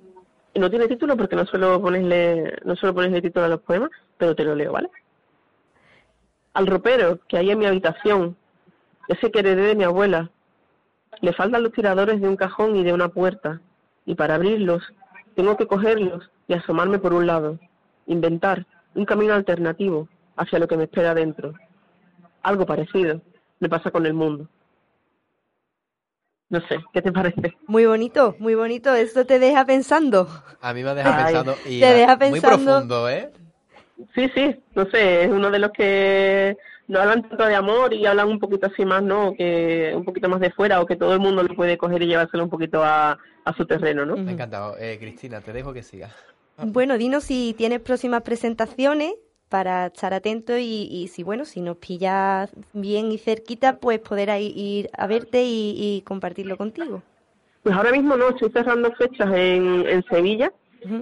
Y 0.56 0.60
no 0.60 0.70
tiene 0.72 0.88
título 0.88 1.16
porque 1.16 1.36
no 1.36 1.46
suelo 1.46 1.80
ponerle, 1.80 2.56
no 2.64 2.76
suelo 2.76 2.96
ponerle 2.96 3.22
título 3.22 3.46
a 3.46 3.50
los 3.50 3.62
poemas, 3.62 3.92
pero 4.18 4.36
te 4.36 4.44
lo 4.44 4.56
leo, 4.56 4.72
¿vale? 4.72 4.90
Al 6.54 6.66
ropero 6.66 7.20
que 7.28 7.38
hay 7.38 7.52
en 7.52 7.60
mi 7.60 7.68
habitación, 7.68 8.36
ese 9.08 9.32
que 9.32 9.40
heredé 9.40 9.64
de 9.68 9.76
mi 9.76 9.84
abuela, 9.84 10.30
le 11.22 11.34
faltan 11.34 11.64
los 11.64 11.72
tiradores 11.72 12.20
de 12.22 12.28
un 12.28 12.36
cajón 12.36 12.76
y 12.76 12.84
de 12.84 12.94
una 12.94 13.10
puerta, 13.10 13.62
y 14.06 14.16
para 14.16 14.36
abrirlos 14.36 14.84
tengo 15.36 15.58
que 15.58 15.68
cogerlos 15.68 16.30
y 16.48 16.54
asomarme 16.54 17.00
por 17.00 17.14
un 17.14 17.26
lado, 17.28 17.60
inventar 18.08 18.66
un 18.94 19.06
camino 19.06 19.34
alternativo 19.34 20.08
hacia 20.38 20.60
lo 20.60 20.68
que 20.68 20.78
me 20.78 20.84
espera 20.86 21.14
dentro. 21.14 21.54
Algo 22.44 22.66
parecido 22.66 23.22
me 23.60 23.70
pasa 23.70 23.92
con 23.92 24.06
el 24.06 24.14
mundo. 24.14 24.48
No 26.50 26.60
sé, 26.68 26.78
¿qué 26.94 27.02
te 27.02 27.12
parece? 27.12 27.58
Muy 27.68 27.86
bonito, 27.86 28.36
muy 28.40 28.54
bonito. 28.54 28.94
Eso 28.94 29.26
te 29.26 29.40
deja 29.40 29.66
pensando. 29.66 30.28
A 30.62 30.74
mí 30.74 30.84
me 30.84 30.90
Ay, 30.92 30.96
pensando. 31.26 31.56
Y 31.66 31.80
te 31.80 31.94
deja 31.94 32.16
Muy 32.18 32.30
pensando- 32.40 32.72
profundo, 32.72 33.10
¿eh? 33.10 33.32
Sí, 34.14 34.30
sí, 34.36 34.56
no 34.76 34.86
sé, 34.92 35.24
es 35.24 35.32
uno 35.32 35.50
de 35.50 35.60
los 35.60 35.72
que 35.72 36.56
no 36.88 37.00
hablan 37.00 37.28
tanto 37.28 37.46
de 37.46 37.56
amor 37.56 37.94
y 37.94 38.06
hablan 38.06 38.28
un 38.28 38.40
poquito 38.40 38.68
así 38.68 38.86
más, 38.86 39.02
¿no? 39.02 39.34
Que 39.36 39.94
un 39.96 40.06
poquito 40.06 40.30
más 40.30 40.40
de 40.40 40.52
fuera 40.52 40.82
o 40.82 40.86
que 40.86 40.96
todo 40.96 41.14
el 41.14 41.20
mundo 41.20 41.44
lo 41.44 41.56
puede 41.56 41.78
coger 41.78 42.02
y 42.04 42.08
llevárselo 42.08 42.44
un 42.44 42.50
poquito 42.50 42.84
a, 42.84 43.18
a 43.44 43.54
su 43.56 43.66
terreno, 43.66 44.06
¿no? 44.06 44.16
Me 44.18 44.32
ha 44.32 44.34
encantado. 44.34 44.76
Eh, 44.80 44.98
Cristina, 45.00 45.42
te 45.42 45.54
dejo 45.54 45.74
que 45.74 45.84
siga. 45.84 46.10
Bueno, 46.58 46.98
dinos 46.98 47.26
si 47.26 47.54
tienes 47.58 47.82
próximas 47.82 48.22
presentaciones 48.22 49.14
para 49.50 49.88
estar 49.88 50.14
atento 50.14 50.58
y, 50.58 50.88
y 50.90 51.10
si, 51.10 51.22
bueno, 51.22 51.44
si 51.44 51.60
nos 51.60 51.76
pillas 51.76 52.50
bien 52.72 53.12
y 53.12 53.18
cerquita, 53.18 53.78
pues 53.78 54.00
poder 54.00 54.30
ahí 54.30 54.54
ir 54.56 54.90
a 54.98 55.06
verte 55.06 55.44
y, 55.44 55.76
y 55.78 56.02
compartirlo 56.04 56.56
contigo. 56.56 57.04
Pues 57.62 57.76
ahora 57.76 57.92
mismo 57.92 58.16
no, 58.16 58.30
estoy 58.30 58.52
cerrando 58.52 58.90
fechas 58.94 59.28
en, 59.34 59.86
en 59.86 60.02
Sevilla. 60.06 60.54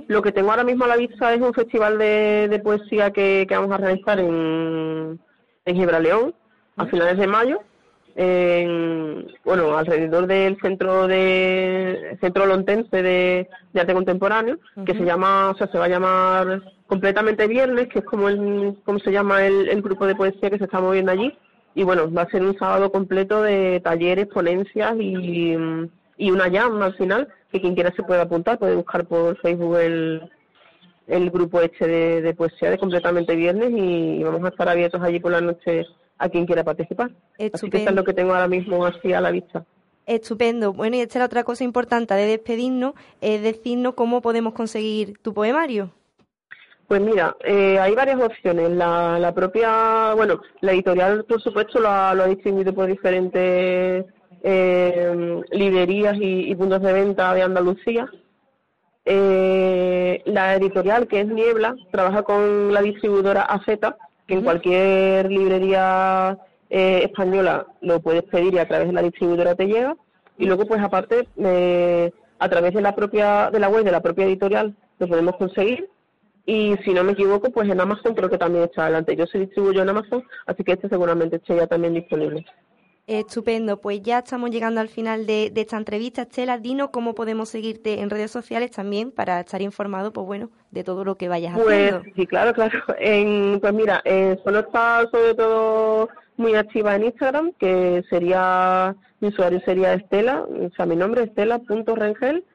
Lo 0.08 0.22
que 0.22 0.32
tengo 0.32 0.50
ahora 0.50 0.64
mismo 0.64 0.86
a 0.86 0.88
la 0.88 0.96
vista 0.96 1.34
es 1.34 1.42
un 1.42 1.54
festival 1.54 1.98
de, 1.98 2.48
de 2.50 2.60
poesía 2.60 3.12
que, 3.12 3.46
que 3.48 3.56
vamos 3.56 3.72
a 3.74 3.78
realizar 3.78 4.18
en, 4.18 5.20
en 5.66 5.76
Gibraleón 5.76 6.34
a 6.78 6.86
finales 6.86 7.18
de 7.18 7.28
mayo. 7.28 7.60
En, 8.16 9.28
bueno, 9.44 9.76
alrededor 9.76 10.28
del 10.28 10.60
centro 10.62 11.08
de 11.08 12.16
centro 12.22 12.46
lontense 12.46 13.02
de, 13.02 13.50
de 13.74 13.82
arte 13.82 13.94
contemporáneo, 13.94 14.60
que 14.86 14.94
se 14.94 15.04
llama, 15.04 15.50
o 15.50 15.58
sea, 15.58 15.66
se 15.68 15.80
va 15.80 15.86
a 15.86 15.90
llamar 15.90 16.62
completamente 16.86 17.48
viernes, 17.48 17.88
que 17.88 18.00
es 18.00 18.06
como 18.06 18.30
el, 18.30 18.78
como 18.86 19.00
se 19.00 19.12
llama 19.12 19.46
el, 19.48 19.68
el 19.68 19.82
grupo 19.82 20.06
de 20.06 20.14
poesía 20.14 20.52
que 20.52 20.60
se 20.60 20.66
está 20.66 20.80
moviendo 20.80 21.12
allí. 21.12 21.36
Y 21.74 21.82
bueno, 21.82 22.12
va 22.14 22.22
a 22.22 22.30
ser 22.30 22.44
un 22.44 22.56
sábado 22.60 22.92
completo 22.92 23.42
de 23.42 23.80
talleres, 23.80 24.28
ponencias 24.28 24.96
y, 25.00 25.58
y 26.18 26.32
una 26.32 26.52
jam 26.52 26.80
al 26.84 26.94
final, 26.94 27.28
que 27.52 27.62
quien 27.62 27.74
quiera 27.74 27.92
se 27.96 28.04
puede 28.04 28.22
apuntar, 28.22 28.60
puede 28.60 28.76
buscar 28.76 29.06
por 29.06 29.38
Facebook 29.38 29.78
el, 29.78 30.30
el 31.08 31.30
grupo 31.30 31.62
este 31.62 31.88
de, 31.88 32.22
de 32.22 32.34
poesía 32.34 32.70
de 32.72 32.78
completamente 32.78 33.36
viernes 33.36 33.72
y 33.76 34.24
vamos 34.24 34.44
a 34.46 34.50
estar 34.50 34.70
abiertos 34.70 35.02
allí 35.02 35.20
por 35.20 35.32
la 35.32 35.42
noche 35.42 35.86
a 36.18 36.30
quien 36.30 36.46
quiera 36.46 36.64
participar. 36.64 37.10
Así 37.10 37.20
que 37.38 37.46
eso 37.48 37.56
es 37.56 37.64
Estupendo. 37.64 37.92
lo 37.94 38.04
que 38.06 38.14
tengo 38.14 38.34
ahora 38.34 38.48
mismo 38.48 38.86
así 38.86 39.12
a 39.14 39.20
la 39.22 39.32
vista. 39.32 39.66
Estupendo. 40.06 40.74
Bueno, 40.74 40.96
y 40.98 41.00
esta 41.02 41.18
es 41.18 41.20
la 41.22 41.26
otra 41.26 41.44
cosa 41.44 41.64
importante 41.64 42.14
de 42.14 42.26
despedirnos, 42.26 42.94
es 43.22 43.42
decirnos 43.42 43.94
cómo 43.94 44.22
podemos 44.22 44.54
conseguir 44.54 45.18
tu 45.20 45.34
poemario. 45.34 45.92
Pues 46.88 47.02
mira, 47.02 47.36
eh, 47.44 47.80
hay 47.80 47.96
varias 47.96 48.22
opciones. 48.22 48.70
La, 48.72 49.18
la 49.18 49.34
propia, 49.34 50.14
bueno, 50.16 50.42
la 50.62 50.74
editorial, 50.74 51.24
por 51.24 51.42
supuesto, 51.42 51.80
lo 51.80 51.88
ha, 51.90 52.14
lo 52.14 52.24
ha 52.24 52.28
distribuido 52.28 52.74
por 52.74 52.88
diferentes 52.88 54.06
eh, 54.44 55.42
librerías 55.52 56.18
y, 56.18 56.52
y 56.52 56.56
puntos 56.56 56.82
de 56.82 56.94
venta 56.94 57.34
de 57.34 57.42
Andalucía. 57.42 58.10
Eh, 59.06 60.22
la 60.26 60.56
editorial, 60.56 61.08
que 61.08 61.22
es 61.22 61.28
Niebla, 61.28 61.76
trabaja 61.92 62.24
con 62.24 62.74
la 62.74 62.82
distribuidora 62.82 63.42
AZ, 63.42 63.66
que 64.28 64.36
en 64.36 64.44
cualquier 64.44 65.30
librería 65.30 66.38
eh, 66.70 67.02
española 67.04 67.68
lo 67.82 68.00
puedes 68.00 68.24
pedir 68.24 68.54
y 68.54 68.60
a 68.60 68.68
través 68.68 68.88
de 68.88 68.94
la 68.94 69.02
distribuidora 69.02 69.56
te 69.56 69.68
llega. 69.68 69.96
Y 70.38 70.46
luego, 70.46 70.66
pues 70.66 70.82
aparte, 70.82 71.28
eh, 71.38 72.12
a 72.40 72.50
través 72.50 72.74
de 72.74 72.82
la 72.82 72.96
propia 72.96 73.50
de 73.52 73.60
la 73.60 73.70
web 73.70 73.84
de 73.84 73.92
la 73.92 74.02
propia 74.02 74.26
editorial 74.26 74.76
lo 75.00 75.08
podemos 75.08 75.36
conseguir. 75.36 75.90
Y 76.46 76.76
si 76.84 76.94
no 76.94 77.04
me 77.04 77.14
equivoco, 77.14 77.52
pues 77.52 77.70
en 77.70 77.80
Amazon 77.80 78.16
creo 78.16 78.30
que 78.30 78.38
también 78.38 78.66
está 78.66 78.84
adelante. 78.84 79.16
Yo 79.16 79.26
se 79.28 79.40
distribuyo 79.40 79.82
en 79.82 79.90
Amazon, 79.90 80.24
así 80.46 80.64
que 80.64 80.74
este 80.74 80.90
seguramente 80.90 81.38
esté 81.38 81.56
ya 81.56 81.68
también 81.68 81.94
disponible. 81.94 82.46
Estupendo, 83.06 83.82
pues 83.82 84.02
ya 84.02 84.20
estamos 84.20 84.50
llegando 84.50 84.80
al 84.80 84.88
final 84.88 85.26
de, 85.26 85.52
esta 85.54 85.76
entrevista. 85.76 86.22
Estela, 86.22 86.58
dinos 86.58 86.90
cómo 86.90 87.14
podemos 87.14 87.50
seguirte 87.50 88.00
en 88.00 88.10
redes 88.10 88.32
sociales 88.32 88.72
también 88.72 89.12
para 89.12 89.42
estar 89.42 89.62
informado, 89.62 90.14
pues 90.14 90.26
bueno, 90.26 90.52
de 90.72 90.86
todo 90.86 91.04
lo 91.04 91.16
que 91.16 91.28
vayas 91.28 91.54
pues, 91.54 91.92
haciendo. 91.92 92.16
Sí, 92.16 92.26
claro, 92.26 92.54
claro. 92.54 92.80
En, 93.00 93.60
pues 93.60 93.74
mira, 93.74 94.02
eh, 94.06 94.38
solo 94.46 94.60
está 94.60 95.06
sobre 95.12 95.34
todo 95.36 96.08
muy 96.38 96.56
activa 96.56 96.96
en 96.96 97.04
Instagram, 97.04 97.52
que 97.60 98.06
sería, 98.10 98.96
mi 99.20 99.28
usuario 99.28 99.60
sería 99.66 99.94
Estela, 99.94 100.44
o 100.44 100.70
sea, 100.74 100.86
mi 100.86 100.96
nombre 100.96 101.24
es 101.24 101.28
estela.rengel, 101.28 102.46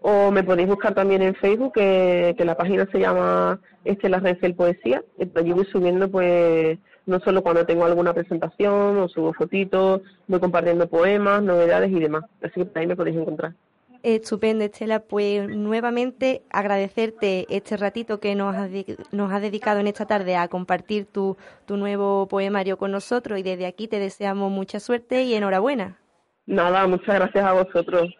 o 0.00 0.30
me 0.30 0.42
podéis 0.42 0.68
buscar 0.68 0.94
también 0.94 1.20
en 1.20 1.34
Facebook, 1.34 1.74
que, 1.74 2.34
que 2.38 2.44
la 2.46 2.56
página 2.56 2.88
se 2.90 2.98
llama 2.98 3.60
Estela 3.84 4.20
Rengel 4.20 4.54
Poesía, 4.54 5.04
y 5.18 5.38
allí 5.38 5.52
voy 5.52 5.66
subiendo 5.66 6.10
pues 6.10 6.78
no 7.08 7.18
solo 7.20 7.42
cuando 7.42 7.64
tengo 7.64 7.86
alguna 7.86 8.12
presentación 8.12 8.98
o 8.98 9.08
subo 9.08 9.32
fotitos, 9.32 10.02
voy 10.26 10.40
compartiendo 10.40 10.86
poemas, 10.88 11.42
novedades 11.42 11.90
y 11.90 11.98
demás. 11.98 12.24
Así 12.42 12.64
que 12.64 12.78
ahí 12.78 12.86
me 12.86 12.94
podéis 12.94 13.16
encontrar. 13.16 13.54
Estupendo, 14.02 14.64
Estela. 14.64 15.00
Pues 15.00 15.48
nuevamente 15.48 16.42
agradecerte 16.50 17.46
este 17.48 17.76
ratito 17.76 18.20
que 18.20 18.34
nos 18.34 18.54
has, 18.54 18.70
nos 19.10 19.32
has 19.32 19.42
dedicado 19.42 19.80
en 19.80 19.88
esta 19.88 20.06
tarde 20.06 20.36
a 20.36 20.48
compartir 20.48 21.06
tu, 21.06 21.36
tu 21.66 21.76
nuevo 21.76 22.28
poemario 22.28 22.76
con 22.76 22.92
nosotros 22.92 23.38
y 23.38 23.42
desde 23.42 23.66
aquí 23.66 23.88
te 23.88 23.98
deseamos 23.98 24.52
mucha 24.52 24.78
suerte 24.78 25.24
y 25.24 25.34
enhorabuena. 25.34 25.98
Nada, 26.46 26.86
muchas 26.86 27.14
gracias 27.16 27.44
a 27.44 27.52
vosotros. 27.54 28.14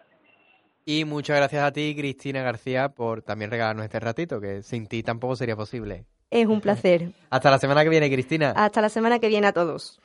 Y 0.83 1.05
muchas 1.05 1.37
gracias 1.37 1.63
a 1.63 1.71
ti, 1.71 1.95
Cristina 1.95 2.41
García, 2.41 2.89
por 2.89 3.21
también 3.21 3.51
regalarnos 3.51 3.85
este 3.85 3.99
ratito, 3.99 4.41
que 4.41 4.63
sin 4.63 4.87
ti 4.87 5.03
tampoco 5.03 5.35
sería 5.35 5.55
posible. 5.55 6.05
Es 6.31 6.45
un 6.45 6.61
placer. 6.61 7.11
Hasta 7.29 7.49
la 7.49 7.57
semana 7.57 7.83
que 7.83 7.89
viene, 7.89 8.11
Cristina. 8.11 8.53
Hasta 8.55 8.81
la 8.81 8.89
semana 8.89 9.19
que 9.19 9.27
viene 9.27 9.47
a 9.47 9.53
todos. 9.53 9.99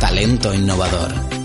Talento 0.00 0.52
innovador. 0.52 1.37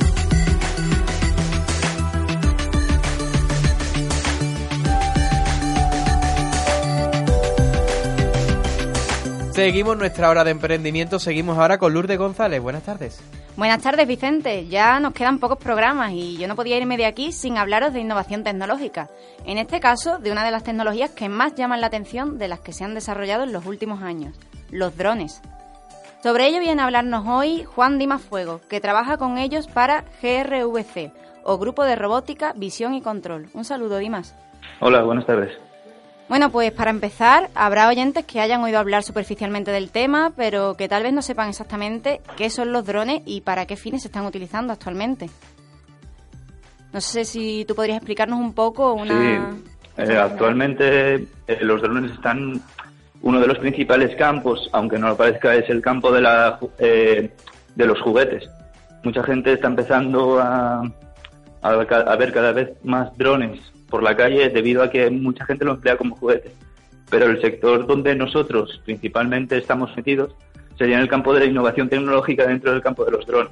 Seguimos 9.54 9.96
nuestra 9.98 10.32
hora 10.32 10.44
de 10.44 10.50
emprendimiento, 10.50 11.20
seguimos 11.20 11.60
ahora 11.60 11.78
con 11.78 11.94
Lourdes 11.94 12.18
González. 12.18 12.60
Buenas 12.60 12.82
tardes. 12.82 13.24
Buenas 13.56 13.84
tardes, 13.84 14.08
Vicente. 14.08 14.66
Ya 14.66 15.00
nos 15.00 15.14
quedan 15.14 15.38
pocos 15.38 15.60
programas 15.60 16.12
y 16.14 16.38
yo 16.38 16.48
no 16.48 16.56
podía 16.56 16.76
irme 16.76 16.98
de 16.98 17.06
aquí 17.06 17.32
sin 17.32 17.60
hablaros 17.60 17.94
de 17.94 18.00
innovación 18.00 18.44
tecnológica. 18.44 19.10
En 19.46 19.60
este 19.60 19.80
caso, 19.80 20.18
de 20.18 20.32
una 20.32 20.44
de 20.44 20.50
las 20.50 20.64
tecnologías 20.64 21.12
que 21.12 21.30
más 21.30 21.54
llaman 21.54 21.82
la 21.82 21.88
atención 21.88 22.40
de 22.40 22.48
las 22.48 22.62
que 22.62 22.74
se 22.74 22.84
han 22.84 22.96
desarrollado 22.96 23.44
en 23.44 23.54
los 23.54 23.68
últimos 23.68 24.02
años, 24.02 24.36
los 24.72 24.98
drones. 24.98 25.40
Sobre 26.24 26.48
ello 26.48 26.60
viene 26.60 26.82
a 26.82 26.86
hablarnos 26.86 27.24
hoy 27.28 27.64
Juan 27.64 28.00
Dimas 28.00 28.24
Fuego, 28.24 28.60
que 28.72 28.82
trabaja 28.82 29.18
con 29.18 29.38
ellos 29.38 29.68
para 29.68 30.04
GRVC, 30.24 31.12
o 31.44 31.60
Grupo 31.60 31.84
de 31.84 31.96
Robótica, 31.96 32.54
Visión 32.56 32.96
y 32.96 33.04
Control. 33.04 33.50
Un 33.54 33.66
saludo, 33.66 34.00
Dimas. 34.00 34.36
Hola, 34.80 35.04
buenas 35.04 35.28
tardes. 35.28 35.52
Bueno, 36.30 36.52
pues 36.52 36.72
para 36.72 36.90
empezar, 36.90 37.50
habrá 37.54 37.90
oyentes 37.90 38.26
que 38.26 38.40
hayan 38.40 38.62
oído 38.62 38.80
hablar 38.80 39.04
superficialmente 39.04 39.72
del 39.72 39.92
tema, 39.92 40.32
pero 40.36 40.76
que 40.76 40.88
tal 40.88 41.04
vez 41.04 41.14
no 41.14 41.22
sepan 41.22 41.50
exactamente 41.50 42.22
qué 42.38 42.50
son 42.50 42.72
los 42.72 42.86
drones 42.86 43.22
y 43.26 43.42
para 43.42 43.66
qué 43.66 43.76
fines 43.76 44.04
se 44.04 44.08
están 44.08 44.26
utilizando 44.26 44.72
actualmente. 44.72 45.30
No 46.94 47.02
sé 47.02 47.26
si 47.26 47.66
tú 47.66 47.76
podrías 47.76 47.98
explicarnos 47.98 48.40
un 48.40 48.54
poco 48.54 48.94
una... 48.94 49.54
Sí, 49.98 50.12
eh, 50.12 50.18
actualmente 50.18 51.16
eh, 51.16 51.58
los 51.62 51.82
drones 51.82 52.12
están... 52.12 52.62
Uno 53.22 53.40
de 53.40 53.48
los 53.48 53.58
principales 53.60 54.16
campos, 54.18 54.70
aunque 54.74 55.00
no 55.00 55.08
lo 55.08 55.18
parezca, 55.18 55.56
es 55.56 55.70
el 55.70 55.82
campo 55.82 56.12
de, 56.12 56.22
la, 56.22 56.60
eh, 56.78 57.32
de 57.74 57.86
los 57.86 58.02
juguetes. 58.02 58.50
Mucha 59.04 59.24
gente 59.24 59.54
está 59.54 59.68
empezando 59.68 60.40
a, 60.40 60.84
a 61.62 62.16
ver 62.18 62.34
cada 62.34 62.52
vez 62.52 62.72
más 62.84 63.18
drones 63.18 63.73
por 63.94 64.02
la 64.02 64.18
calle 64.18 64.50
debido 64.50 64.82
a 64.82 64.90
que 64.90 65.08
mucha 65.12 65.46
gente 65.46 65.66
lo 65.66 65.74
emplea 65.74 65.98
como 65.98 66.16
juguete. 66.16 66.52
Pero 67.12 67.28
el 67.28 67.40
sector 67.40 67.86
donde 67.86 68.16
nosotros 68.16 68.82
principalmente 68.84 69.56
estamos 69.56 69.96
metidos 69.96 70.36
sería 70.80 70.96
en 70.96 71.04
el 71.04 71.08
campo 71.08 71.32
de 71.32 71.42
la 71.42 71.46
innovación 71.46 71.90
tecnológica 71.90 72.48
dentro 72.48 72.72
del 72.72 72.82
campo 72.82 73.06
de 73.06 73.12
los 73.12 73.28
drones. 73.28 73.52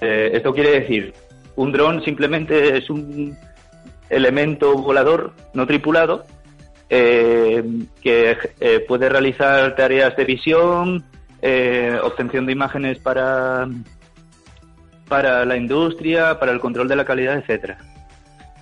Eh, 0.00 0.30
esto 0.32 0.52
quiere 0.52 0.80
decir, 0.80 1.14
un 1.54 1.70
dron 1.70 2.02
simplemente 2.02 2.76
es 2.78 2.90
un 2.90 3.36
elemento 4.10 4.74
volador 4.74 5.32
no 5.54 5.68
tripulado 5.68 6.24
eh, 6.90 7.62
que 8.02 8.36
eh, 8.58 8.84
puede 8.88 9.08
realizar 9.08 9.76
tareas 9.76 10.16
de 10.16 10.24
visión, 10.24 11.04
obtención 12.02 12.44
de 12.44 12.50
imágenes 12.50 12.98
para, 12.98 13.68
para 15.06 15.44
la 15.44 15.56
industria, 15.56 16.40
para 16.40 16.50
el 16.50 16.58
control 16.58 16.88
de 16.88 16.96
la 16.96 17.04
calidad, 17.04 17.38
etcétera. 17.38 17.78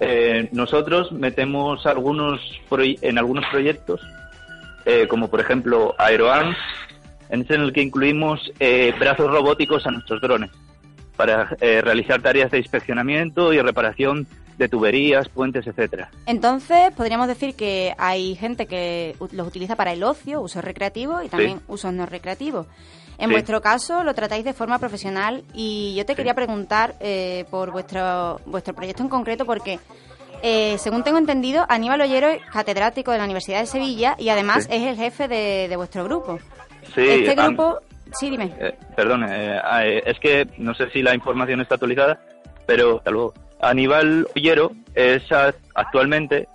Eh, 0.00 0.48
nosotros 0.52 1.10
metemos 1.12 1.86
algunos 1.86 2.40
en 2.70 3.18
algunos 3.18 3.44
proyectos, 3.50 4.00
eh, 4.84 5.06
como 5.08 5.28
por 5.28 5.40
ejemplo 5.40 5.94
AeroArms, 5.98 6.56
en 7.30 7.46
el 7.48 7.72
que 7.72 7.82
incluimos 7.82 8.52
eh, 8.60 8.94
brazos 8.98 9.30
robóticos 9.30 9.86
a 9.86 9.90
nuestros 9.90 10.20
drones 10.20 10.50
para 11.16 11.44
realizar 11.60 12.20
tareas 12.20 12.50
de 12.50 12.58
inspeccionamiento 12.58 13.54
y 13.54 13.60
reparación 13.62 14.26
de 14.58 14.68
tuberías, 14.68 15.30
puentes, 15.30 15.66
etcétera. 15.66 16.10
Entonces, 16.26 16.92
podríamos 16.94 17.26
decir 17.26 17.54
que 17.54 17.94
hay 17.96 18.34
gente 18.34 18.66
que 18.66 19.16
los 19.32 19.46
utiliza 19.46 19.76
para 19.76 19.92
el 19.92 20.02
ocio, 20.02 20.42
uso 20.42 20.60
recreativo 20.60 21.22
y 21.22 21.28
también 21.28 21.60
usos 21.68 21.92
no 21.94 22.04
recreativos. 22.04 22.66
En 23.18 23.30
vuestro 23.30 23.60
caso 23.60 24.04
lo 24.04 24.14
tratáis 24.14 24.44
de 24.44 24.52
forma 24.52 24.78
profesional 24.78 25.42
y 25.54 25.94
yo 25.96 26.04
te 26.04 26.14
quería 26.14 26.34
preguntar 26.34 26.94
eh, 27.00 27.44
por 27.50 27.70
vuestro, 27.70 28.40
vuestro 28.44 28.74
proyecto 28.74 29.02
en 29.02 29.08
concreto 29.08 29.46
porque, 29.46 29.78
eh, 30.42 30.76
según 30.78 31.02
tengo 31.02 31.18
entendido, 31.18 31.64
Aníbal 31.68 32.02
Ollero 32.02 32.28
es 32.28 32.42
catedrático 32.52 33.12
de 33.12 33.18
la 33.18 33.24
Universidad 33.24 33.60
de 33.60 33.66
Sevilla 33.66 34.16
y 34.18 34.28
además 34.28 34.68
es 34.70 34.82
el 34.82 34.96
jefe 34.96 35.28
de, 35.28 35.74
vuestro 35.76 36.04
grupo. 36.04 36.38
Sí, 36.94 37.06
este 37.08 37.34
grupo... 37.34 37.78
sí, 38.18 38.28
dime. 38.28 38.52
Eh, 38.60 38.74
perdón, 38.94 39.24
es 39.24 40.18
que 40.20 40.46
no 40.58 40.74
sé 40.74 40.90
si 40.90 41.02
la 41.02 41.14
información 41.14 41.60
está 41.60 41.76
actualizada, 41.76 42.20
pero 42.66 42.98
hasta 42.98 43.10
luego. 43.10 43.32
Aníbal 43.60 44.26
Ollero 44.36 44.72
es 44.94 45.22
actualmente... 45.74 46.48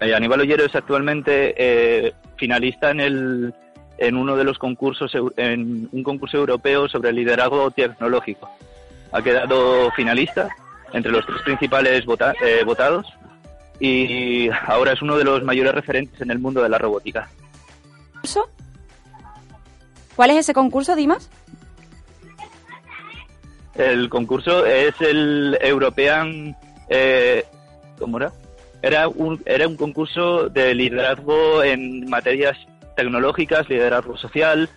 Aníbal 0.00 0.42
Ollero 0.42 0.64
es 0.64 0.74
actualmente 0.76 2.14
finalista 2.36 2.92
en 2.92 3.00
el 3.00 3.54
en 3.98 4.16
uno 4.16 4.36
de 4.36 4.44
los 4.44 4.58
concursos, 4.58 5.12
en 5.36 5.88
un 5.92 6.02
concurso 6.02 6.38
europeo 6.38 6.88
sobre 6.88 7.12
liderazgo 7.12 7.70
tecnológico. 7.70 8.48
Ha 9.12 9.22
quedado 9.22 9.90
finalista 9.92 10.48
entre 10.92 11.12
los 11.12 11.26
tres 11.26 11.42
principales 11.42 12.04
eh, 12.42 12.62
votados 12.64 13.06
y 13.80 14.48
ahora 14.66 14.92
es 14.92 15.02
uno 15.02 15.16
de 15.16 15.24
los 15.24 15.42
mayores 15.42 15.74
referentes 15.74 16.20
en 16.20 16.30
el 16.30 16.38
mundo 16.38 16.62
de 16.62 16.68
la 16.68 16.78
robótica. 16.78 17.28
¿Cuál 20.16 20.30
es 20.30 20.38
ese 20.38 20.54
concurso, 20.54 20.96
Dimas? 20.96 21.30
El 23.74 24.08
concurso 24.08 24.66
es 24.66 25.00
el 25.00 25.56
European... 25.60 26.56
Eh, 26.88 27.44
¿Cómo 27.98 28.16
era? 28.16 28.32
Era 28.82 29.08
un, 29.08 29.40
era 29.44 29.66
un 29.66 29.76
concurso 29.76 30.48
de 30.48 30.74
liderazgo 30.74 31.62
en 31.62 32.08
materias 32.08 32.56
tecnológicas, 32.98 33.68
liderazgo 33.68 34.16
social, 34.16 34.68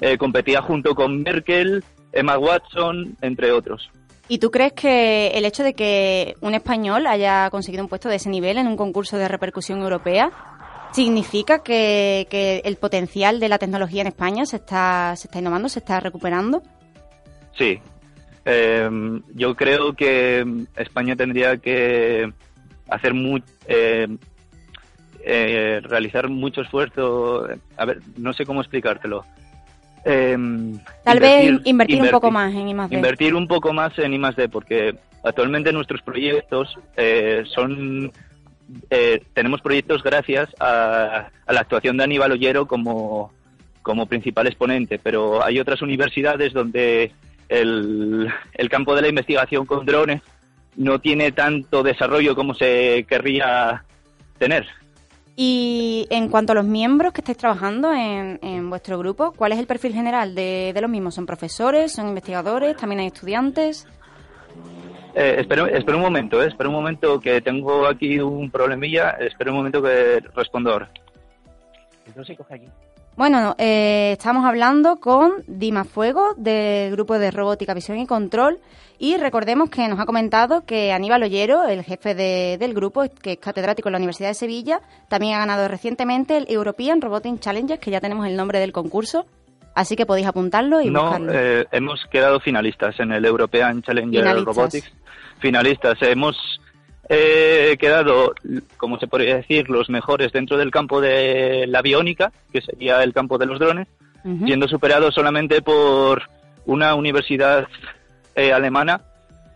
eh, 0.00 0.16
competía 0.16 0.62
junto 0.62 0.94
con 0.94 1.22
Merkel, 1.22 1.82
Emma 2.12 2.38
Watson, 2.38 3.16
entre 3.20 3.50
otros. 3.50 3.90
¿Y 4.28 4.38
tú 4.38 4.52
crees 4.52 4.72
que 4.74 5.28
el 5.34 5.44
hecho 5.44 5.64
de 5.64 5.74
que 5.74 6.36
un 6.40 6.54
español 6.54 7.08
haya 7.08 7.50
conseguido 7.50 7.82
un 7.82 7.88
puesto 7.88 8.08
de 8.08 8.16
ese 8.16 8.30
nivel 8.30 8.58
en 8.58 8.68
un 8.68 8.76
concurso 8.76 9.18
de 9.18 9.26
repercusión 9.26 9.82
europea 9.82 10.30
significa 10.92 11.64
que, 11.64 12.62
el 12.64 12.76
potencial 12.76 13.40
de 13.40 13.48
la 13.48 13.58
tecnología 13.58 14.02
en 14.02 14.06
España 14.06 14.46
se 14.46 14.56
está, 14.56 15.14
se 15.16 15.26
está 15.26 15.40
innovando, 15.40 15.68
se 15.68 15.80
está 15.80 15.98
recuperando? 15.98 16.62
Sí. 17.58 17.80
Em, 18.44 19.20
yo 19.34 19.56
creo 19.56 19.94
que 19.94 20.46
España 20.76 21.16
tendría 21.16 21.56
que 21.56 22.32
hacer 22.88 23.14
muy, 23.14 23.42
eh, 23.66 24.06
eh, 25.24 25.80
realizar 25.82 26.28
mucho 26.28 26.60
esfuerzo. 26.60 27.48
A 27.76 27.84
ver, 27.84 28.00
no 28.16 28.32
sé 28.32 28.44
cómo 28.44 28.60
explicártelo. 28.60 29.24
Em, 30.04 30.78
Tal 31.02 31.18
vez 31.18 31.60
invertir, 31.64 32.02
un 32.02 32.10
poco 32.10 32.30
más 32.30 32.52
en 32.54 32.68
I+.D. 32.68 32.94
Invertir 32.94 33.34
un 33.34 33.48
poco 33.48 33.72
más 33.72 33.98
en 33.98 34.12
I+.D. 34.12 34.48
porque 34.50 34.94
actualmente 35.22 35.72
nuestros 35.72 36.02
proyectos 36.02 36.78
eh, 36.96 37.42
son... 37.46 38.12
Eh, 38.90 39.22
tenemos 39.34 39.60
proyectos 39.60 40.02
gracias 40.02 40.48
a, 40.58 41.28
la 41.46 41.60
actuación 41.60 41.96
de 41.96 42.04
Aníbal 42.04 42.32
Ollero 42.32 42.66
como, 42.66 43.32
como 43.82 44.06
principal 44.06 44.46
exponente, 44.46 44.98
pero 44.98 45.44
hay 45.44 45.58
otras 45.60 45.82
universidades 45.82 46.52
donde 46.52 47.12
el, 47.48 48.32
el 48.54 48.68
campo 48.70 48.94
de 48.94 49.02
la 49.02 49.08
investigación 49.08 49.66
con 49.66 49.84
drones 49.84 50.22
no 50.76 50.98
tiene 50.98 51.32
tanto 51.32 51.82
desarrollo 51.82 52.34
como 52.34 52.54
se 52.54 53.04
querría 53.08 53.84
tener. 54.38 54.66
Y 55.36 56.06
en 56.10 56.28
cuanto 56.28 56.52
a 56.52 56.54
los 56.54 56.64
miembros 56.64 57.12
que 57.12 57.20
estáis 57.20 57.38
trabajando 57.38 57.92
en, 57.92 58.38
en 58.42 58.70
vuestro 58.70 58.98
grupo, 58.98 59.32
¿cuál 59.32 59.52
es 59.52 59.58
el 59.58 59.66
perfil 59.66 59.92
general 59.92 60.34
de, 60.34 60.72
de 60.72 60.80
los 60.80 60.88
mismos? 60.88 61.14
¿Son 61.14 61.26
profesores? 61.26 61.92
¿Son 61.92 62.06
investigadores? 62.06 62.76
¿También 62.76 63.00
hay 63.00 63.06
estudiantes? 63.08 63.86
Eh, 65.14 65.36
espera, 65.38 65.68
espera 65.68 65.96
un 65.96 66.02
momento, 66.02 66.42
eh, 66.42 66.48
espera 66.48 66.68
un 66.68 66.74
momento 66.74 67.20
que 67.20 67.40
tengo 67.40 67.86
aquí 67.86 68.18
un 68.18 68.50
problemilla, 68.50 69.10
espera 69.10 69.50
un 69.50 69.58
momento 69.58 69.80
que 69.80 70.20
respondo 70.34 70.72
ahora. 70.72 70.90
Bueno, 73.16 73.54
eh, 73.58 74.10
estamos 74.12 74.44
hablando 74.44 74.96
con 74.96 75.32
Dima 75.46 75.84
Fuego 75.84 76.34
del 76.36 76.90
grupo 76.92 77.18
de 77.18 77.30
robótica, 77.30 77.72
visión 77.72 77.98
y 77.98 78.06
control 78.06 78.58
y 78.98 79.16
recordemos 79.18 79.70
que 79.70 79.86
nos 79.86 80.00
ha 80.00 80.04
comentado 80.06 80.64
que 80.64 80.92
Aníbal 80.92 81.22
Ollero, 81.22 81.64
el 81.64 81.84
jefe 81.84 82.14
de- 82.16 82.56
del 82.58 82.74
grupo, 82.74 83.04
que 83.22 83.32
es 83.32 83.38
catedrático 83.38 83.88
en 83.88 83.92
la 83.92 83.98
Universidad 83.98 84.30
de 84.30 84.34
Sevilla, 84.34 84.80
también 85.08 85.34
ha 85.36 85.38
ganado 85.40 85.68
recientemente 85.68 86.36
el 86.36 86.46
European 86.48 87.00
Robotic 87.00 87.38
Challenge, 87.38 87.78
que 87.78 87.90
ya 87.92 88.00
tenemos 88.00 88.26
el 88.26 88.36
nombre 88.36 88.58
del 88.58 88.72
concurso, 88.72 89.26
así 89.76 89.94
que 89.94 90.06
podéis 90.06 90.26
apuntarlo 90.26 90.80
y 90.80 90.90
No, 90.90 91.02
buscarlo. 91.02 91.32
eh, 91.34 91.66
hemos 91.70 92.00
quedado 92.10 92.40
finalistas 92.40 92.98
en 92.98 93.12
el 93.12 93.24
European 93.24 93.80
Challenger 93.82 94.22
Finalistas. 94.22 94.56
Robotics. 94.56 94.92
Finalistas. 95.38 95.98
Hemos 96.02 96.36
eh, 97.08 97.76
quedado, 97.78 98.34
como 98.76 98.98
se 98.98 99.06
podría 99.06 99.36
decir, 99.36 99.68
los 99.68 99.90
mejores 99.90 100.32
dentro 100.32 100.56
del 100.56 100.70
campo 100.70 101.00
de 101.00 101.66
la 101.68 101.82
biónica, 101.82 102.32
que 102.52 102.60
sería 102.60 103.02
el 103.02 103.12
campo 103.12 103.38
de 103.38 103.46
los 103.46 103.58
drones, 103.58 103.88
siendo 104.46 104.66
superados 104.68 105.14
solamente 105.14 105.60
por 105.60 106.22
una 106.64 106.94
universidad 106.94 107.68
eh, 108.34 108.52
alemana 108.52 109.02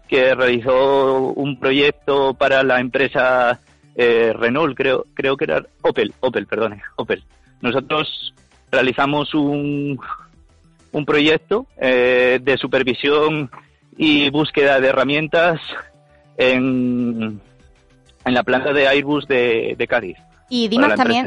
que 0.09 0.35
realizó 0.35 1.33
un 1.35 1.59
proyecto 1.59 2.35
para 2.35 2.63
la 2.63 2.81
empresa 2.81 3.61
eh, 3.95 4.33
Renault, 4.33 4.77
creo, 4.77 5.07
creo 5.15 5.37
que 5.37 5.45
era 5.45 5.63
Opel, 5.83 6.13
Opel, 6.21 6.47
perdone, 6.47 6.83
Opel. 6.97 7.25
Nosotros 7.61 8.35
realizamos 8.71 9.35
un, 9.35 9.99
un 10.93 11.05
proyecto 11.05 11.67
eh, 11.77 12.39
de 12.43 12.57
supervisión 12.57 13.51
y 13.97 14.31
búsqueda 14.31 14.81
de 14.81 14.89
herramientas 14.89 15.61
en, 16.39 17.41
en 18.25 18.35
la 18.35 18.43
planta 18.45 18.73
de 18.73 18.89
Airbus 18.89 19.27
de, 19.27 19.75
de 19.77 19.87
Cádiz. 19.87 20.17
Y 20.49 20.69
Dimas 20.69 20.95
también, 20.95 21.27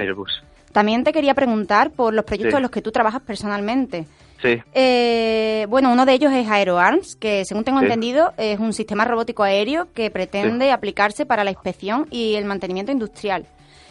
también 0.72 1.04
te 1.04 1.14
quería 1.14 1.36
preguntar 1.36 1.92
por 1.92 2.14
los 2.14 2.26
proyectos 2.26 2.54
Sí. 2.54 2.58
en 2.58 2.62
los 2.64 2.72
que 2.72 2.82
tú 2.82 2.92
trabajas 2.92 3.22
personalmente. 3.22 4.08
Sí. 4.42 4.58
Eh, 4.74 5.68
bueno, 5.70 5.92
uno 5.92 6.04
de 6.08 6.14
ellos 6.14 6.32
es 6.34 6.50
AeroArms, 6.50 7.16
que 7.18 7.46
según 7.46 7.64
tengo 7.64 7.78
Sí. 7.80 7.86
entendido 7.86 8.34
es 8.38 8.58
un 8.60 8.74
sistema 8.74 9.06
robótico 9.06 9.44
aéreo 9.44 9.88
que 9.94 10.10
pretende 10.10 10.72
aplicarse 10.72 11.28
para 11.28 11.44
la 11.44 11.52
inspección 11.52 12.08
y 12.10 12.34
el 12.34 12.46
mantenimiento 12.46 12.92
industrial. 12.92 13.46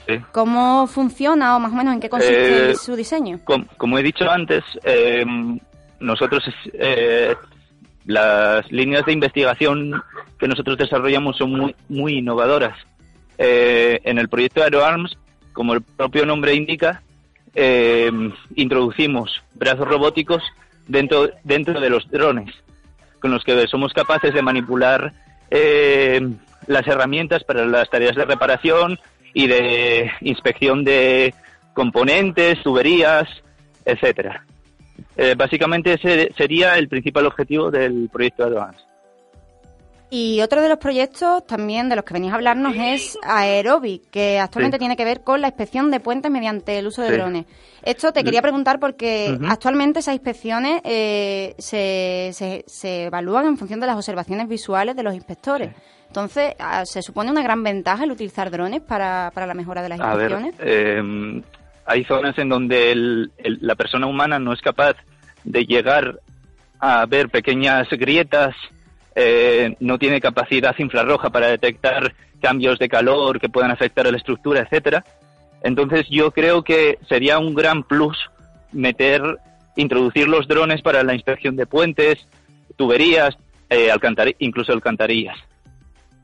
sí. 0.09 0.15
¿Cómo 0.33 0.89
funciona 0.89 1.55
o 1.55 1.61
más 1.61 1.71
o 1.71 1.77
menos 1.77 1.95
en 1.95 2.01
qué 2.01 2.09
consiste 2.09 2.71
Eh, 2.71 2.75
su 2.75 2.97
diseño? 2.97 3.39
Com- 3.45 3.67
como 3.77 3.97
he 3.99 4.03
dicho 4.03 4.29
antes, 4.29 4.65
eh, 4.83 5.25
nosotros 6.01 6.43
eh, 6.73 7.37
las 8.07 8.69
líneas 8.73 9.05
de 9.07 9.13
investigación 9.13 10.03
que 10.41 10.49
nosotros 10.49 10.79
desarrollamos 10.79 11.37
son 11.37 11.53
muy, 11.53 11.77
muy 11.89 12.15
innovadoras. 12.15 12.77
Eh, 13.39 14.01
en 14.05 14.19
el 14.19 14.29
proyecto 14.29 14.63
AeroArms, 14.63 15.17
como 15.53 15.75
el 15.75 15.83
propio 15.83 16.27
nombre 16.27 16.55
indica, 16.55 17.03
eh, 17.55 18.11
introducimos 18.57 19.43
brazos 19.55 19.87
robóticos 19.87 20.43
dentro, 20.89 21.31
dentro 21.45 21.81
de 21.81 21.91
los 21.91 22.11
drones, 22.11 22.53
con 23.21 23.31
los 23.31 23.45
que 23.45 23.67
somos 23.67 23.93
capaces 23.93 24.33
de 24.33 24.43
manipular 24.43 25.13
eh, 25.51 26.21
las 26.67 26.87
herramientas 26.87 27.45
para 27.45 27.67
las 27.67 27.91
tareas 27.91 28.17
de 28.17 28.25
reparación 28.25 28.99
y 29.35 29.47
de 29.47 30.11
inspección 30.21 30.85
de 30.85 31.35
componentes, 31.75 32.63
tuberías, 32.63 33.29
etcétera. 33.85 34.45
Eh, 35.17 35.35
básicamente 35.37 35.95
ese 35.95 36.33
sería 36.37 36.79
el 36.79 36.89
principal 36.89 37.27
objetivo 37.27 37.71
del 37.71 38.09
proyecto 38.13 38.45
Advance. 38.45 38.90
Y 40.13 40.41
otro 40.41 40.61
de 40.61 40.69
los 40.69 40.79
proyectos 40.79 41.47
también 41.47 41.89
de 41.89 41.95
los 41.95 42.05
que 42.05 42.15
venís 42.15 42.33
a 42.33 42.35
hablarnos 42.35 42.75
es 42.77 43.17
Aerobic, 43.23 44.11
que 44.11 44.41
actualmente 44.41 44.77
Sí. 44.77 44.81
tiene 44.81 44.97
que 44.97 45.05
ver 45.05 45.21
con 45.23 45.41
la 45.41 45.47
inspección 45.49 45.91
de 45.93 46.01
puentes 46.01 46.33
mediante 46.33 46.79
el 46.79 46.89
uso 46.89 47.03
de 47.03 47.09
Sí. 47.11 47.15
drones. 47.15 47.47
Esto 47.85 48.13
te 48.13 48.25
quería 48.25 48.43
preguntar 48.43 48.81
porque 48.81 49.39
actualmente 49.49 50.01
esas 50.01 50.15
inspecciones 50.15 50.81
eh, 50.85 51.55
se, 51.59 52.31
se, 52.33 52.65
se 52.67 53.05
evalúan 53.05 53.47
en 53.47 53.57
función 53.57 53.79
de 53.79 53.87
las 53.87 53.95
observaciones 53.97 54.49
visuales 54.49 54.97
de 54.97 55.03
los 55.05 55.15
inspectores. 55.15 55.71
Entonces, 56.09 56.55
ah, 56.59 56.85
¿se 56.85 57.03
supone 57.03 57.31
una 57.31 57.43
gran 57.45 57.63
ventaja 57.63 58.03
el 58.03 58.11
utilizar 58.11 58.51
drones 58.51 58.81
para, 58.81 59.31
para 59.33 59.47
la 59.47 59.55
mejora 59.55 59.81
de 59.81 59.91
las 59.91 60.01
A 60.01 60.17
ver, 60.17 60.33
inspecciones? 60.33 60.55
eh, 60.59 61.43
hay 61.87 62.05
zonas 62.05 62.37
en 62.37 62.49
donde 62.49 62.91
el- 62.91 63.31
el- 63.39 63.59
la 63.61 63.77
persona 63.77 64.09
humana 64.09 64.41
no 64.41 64.53
es 64.53 64.61
capaz 64.61 64.97
de 65.45 65.63
llegar 65.67 66.19
a 66.81 67.07
ver 67.07 67.29
pequeñas 67.29 67.87
grietas, 67.91 68.57
eh, 69.15 69.75
no 69.81 69.99
tiene 69.99 70.21
capacidad 70.21 70.75
infrarroja 70.79 71.31
para 71.31 71.49
detectar 71.49 72.15
cambios 72.41 72.79
de 72.79 72.89
calor 72.89 73.41
que 73.41 73.49
puedan 73.49 73.71
afectar 73.71 74.07
a 74.07 74.11
la 74.11 74.17
estructura, 74.17 74.61
etcétera. 74.61 75.05
Entonces 75.63 76.07
yo 76.09 76.31
creo 76.31 76.63
que 76.63 76.99
sería 77.09 77.39
un 77.39 77.55
gran 77.55 77.83
plus 77.83 78.17
meter, 78.73 79.23
introducir 79.77 80.27
los 80.29 80.49
drones 80.49 80.81
para 80.83 81.03
la 81.03 81.15
inspección 81.15 81.57
de 81.57 81.67
puentes, 81.67 82.27
tuberías, 82.77 83.37
eh, 83.69 83.91
alcantari- 83.93 84.37
incluso 84.39 84.73
alcantarillas. 84.73 85.37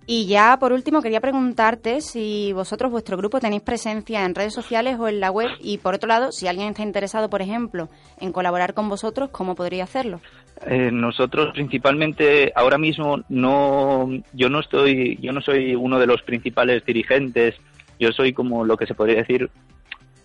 Y 0.08 0.26
ya 0.26 0.56
por 0.60 0.72
último 0.72 1.02
quería 1.02 1.20
preguntarte 1.20 2.00
si 2.00 2.52
vosotros, 2.52 2.92
vuestro 2.92 3.16
grupo, 3.16 3.40
tenéis 3.40 3.62
presencia 3.62 4.24
en 4.24 4.36
redes 4.36 4.54
sociales 4.54 4.96
o 5.00 5.08
en 5.08 5.18
la 5.18 5.32
web 5.32 5.48
y 5.60 5.78
por 5.78 5.94
otro 5.94 6.06
lado, 6.08 6.30
si 6.30 6.46
alguien 6.46 6.68
está 6.68 6.82
interesado, 6.84 7.28
por 7.28 7.42
ejemplo, 7.42 7.88
en 8.20 8.30
colaborar 8.30 8.72
con 8.72 8.88
vosotros, 8.88 9.30
¿cómo 9.30 9.56
podría 9.56 9.82
hacerlo? 9.82 10.20
Eh, 10.64 10.90
nosotros 10.92 11.52
principalmente 11.52 12.52
ahora 12.54 12.78
mismo 12.78 13.18
no 13.28 14.08
yo 14.32 14.48
no 14.48 14.60
estoy 14.60 15.18
yo 15.20 15.30
no 15.32 15.42
soy 15.42 15.74
uno 15.74 15.98
de 15.98 16.06
los 16.06 16.22
principales 16.22 16.82
dirigentes 16.82 17.56
yo 18.00 18.10
soy 18.10 18.32
como 18.32 18.64
lo 18.64 18.78
que 18.78 18.86
se 18.86 18.94
podría 18.94 19.16
decir 19.16 19.50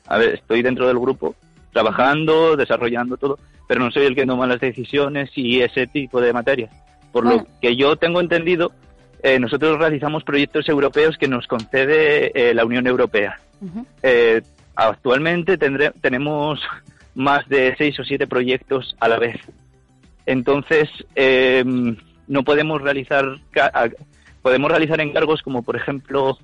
a 0.07 0.17
ver 0.17 0.35
estoy 0.35 0.61
dentro 0.61 0.87
del 0.87 0.97
grupo 0.99 1.35
trabajando 1.73 2.55
desarrollando 2.55 3.17
todo 3.17 3.39
pero 3.67 3.81
no 3.81 3.91
soy 3.91 4.05
el 4.05 4.15
que 4.15 4.25
toma 4.25 4.47
las 4.47 4.61
decisiones 4.61 5.29
y 5.35 5.59
ese 5.59 5.85
tipo 5.87 6.21
de 6.21 6.31
materias 6.31 6.71
por 7.11 7.25
Bueno. 7.25 7.39
lo 7.39 7.59
que 7.59 7.75
yo 7.75 7.97
tengo 7.97 8.21
entendido 8.21 8.71
eh, 9.23 9.39
nosotros 9.39 9.77
realizamos 9.79 10.23
proyectos 10.23 10.67
europeos 10.69 11.17
que 11.17 11.27
nos 11.27 11.47
concede 11.47 12.31
eh, 12.33 12.53
la 12.53 12.65
Unión 12.65 12.87
Europea. 12.87 13.39
Eh, 14.01 14.41
actualmente 14.75 15.57
tendré- 15.57 15.93
tenemos 16.01 16.59
más 17.13 17.47
de 17.49 17.75
seis 17.77 17.99
o 17.99 18.03
siete 18.03 18.25
proyectos 18.27 18.95
a 18.99 19.07
la 19.07 19.19
vez. 19.19 19.37
Entonces, 20.25 20.89
eh, 21.15 21.63
no 22.27 22.43
podemos 22.43 22.81
realizar, 22.81 23.25
podemos 24.41 24.71
realizar 24.71 25.01
encargos 25.01 25.41
como, 25.41 25.63
por 25.63 25.75
ejemplo, 25.75 26.37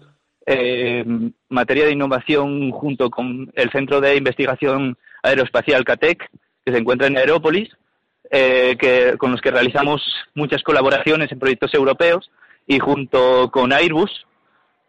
eh, 0.46 1.06
materia 1.50 1.86
de 1.86 1.92
innovación 1.92 2.72
junto 2.72 3.10
con 3.10 3.52
el 3.56 3.70
Centro 3.72 4.02
de 4.02 4.16
Investigación 4.16 4.98
Aeroespacial 5.24 5.84
CATEC, 5.86 6.30
que 6.66 6.72
se 6.72 6.78
encuentra 6.78 7.08
en 7.08 7.18
Aerópolis, 7.18 7.70
eh, 8.30 8.76
que, 8.80 9.16
con 9.18 9.32
los 9.32 9.42
que 9.42 9.52
realizamos 9.52 10.02
muchas 10.36 10.62
colaboraciones 10.64 11.32
en 11.32 11.40
proyectos 11.40 11.74
europeos, 11.74 12.30
y 12.68 12.80
junto 12.80 13.50
con 13.52 13.74
Airbus 13.74 14.12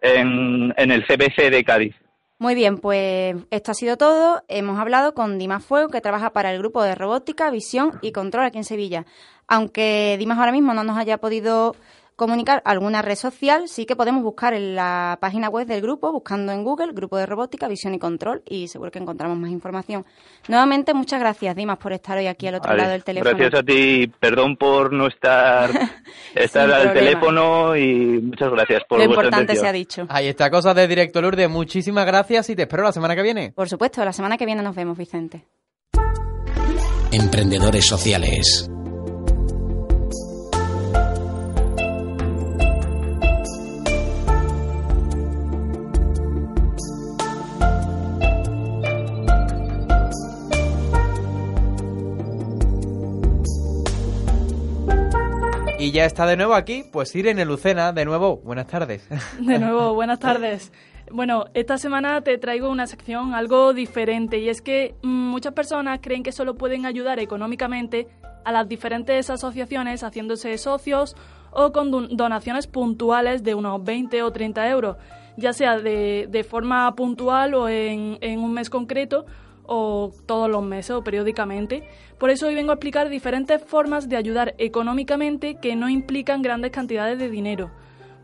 en, 0.00 0.74
en 0.76 0.90
el 0.90 1.06
CBC 1.06 1.50
de 1.50 1.64
Cádiz. 1.64 1.94
Muy 2.40 2.54
bien, 2.54 2.78
pues 2.78 3.36
esto 3.50 3.72
ha 3.72 3.74
sido 3.74 3.96
todo. 3.96 4.44
Hemos 4.46 4.78
hablado 4.78 5.12
con 5.12 5.38
Dimas 5.38 5.64
Fuego, 5.64 5.88
que 5.88 6.00
trabaja 6.00 6.30
para 6.30 6.52
el 6.52 6.58
grupo 6.58 6.82
de 6.84 6.94
robótica, 6.94 7.50
visión 7.50 7.98
y 8.00 8.12
control 8.12 8.44
aquí 8.44 8.58
en 8.58 8.64
Sevilla. 8.64 9.06
Aunque 9.48 10.16
Dimas 10.20 10.38
ahora 10.38 10.52
mismo 10.52 10.72
no 10.72 10.84
nos 10.84 10.96
haya 10.96 11.18
podido 11.18 11.74
comunicar 12.18 12.60
alguna 12.64 13.00
red 13.00 13.14
social, 13.14 13.68
sí 13.68 13.86
que 13.86 13.94
podemos 13.94 14.24
buscar 14.24 14.52
en 14.52 14.74
la 14.74 15.18
página 15.20 15.48
web 15.48 15.68
del 15.68 15.80
grupo, 15.80 16.10
buscando 16.10 16.50
en 16.50 16.64
Google, 16.64 16.92
Grupo 16.92 17.16
de 17.16 17.26
Robótica, 17.26 17.68
Visión 17.68 17.94
y 17.94 18.00
Control, 18.00 18.42
y 18.44 18.66
seguro 18.66 18.90
que 18.90 18.98
encontramos 18.98 19.38
más 19.38 19.52
información. 19.52 20.04
Nuevamente, 20.48 20.94
muchas 20.94 21.20
gracias, 21.20 21.54
Dimas, 21.54 21.78
por 21.78 21.92
estar 21.92 22.18
hoy 22.18 22.26
aquí 22.26 22.48
al 22.48 22.56
otro 22.56 22.70
Vale, 22.70 22.82
lado 22.82 22.92
del 22.92 23.04
teléfono. 23.04 23.30
Gracias 23.38 23.60
a 23.60 23.62
ti, 23.62 24.12
perdón 24.18 24.56
por 24.56 24.92
no 24.92 25.06
estar, 25.06 25.70
estar 26.34 26.68
al 26.72 26.90
problema. 26.90 26.92
teléfono 26.92 27.76
y 27.76 28.20
muchas 28.20 28.50
gracias 28.50 28.82
por 28.88 28.98
Lo 28.98 29.04
vuestra 29.06 29.24
importante 29.26 29.54
se 29.54 29.60
atención. 29.60 29.68
ha 29.68 29.72
dicho. 29.72 30.06
Ahí 30.10 30.26
está, 30.26 30.50
cosas 30.50 30.74
de 30.74 30.88
directo 30.88 31.22
Lourdes. 31.22 31.48
Muchísimas 31.48 32.04
gracias 32.04 32.50
y 32.50 32.56
te 32.56 32.62
espero 32.62 32.82
la 32.82 32.92
semana 32.92 33.14
que 33.14 33.22
viene. 33.22 33.52
Por 33.52 33.68
supuesto, 33.68 34.04
la 34.04 34.12
semana 34.12 34.36
que 34.36 34.44
viene 34.44 34.60
nos 34.60 34.74
vemos, 34.74 34.98
Vicente. 34.98 35.44
Emprendedores 37.12 37.86
sociales. 37.86 38.68
Ya 55.92 56.04
está 56.04 56.26
de 56.26 56.36
nuevo 56.36 56.54
aquí, 56.54 56.84
pues 56.92 57.14
Irene 57.16 57.44
Lucena, 57.44 57.92
de 57.92 58.04
nuevo, 58.04 58.36
buenas 58.38 58.66
tardes. 58.66 59.06
De 59.40 59.58
nuevo, 59.58 59.94
buenas 59.94 60.18
tardes. 60.18 60.72
Bueno, 61.10 61.46
esta 61.54 61.78
semana 61.78 62.20
te 62.20 62.36
traigo 62.36 62.68
una 62.68 62.86
sección 62.86 63.34
algo 63.34 63.72
diferente 63.72 64.38
y 64.38 64.48
es 64.50 64.60
que 64.60 64.94
mm, 65.02 65.08
muchas 65.08 65.54
personas 65.54 66.00
creen 66.02 66.22
que 66.22 66.32
solo 66.32 66.54
pueden 66.56 66.84
ayudar 66.84 67.18
económicamente 67.18 68.08
a 68.44 68.52
las 68.52 68.68
diferentes 68.68 69.30
asociaciones 69.30 70.02
haciéndose 70.02 70.56
socios 70.58 71.16
o 71.50 71.72
con 71.72 71.90
don- 71.90 72.14
donaciones 72.16 72.66
puntuales 72.66 73.42
de 73.42 73.54
unos 73.54 73.82
20 73.82 74.22
o 74.22 74.30
30 74.30 74.68
euros, 74.68 74.96
ya 75.38 75.52
sea 75.54 75.78
de, 75.78 76.26
de 76.28 76.44
forma 76.44 76.94
puntual 76.94 77.54
o 77.54 77.68
en, 77.70 78.18
en 78.20 78.40
un 78.40 78.52
mes 78.52 78.68
concreto 78.68 79.24
o 79.68 80.10
todos 80.26 80.50
los 80.50 80.62
meses 80.64 80.90
o 80.90 81.04
periódicamente. 81.04 81.84
Por 82.18 82.30
eso 82.30 82.48
hoy 82.48 82.56
vengo 82.56 82.72
a 82.72 82.74
explicar 82.74 83.08
diferentes 83.08 83.62
formas 83.62 84.08
de 84.08 84.16
ayudar 84.16 84.54
económicamente 84.58 85.58
que 85.60 85.76
no 85.76 85.88
implican 85.88 86.42
grandes 86.42 86.72
cantidades 86.72 87.18
de 87.18 87.30
dinero. 87.30 87.70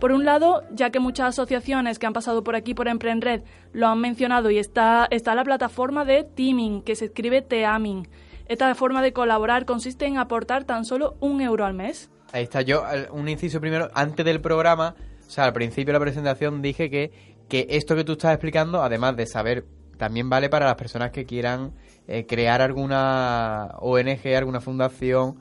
Por 0.01 0.11
un 0.11 0.25
lado, 0.25 0.63
ya 0.73 0.91
que 0.91 0.99
muchas 0.99 1.29
asociaciones 1.29 1.99
que 1.99 2.07
han 2.07 2.13
pasado 2.13 2.43
por 2.43 2.57
aquí 2.57 2.75
por 2.75 2.89
Emprenred 2.89 3.43
lo 3.73 3.87
han 3.87 4.01
mencionado 4.01 4.51
y 4.51 4.59
está, 4.59 5.07
está 5.11 5.35
la 5.35 5.45
plataforma 5.45 6.05
de 6.05 6.25
Teaming, 6.25 6.83
que 6.83 6.97
se 6.97 7.07
escribe 7.07 7.43
Teaming. 7.43 8.09
Esta 8.47 8.75
forma 8.75 9.03
de 9.03 9.13
colaborar 9.13 9.65
consiste 9.65 10.07
en 10.07 10.19
aportar 10.19 10.65
tan 10.65 10.85
solo 10.85 11.17
un 11.21 11.41
euro 11.41 11.65
al 11.65 11.75
mes. 11.75 12.11
Ahí 12.33 12.43
está 12.43 12.63
yo, 12.63 12.83
un 13.13 13.29
inciso 13.29 13.61
primero, 13.61 13.91
antes 13.95 14.27
del 14.27 14.41
programa, 14.41 14.97
o 15.27 15.31
sea, 15.31 15.45
al 15.45 15.53
principio 15.53 15.93
de 15.93 15.99
la 15.99 16.05
presentación 16.05 16.61
dije 16.61 16.91
que, 16.91 17.13
que 17.49 17.67
esto 17.71 17.95
que 17.95 18.05
tú 18.05 18.13
estás 18.13 18.33
explicando, 18.33 18.83
además 18.83 19.17
de 19.17 19.27
saber, 19.27 19.65
también 20.05 20.29
vale 20.29 20.51
para 20.51 20.67
las 20.67 20.75
personas 20.75 21.13
que 21.13 21.25
quieran 21.25 21.73
eh, 22.07 22.27
crear 22.27 22.61
alguna 22.61 23.71
ONG, 23.79 24.37
alguna 24.37 24.61
fundación, 24.61 25.39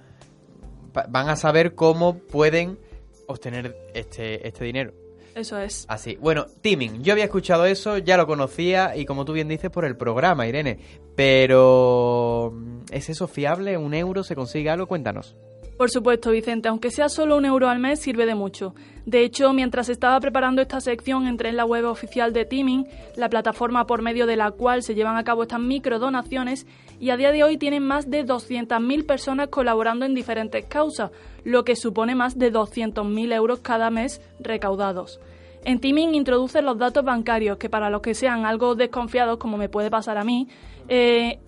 van 1.10 1.28
a 1.28 1.36
saber 1.36 1.76
cómo 1.76 2.17
pueden 2.17 2.80
obtener 3.28 3.76
este, 3.93 4.47
este 4.47 4.63
dinero. 4.63 4.93
Eso 5.36 5.60
es. 5.60 5.86
Así. 5.89 6.15
Bueno, 6.15 6.45
teaming. 6.62 7.04
Yo 7.04 7.12
había 7.12 7.26
escuchado 7.26 7.65
eso, 7.65 7.97
ya 7.97 8.15
lo 8.15 8.26
conocía 8.26 8.95
y 8.95 9.04
como 9.04 9.26
tú 9.26 9.34
bien 9.34 9.49
dices 9.49 9.69
por 9.69 9.84
el 9.84 9.97
programa, 9.97 10.47
Irene. 10.47 10.80
Pero 11.13 12.54
¿es 12.89 13.10
eso 13.10 13.28
fiable? 13.28 13.78
¿Un 13.78 13.93
euro 13.93 14.23
se 14.23 14.34
consigue 14.34 14.69
algo? 14.69 14.88
Cuéntanos. 14.88 15.36
Por 15.77 15.89
supuesto, 15.89 16.31
Vicente, 16.31 16.69
aunque 16.69 16.91
sea 16.91 17.09
solo 17.09 17.36
un 17.36 17.45
euro 17.45 17.67
al 17.67 17.79
mes, 17.79 17.99
sirve 17.99 18.25
de 18.25 18.36
mucho. 18.36 18.75
De 19.05 19.23
hecho, 19.23 19.51
mientras 19.53 19.89
estaba 19.89 20.19
preparando 20.19 20.62
esta 20.62 20.79
sección, 20.79 21.25
entré 21.25 21.49
en 21.49 21.57
la 21.57 21.65
web 21.65 21.86
oficial 21.86 22.31
de 22.31 22.45
Teaming, 22.45 22.88
la 23.15 23.27
plataforma 23.27 23.88
por 23.88 24.01
medio 24.01 24.27
de 24.27 24.36
la 24.36 24.51
cual 24.51 24.83
se 24.83 24.93
llevan 24.93 25.17
a 25.17 25.23
cabo 25.23 25.43
estas 25.43 25.59
microdonaciones, 25.59 26.67
y 26.99 27.09
a 27.09 27.17
día 27.17 27.31
de 27.31 27.43
hoy 27.43 27.57
tienen 27.57 27.83
más 27.83 28.09
de 28.09 28.23
200.000 28.23 29.05
personas 29.05 29.47
colaborando 29.49 30.05
en 30.05 30.13
diferentes 30.13 30.63
causas, 30.65 31.12
lo 31.43 31.65
que 31.65 31.75
supone 31.75 32.13
más 32.13 32.38
de 32.38 32.53
200.000 32.53 33.33
euros 33.33 33.59
cada 33.59 33.89
mes 33.89 34.21
recaudados. 34.39 35.19
En 35.65 35.79
Teaming 35.79 36.13
introducen 36.13 36.65
los 36.65 36.77
datos 36.77 37.03
bancarios, 37.03 37.57
que 37.57 37.69
para 37.69 37.89
los 37.89 38.01
que 38.01 38.13
sean 38.13 38.45
algo 38.45 38.75
desconfiados, 38.75 39.38
como 39.38 39.57
me 39.57 39.69
puede 39.69 39.89
pasar 39.89 40.17
a 40.17 40.23
mí, 40.23 40.47
eh, 40.88 41.39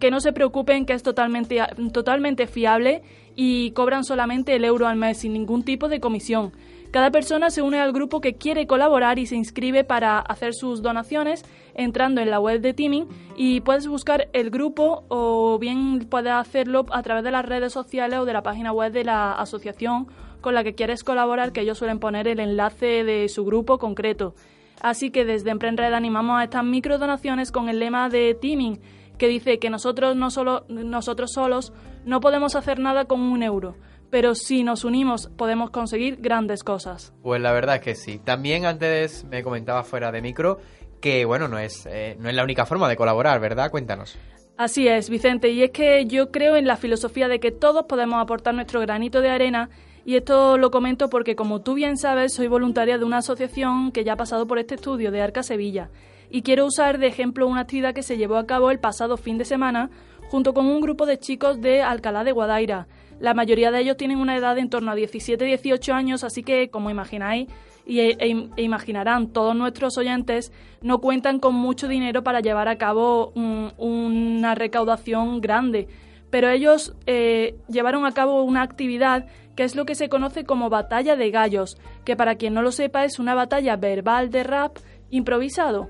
que 0.00 0.10
no 0.10 0.20
se 0.20 0.32
preocupen 0.32 0.84
que 0.84 0.94
es 0.94 1.02
totalmente, 1.02 1.60
totalmente 1.92 2.46
fiable 2.46 3.02
y 3.36 3.72
cobran 3.72 4.04
solamente 4.04 4.54
el 4.54 4.64
euro 4.64 4.86
al 4.86 4.96
mes 4.96 5.18
sin 5.18 5.32
ningún 5.32 5.62
tipo 5.62 5.88
de 5.88 6.00
comisión. 6.00 6.52
Cada 6.92 7.10
persona 7.10 7.48
se 7.48 7.62
une 7.62 7.80
al 7.80 7.92
grupo 7.92 8.20
que 8.20 8.34
quiere 8.34 8.66
colaborar 8.66 9.18
y 9.18 9.24
se 9.24 9.34
inscribe 9.34 9.82
para 9.82 10.18
hacer 10.18 10.52
sus 10.52 10.82
donaciones 10.82 11.42
entrando 11.74 12.20
en 12.20 12.30
la 12.30 12.38
web 12.38 12.60
de 12.60 12.74
Teaming 12.74 13.08
y 13.34 13.62
puedes 13.62 13.86
buscar 13.86 14.28
el 14.34 14.50
grupo 14.50 15.04
o 15.08 15.58
bien 15.58 16.06
puedes 16.10 16.32
hacerlo 16.32 16.84
a 16.90 17.02
través 17.02 17.24
de 17.24 17.30
las 17.30 17.46
redes 17.46 17.72
sociales 17.72 18.18
o 18.18 18.26
de 18.26 18.34
la 18.34 18.42
página 18.42 18.72
web 18.72 18.92
de 18.92 19.04
la 19.04 19.32
asociación 19.32 20.06
con 20.42 20.54
la 20.54 20.64
que 20.64 20.74
quieres 20.74 21.02
colaborar, 21.02 21.52
que 21.52 21.62
ellos 21.62 21.78
suelen 21.78 21.98
poner 21.98 22.28
el 22.28 22.40
enlace 22.40 23.04
de 23.04 23.28
su 23.30 23.46
grupo 23.46 23.78
concreto. 23.78 24.34
Así 24.82 25.10
que 25.10 25.24
desde 25.24 25.50
Emprenred 25.50 25.94
animamos 25.94 26.40
a 26.40 26.44
estas 26.44 26.64
microdonaciones 26.64 27.52
con 27.52 27.70
el 27.70 27.78
lema 27.78 28.10
de 28.10 28.34
Teaming, 28.34 28.80
que 29.22 29.28
dice 29.28 29.60
que 29.60 29.70
nosotros 29.70 30.16
no 30.16 30.32
solo 30.32 30.64
nosotros 30.66 31.30
solos 31.32 31.72
no 32.04 32.18
podemos 32.18 32.56
hacer 32.56 32.80
nada 32.80 33.04
con 33.04 33.20
un 33.20 33.44
euro, 33.44 33.76
pero 34.10 34.34
si 34.34 34.64
nos 34.64 34.84
unimos 34.84 35.28
podemos 35.36 35.70
conseguir 35.70 36.16
grandes 36.16 36.64
cosas. 36.64 37.14
Pues 37.22 37.40
la 37.40 37.52
verdad 37.52 37.76
es 37.76 37.82
que 37.82 37.94
sí. 37.94 38.18
También 38.18 38.66
antes 38.66 39.24
me 39.26 39.44
comentaba 39.44 39.84
fuera 39.84 40.10
de 40.10 40.22
micro 40.22 40.58
que, 41.00 41.24
bueno, 41.24 41.46
no 41.46 41.60
es, 41.60 41.86
eh, 41.86 42.16
no 42.18 42.30
es 42.30 42.34
la 42.34 42.42
única 42.42 42.66
forma 42.66 42.88
de 42.88 42.96
colaborar, 42.96 43.38
¿verdad? 43.38 43.70
Cuéntanos. 43.70 44.18
Así 44.56 44.88
es, 44.88 45.08
Vicente, 45.08 45.50
y 45.50 45.62
es 45.62 45.70
que 45.70 46.04
yo 46.06 46.32
creo 46.32 46.56
en 46.56 46.66
la 46.66 46.76
filosofía 46.76 47.28
de 47.28 47.38
que 47.38 47.52
todos 47.52 47.84
podemos 47.84 48.20
aportar 48.20 48.54
nuestro 48.54 48.80
granito 48.80 49.20
de 49.20 49.30
arena 49.30 49.70
y 50.04 50.16
esto 50.16 50.58
lo 50.58 50.72
comento 50.72 51.08
porque, 51.10 51.36
como 51.36 51.60
tú 51.60 51.74
bien 51.74 51.96
sabes, 51.96 52.34
soy 52.34 52.48
voluntaria 52.48 52.98
de 52.98 53.04
una 53.04 53.18
asociación 53.18 53.92
que 53.92 54.02
ya 54.02 54.14
ha 54.14 54.16
pasado 54.16 54.48
por 54.48 54.58
este 54.58 54.74
estudio 54.74 55.12
de 55.12 55.22
Arca 55.22 55.44
Sevilla 55.44 55.90
y 56.32 56.42
quiero 56.42 56.66
usar 56.66 56.98
de 56.98 57.06
ejemplo 57.06 57.46
una 57.46 57.60
actividad 57.60 57.94
que 57.94 58.02
se 58.02 58.16
llevó 58.16 58.36
a 58.36 58.46
cabo 58.46 58.70
el 58.70 58.80
pasado 58.80 59.16
fin 59.16 59.38
de 59.38 59.44
semana 59.44 59.90
junto 60.30 60.54
con 60.54 60.66
un 60.66 60.80
grupo 60.80 61.04
de 61.06 61.18
chicos 61.18 61.60
de 61.60 61.82
Alcalá 61.82 62.24
de 62.24 62.32
Guadaira. 62.32 62.86
La 63.20 63.34
mayoría 63.34 63.70
de 63.70 63.80
ellos 63.80 63.98
tienen 63.98 64.16
una 64.18 64.34
edad 64.36 64.54
de 64.54 64.62
en 64.62 64.70
torno 64.70 64.90
a 64.90 64.96
17-18 64.96 65.92
años, 65.92 66.24
así 66.24 66.42
que, 66.42 66.70
como 66.70 66.90
imagináis 66.90 67.48
y, 67.84 68.00
e, 68.00 68.16
e 68.56 68.62
imaginarán 68.62 69.28
todos 69.28 69.54
nuestros 69.54 69.98
oyentes, 69.98 70.52
no 70.80 71.00
cuentan 71.00 71.38
con 71.38 71.54
mucho 71.54 71.86
dinero 71.86 72.22
para 72.24 72.40
llevar 72.40 72.66
a 72.68 72.78
cabo 72.78 73.30
un- 73.34 73.72
una 73.76 74.54
recaudación 74.54 75.40
grande. 75.42 75.86
Pero 76.30 76.48
ellos 76.48 76.94
eh, 77.06 77.56
llevaron 77.68 78.06
a 78.06 78.12
cabo 78.12 78.42
una 78.42 78.62
actividad 78.62 79.26
que 79.54 79.64
es 79.64 79.76
lo 79.76 79.84
que 79.84 79.94
se 79.94 80.08
conoce 80.08 80.44
como 80.44 80.70
batalla 80.70 81.14
de 81.14 81.30
gallos, 81.30 81.76
que 82.06 82.16
para 82.16 82.36
quien 82.36 82.54
no 82.54 82.62
lo 82.62 82.72
sepa 82.72 83.04
es 83.04 83.18
una 83.18 83.34
batalla 83.34 83.76
verbal 83.76 84.30
de 84.30 84.44
rap 84.44 84.78
improvisado. 85.10 85.88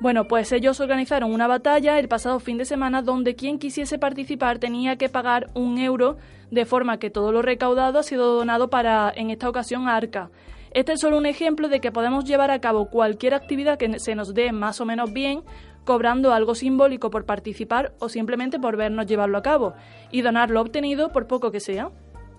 Bueno, 0.00 0.24
pues 0.24 0.50
ellos 0.52 0.80
organizaron 0.80 1.32
una 1.32 1.46
batalla 1.46 1.98
el 1.98 2.08
pasado 2.08 2.40
fin 2.40 2.58
de 2.58 2.64
semana 2.64 3.00
donde 3.00 3.36
quien 3.36 3.58
quisiese 3.58 3.98
participar 3.98 4.58
tenía 4.58 4.96
que 4.96 5.08
pagar 5.08 5.50
un 5.54 5.78
euro, 5.78 6.16
de 6.50 6.66
forma 6.66 6.98
que 6.98 7.10
todo 7.10 7.32
lo 7.32 7.42
recaudado 7.42 7.98
ha 7.98 8.02
sido 8.02 8.34
donado 8.34 8.68
para, 8.68 9.12
en 9.14 9.30
esta 9.30 9.48
ocasión, 9.48 9.88
a 9.88 9.96
Arca. 9.96 10.30
Este 10.72 10.94
es 10.94 11.00
solo 11.00 11.16
un 11.16 11.26
ejemplo 11.26 11.68
de 11.68 11.80
que 11.80 11.92
podemos 11.92 12.24
llevar 12.24 12.50
a 12.50 12.60
cabo 12.60 12.90
cualquier 12.90 13.32
actividad 13.34 13.78
que 13.78 14.00
se 14.00 14.16
nos 14.16 14.34
dé 14.34 14.50
más 14.50 14.80
o 14.80 14.84
menos 14.84 15.12
bien, 15.12 15.42
cobrando 15.84 16.32
algo 16.32 16.56
simbólico 16.56 17.10
por 17.10 17.24
participar 17.24 17.92
o 18.00 18.08
simplemente 18.08 18.58
por 18.58 18.76
vernos 18.76 19.06
llevarlo 19.06 19.38
a 19.38 19.42
cabo, 19.42 19.74
y 20.10 20.22
donar 20.22 20.50
lo 20.50 20.60
obtenido 20.60 21.12
por 21.12 21.28
poco 21.28 21.52
que 21.52 21.60
sea. 21.60 21.90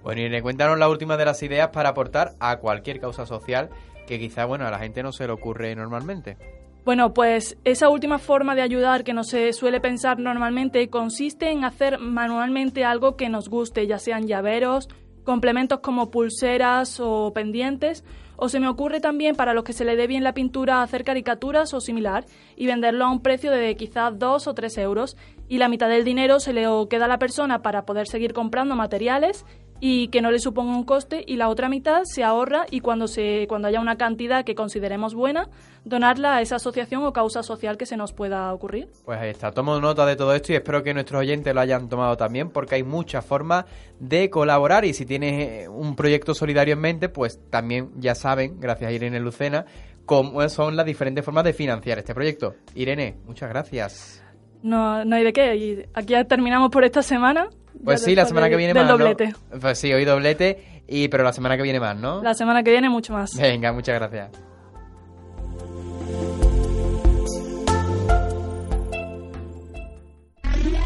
Bueno, 0.03 0.21
Irene, 0.21 0.41
cuéntanos 0.41 0.77
la 0.77 0.89
última 0.89 1.15
de 1.15 1.25
las 1.25 1.41
ideas 1.41 1.69
para 1.69 1.89
aportar 1.89 2.33
a 2.39 2.57
cualquier 2.57 2.99
causa 2.99 3.25
social 3.25 3.69
que 4.05 4.19
quizá, 4.19 4.45
bueno, 4.45 4.67
a 4.67 4.71
la 4.71 4.79
gente 4.79 5.01
no 5.01 5.11
se 5.11 5.25
le 5.25 5.33
ocurre 5.33 5.73
normalmente. 5.75 6.37
Bueno, 6.85 7.15
pues 7.15 7.57
esa 7.63 7.89
última 7.89 8.19
forma 8.19 8.53
de 8.53 8.61
ayudar 8.61 9.03
que 9.03 9.13
no 9.13 9.23
se 9.23 9.53
suele 9.53 9.81
pensar 9.81 10.19
normalmente 10.19 10.87
consiste 10.87 11.49
en 11.49 11.63
hacer 11.65 11.97
manualmente 11.97 12.85
algo 12.85 13.17
que 13.17 13.27
nos 13.27 13.49
guste, 13.49 13.87
ya 13.87 13.97
sean 13.97 14.27
llaveros, 14.27 14.87
complementos 15.23 15.79
como 15.79 16.11
pulseras 16.11 16.99
o 16.99 17.33
pendientes, 17.33 18.03
o 18.35 18.49
se 18.49 18.59
me 18.59 18.67
ocurre 18.67 18.99
también 18.99 19.35
para 19.35 19.55
los 19.55 19.63
que 19.63 19.73
se 19.73 19.83
le 19.83 19.95
dé 19.95 20.05
bien 20.05 20.23
la 20.23 20.35
pintura 20.35 20.83
hacer 20.83 21.03
caricaturas 21.03 21.73
o 21.73 21.81
similar 21.81 22.25
y 22.55 22.67
venderlo 22.67 23.05
a 23.05 23.11
un 23.11 23.21
precio 23.23 23.49
de 23.49 23.75
quizás 23.75 24.19
2 24.19 24.45
o 24.45 24.53
3 24.53 24.77
euros 24.77 25.17
y 25.47 25.57
la 25.57 25.69
mitad 25.69 25.89
del 25.89 26.05
dinero 26.05 26.39
se 26.39 26.53
le 26.53 26.67
queda 26.87 27.05
a 27.05 27.07
la 27.07 27.17
persona 27.17 27.63
para 27.63 27.87
poder 27.87 28.07
seguir 28.07 28.33
comprando 28.33 28.75
materiales 28.75 29.43
y 29.79 30.07
que 30.07 30.21
no 30.21 30.31
le 30.31 30.39
suponga 30.39 30.75
un 30.75 30.83
coste 30.83 31.23
y 31.27 31.35
la 31.35 31.49
otra 31.49 31.69
mitad 31.69 32.03
se 32.05 32.23
ahorra 32.23 32.65
y 32.71 32.79
cuando 32.79 33.07
se 33.07 33.45
cuando 33.47 33.67
haya 33.67 33.81
una 33.81 33.97
cantidad 33.97 34.45
que 34.45 34.55
consideremos 34.55 35.13
buena 35.13 35.49
donarla 35.83 36.37
a 36.37 36.41
esa 36.41 36.55
asociación 36.55 37.03
o 37.03 37.13
causa 37.13 37.43
social 37.43 37.77
que 37.77 37.85
se 37.85 37.97
nos 37.97 38.13
pueda 38.13 38.53
ocurrir. 38.53 38.89
Pues 39.03 39.19
ahí 39.19 39.29
está, 39.29 39.51
tomo 39.51 39.79
nota 39.79 40.05
de 40.05 40.15
todo 40.15 40.33
esto 40.33 40.53
y 40.53 40.55
espero 40.55 40.81
que 40.81 40.93
nuestros 40.93 41.21
oyentes 41.21 41.53
lo 41.53 41.61
hayan 41.61 41.89
tomado 41.89 42.17
también 42.17 42.49
porque 42.49 42.75
hay 42.75 42.83
muchas 42.83 43.25
formas 43.25 43.65
de 43.99 44.29
colaborar 44.29 44.85
y 44.85 44.93
si 44.93 45.05
tienes 45.05 45.65
eh, 45.65 45.67
un 45.67 45.95
proyecto 45.95 46.33
solidario 46.33 46.73
en 46.73 46.79
mente, 46.79 47.09
pues 47.09 47.39
también 47.49 47.91
ya 47.97 48.15
saben, 48.15 48.59
gracias 48.59 48.89
a 48.89 48.93
Irene 48.93 49.19
Lucena, 49.19 49.65
cómo 50.05 50.47
son 50.49 50.75
las 50.75 50.85
diferentes 50.85 51.23
formas 51.23 51.43
de 51.43 51.53
financiar 51.53 51.99
este 51.99 52.13
proyecto. 52.13 52.55
Irene, 52.75 53.17
muchas 53.25 53.49
gracias. 53.49 54.23
No, 54.63 55.05
no 55.05 55.15
hay 55.15 55.23
de 55.23 55.33
qué. 55.33 55.55
Y 55.55 55.85
aquí 55.93 56.13
ya 56.13 56.23
terminamos 56.23 56.71
por 56.71 56.83
esta 56.83 57.03
semana. 57.03 57.49
Pues 57.85 58.01
Ya 58.01 58.05
sí, 58.05 58.15
la 58.15 58.25
semana 58.25 58.47
de- 58.47 58.51
que 58.51 58.57
viene 58.57 58.73
del 58.73 58.83
más. 58.83 58.91
¿no? 58.91 58.97
doblete. 58.97 59.33
Pues 59.61 59.77
sí, 59.79 59.93
hoy 59.93 60.03
doblete, 60.03 60.83
y, 60.87 61.07
pero 61.07 61.23
la 61.23 61.31
semana 61.31 61.55
que 61.55 61.63
viene 61.63 61.79
más, 61.79 61.95
¿no? 61.95 62.21
La 62.21 62.33
semana 62.33 62.63
que 62.63 62.71
viene 62.71 62.89
mucho 62.89 63.13
más. 63.13 63.37
Venga, 63.37 63.71
muchas 63.71 63.95
gracias. 63.95 64.31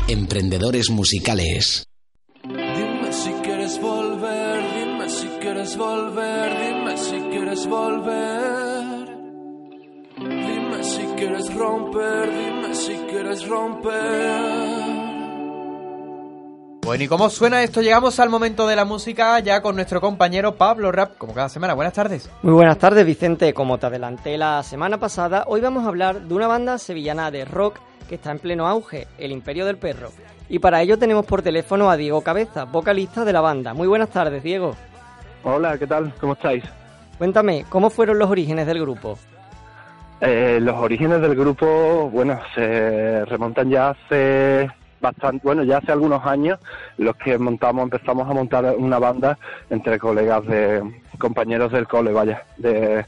Emprendedores 0.07 0.89
musicales. 0.89 1.85
Dime 2.43 3.11
si 3.11 3.31
quieres 3.43 3.79
volver, 3.81 4.61
dime 4.75 5.09
si 5.09 5.27
quieres 5.41 5.77
volver, 5.77 6.51
dime 6.57 6.97
si 6.97 7.17
quieres 7.31 7.67
volver. 7.67 9.09
Dime 10.17 10.83
si 10.83 11.01
quieres 11.17 11.53
romper, 11.53 12.29
dime 12.31 12.73
si 12.75 12.93
quieres 13.09 13.47
romper. 13.47 14.98
Bueno, 16.89 17.03
¿y 17.03 17.07
cómo 17.07 17.29
suena 17.29 17.61
esto? 17.61 17.83
Llegamos 17.83 18.19
al 18.19 18.31
momento 18.31 18.65
de 18.65 18.75
la 18.75 18.83
música 18.83 19.37
ya 19.41 19.61
con 19.61 19.75
nuestro 19.75 20.01
compañero 20.01 20.55
Pablo 20.55 20.91
Rap, 20.91 21.19
como 21.19 21.35
cada 21.35 21.47
semana. 21.47 21.75
Buenas 21.75 21.93
tardes. 21.93 22.31
Muy 22.41 22.51
buenas 22.51 22.79
tardes, 22.79 23.05
Vicente. 23.05 23.53
Como 23.53 23.77
te 23.77 23.85
adelanté 23.85 24.39
la 24.39 24.63
semana 24.63 24.97
pasada, 24.97 25.43
hoy 25.45 25.61
vamos 25.61 25.85
a 25.85 25.89
hablar 25.89 26.21
de 26.21 26.33
una 26.33 26.47
banda 26.47 26.79
sevillana 26.79 27.29
de 27.29 27.45
rock 27.45 27.77
que 28.07 28.15
está 28.15 28.31
en 28.31 28.39
pleno 28.39 28.67
auge, 28.67 29.07
El 29.19 29.31
Imperio 29.31 29.67
del 29.67 29.77
Perro. 29.77 30.09
Y 30.49 30.57
para 30.57 30.81
ello 30.81 30.97
tenemos 30.97 31.27
por 31.27 31.43
teléfono 31.43 31.91
a 31.91 31.95
Diego 31.95 32.21
Cabeza, 32.21 32.63
vocalista 32.65 33.23
de 33.23 33.33
la 33.33 33.41
banda. 33.41 33.75
Muy 33.75 33.87
buenas 33.87 34.09
tardes, 34.09 34.41
Diego. 34.41 34.75
Hola, 35.43 35.77
¿qué 35.77 35.85
tal? 35.85 36.11
¿Cómo 36.19 36.33
estáis? 36.33 36.63
Cuéntame, 37.19 37.67
¿cómo 37.69 37.91
fueron 37.91 38.17
los 38.17 38.31
orígenes 38.31 38.65
del 38.65 38.81
grupo? 38.81 39.19
Eh, 40.21 40.57
los 40.59 40.75
orígenes 40.75 41.21
del 41.21 41.35
grupo, 41.35 42.09
bueno, 42.11 42.39
se 42.55 43.25
remontan 43.25 43.69
ya 43.69 43.91
hace 43.91 44.71
bastante, 45.01 45.41
bueno, 45.43 45.63
ya 45.63 45.77
hace 45.77 45.91
algunos 45.91 46.25
años, 46.25 46.59
los 46.97 47.15
que 47.15 47.37
montamos, 47.37 47.83
empezamos 47.83 48.29
a 48.29 48.33
montar 48.33 48.75
una 48.77 48.99
banda 48.99 49.37
entre 49.69 49.99
colegas 49.99 50.45
de 50.45 50.83
compañeros 51.17 51.71
del 51.71 51.87
cole, 51.87 52.11
vaya, 52.11 52.43
de 52.57 53.05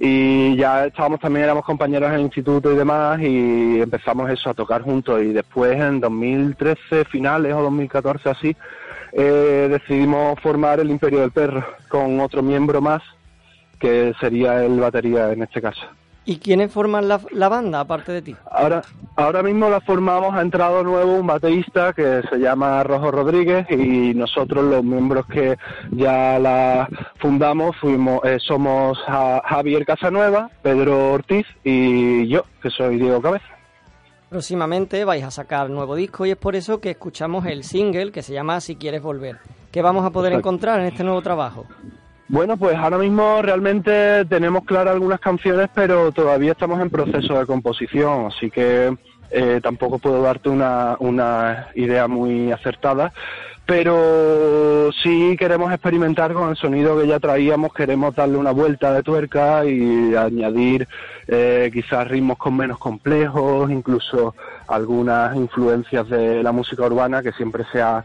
y 0.00 0.56
ya 0.56 0.86
estábamos 0.86 1.20
también 1.20 1.44
éramos 1.44 1.64
compañeros 1.64 2.08
en 2.08 2.16
el 2.16 2.20
instituto 2.22 2.72
y 2.72 2.76
demás 2.76 3.20
y 3.20 3.80
empezamos 3.80 4.28
eso 4.28 4.50
a 4.50 4.54
tocar 4.54 4.82
juntos 4.82 5.22
y 5.22 5.32
después 5.32 5.80
en 5.80 6.00
2013 6.00 7.04
finales 7.04 7.54
o 7.54 7.62
2014 7.62 8.28
así 8.28 8.56
eh, 9.12 9.68
decidimos 9.70 10.38
formar 10.40 10.80
el 10.80 10.90
Imperio 10.90 11.20
del 11.20 11.30
Perro 11.30 11.64
con 11.88 12.18
otro 12.18 12.42
miembro 12.42 12.80
más 12.80 13.02
que 13.78 14.12
sería 14.18 14.64
el 14.64 14.80
batería 14.80 15.32
en 15.32 15.42
este 15.42 15.60
caso. 15.62 15.82
¿Y 16.26 16.38
quiénes 16.38 16.72
forman 16.72 17.06
la, 17.06 17.20
la, 17.32 17.50
banda 17.50 17.80
aparte 17.80 18.12
de 18.12 18.22
ti? 18.22 18.36
Ahora, 18.50 18.82
ahora 19.14 19.42
mismo 19.42 19.68
la 19.68 19.80
formamos, 19.82 20.34
ha 20.34 20.40
entrado 20.40 20.82
nuevo 20.82 21.16
un 21.16 21.26
baterista 21.26 21.92
que 21.92 22.22
se 22.30 22.38
llama 22.38 22.82
Rojo 22.82 23.10
Rodríguez 23.10 23.66
y 23.70 24.14
nosotros 24.14 24.64
los 24.64 24.82
miembros 24.82 25.26
que 25.26 25.58
ya 25.90 26.38
la 26.38 26.88
fundamos 27.18 27.76
fuimos, 27.76 28.24
eh, 28.24 28.38
somos 28.40 28.98
Javier 29.06 29.84
Casanueva, 29.84 30.50
Pedro 30.62 31.12
Ortiz 31.12 31.46
y 31.62 32.26
yo, 32.28 32.44
que 32.62 32.70
soy 32.70 32.96
Diego 32.96 33.20
Cabeza. 33.20 33.44
Próximamente 34.30 35.04
vais 35.04 35.24
a 35.24 35.30
sacar 35.30 35.68
nuevo 35.68 35.94
disco 35.94 36.24
y 36.24 36.30
es 36.30 36.36
por 36.36 36.56
eso 36.56 36.80
que 36.80 36.90
escuchamos 36.90 37.44
el 37.44 37.64
single 37.64 38.10
que 38.12 38.22
se 38.22 38.32
llama 38.32 38.60
Si 38.60 38.76
quieres 38.76 39.02
volver. 39.02 39.38
¿Qué 39.70 39.82
vamos 39.82 40.06
a 40.06 40.10
poder 40.10 40.32
encontrar 40.32 40.80
en 40.80 40.86
este 40.86 41.04
nuevo 41.04 41.20
trabajo? 41.20 41.66
Bueno, 42.28 42.56
pues 42.56 42.76
ahora 42.76 42.96
mismo 42.98 43.42
realmente 43.42 44.24
tenemos 44.24 44.64
claras 44.64 44.94
algunas 44.94 45.20
canciones, 45.20 45.68
pero 45.74 46.10
todavía 46.10 46.52
estamos 46.52 46.80
en 46.80 46.88
proceso 46.88 47.38
de 47.38 47.46
composición, 47.46 48.26
así 48.26 48.50
que 48.50 48.96
eh, 49.30 49.60
tampoco 49.62 49.98
puedo 49.98 50.22
darte 50.22 50.48
una, 50.48 50.96
una 51.00 51.68
idea 51.74 52.08
muy 52.08 52.50
acertada. 52.50 53.12
Pero 53.66 54.90
sí 55.02 55.36
queremos 55.38 55.72
experimentar 55.72 56.34
con 56.34 56.50
el 56.50 56.56
sonido 56.56 57.00
que 57.00 57.06
ya 57.06 57.18
traíamos, 57.18 57.72
queremos 57.72 58.14
darle 58.14 58.36
una 58.36 58.50
vuelta 58.50 58.92
de 58.92 59.02
tuerca 59.02 59.64
y 59.64 60.14
añadir 60.14 60.86
eh, 61.28 61.70
quizás 61.72 62.06
ritmos 62.06 62.36
con 62.36 62.58
menos 62.58 62.78
complejos, 62.78 63.70
incluso 63.70 64.34
algunas 64.68 65.34
influencias 65.34 66.10
de 66.10 66.42
la 66.42 66.52
música 66.52 66.84
urbana 66.84 67.22
que 67.22 67.32
siempre 67.32 67.64
se 67.72 67.80
ha 67.80 68.04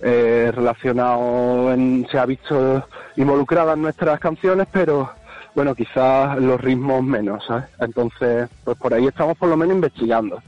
eh, 0.00 0.52
relacionado, 0.54 1.72
en, 1.72 2.06
se 2.10 2.18
ha 2.18 2.26
visto 2.26 2.86
involucrada 3.16 3.74
en 3.74 3.82
nuestras 3.82 4.20
canciones, 4.20 4.66
pero 4.70 5.10
bueno, 5.54 5.74
quizás 5.74 6.38
los 6.38 6.60
ritmos 6.60 7.02
menos, 7.02 7.44
¿sabes? 7.46 7.64
Entonces, 7.80 8.48
pues 8.64 8.76
por 8.78 8.94
ahí 8.94 9.06
estamos 9.06 9.36
por 9.36 9.48
lo 9.48 9.56
menos 9.56 9.74
investigando. 9.74 10.40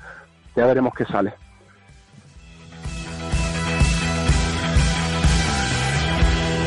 Ya 0.55 0.67
veremos 0.67 0.95
qué 0.95 1.05
sale. 1.05 1.33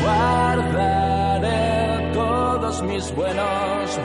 Guardaré 0.02 2.12
todos 2.12 2.82
mis 2.82 3.14
buenos 3.14 3.98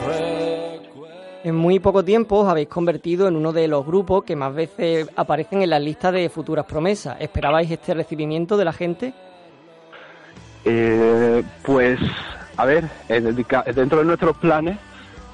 en 1.44 1.56
muy 1.56 1.80
poco 1.80 2.04
tiempo 2.04 2.38
os 2.40 2.50
habéis 2.50 2.68
convertido 2.68 3.28
en 3.28 3.36
uno 3.36 3.54
de 3.54 3.68
los 3.68 3.86
grupos 3.86 4.24
que 4.24 4.36
más 4.36 4.54
veces 4.54 5.10
aparecen 5.16 5.62
en 5.62 5.70
las 5.70 5.82
listas 5.82 6.14
de 6.14 6.30
futuras 6.30 6.66
promesas. 6.66 7.18
¿Esperabais 7.20 7.70
este 7.70 7.94
recibimiento 7.94 8.58
de 8.58 8.66
la 8.66 8.74
gente? 8.74 9.14
Eh, 10.66 11.44
pues, 11.64 12.00
a 12.58 12.66
ver, 12.66 12.90
dentro 13.08 14.00
de 14.00 14.06
nuestros 14.06 14.38
planes 14.38 14.78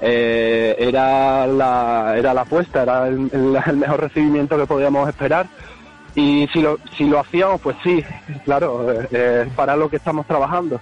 eh, 0.01 0.76
era, 0.78 1.47
la, 1.47 2.16
era 2.18 2.34
la 2.34 2.41
apuesta, 2.41 2.84
era 2.84 3.08
el, 3.08 3.30
mejor 3.76 4.01
recibimiento 4.01 4.58
que 4.58 4.66
podíamos 4.66 5.08
esperar. 5.10 5.47
Y 6.14 6.47
si 6.53 6.62
lo, 6.62 6.78
si 6.95 7.06
lo 7.06 7.20
hacíamos, 7.20 7.60
pues 7.60 7.76
sí, 7.84 8.03
claro, 8.45 8.88
eh, 9.12 9.49
para 9.56 9.76
lo 9.76 9.89
que 9.89 9.97
estamos 9.97 10.26
trabajando. 10.26 10.80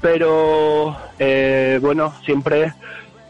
Pero, 0.00 0.96
eh, 1.18 1.78
bueno, 1.82 2.12
siempre 2.24 2.72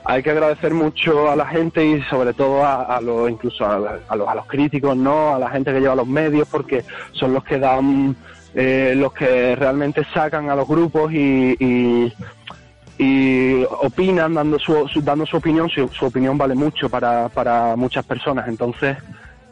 hay 0.09 0.23
que 0.23 0.31
agradecer 0.31 0.73
mucho 0.73 1.31
a 1.31 1.37
la 1.37 1.45
gente 1.47 1.85
y 1.85 2.01
sobre 2.05 2.33
todo 2.33 2.65
a, 2.65 2.99
los 3.03 3.31
incluso 3.31 3.67
a, 3.67 3.99
a, 4.09 4.17
los, 4.17 4.27
a 4.27 4.35
los 4.35 4.47
críticos 4.47 4.97
no 4.97 5.35
a 5.35 5.39
la 5.39 5.51
gente 5.51 5.71
que 5.71 5.81
lleva 5.81 5.95
los 5.95 6.07
medios 6.07 6.49
porque 6.49 6.83
son 7.13 7.35
los 7.35 7.45
que 7.45 7.59
dan 7.59 8.17
eh, 8.55 8.95
los 8.97 9.13
que 9.13 9.55
realmente 9.55 10.03
sacan 10.15 10.49
a 10.49 10.57
los 10.57 10.67
grupos 10.67 11.13
y, 11.13 11.57
y, 12.99 13.65
opinan 13.83 14.35
dando 14.35 14.59
su, 14.59 14.89
dando 15.03 15.27
su 15.27 15.37
opinión. 15.37 15.69
Su, 15.69 15.89
su 15.89 16.07
opinión 16.07 16.39
vale 16.39 16.55
mucho 16.55 16.89
para, 16.89 17.29
para 17.29 17.77
muchas 17.77 18.05
personas. 18.05 18.49
Entonces 18.49 18.97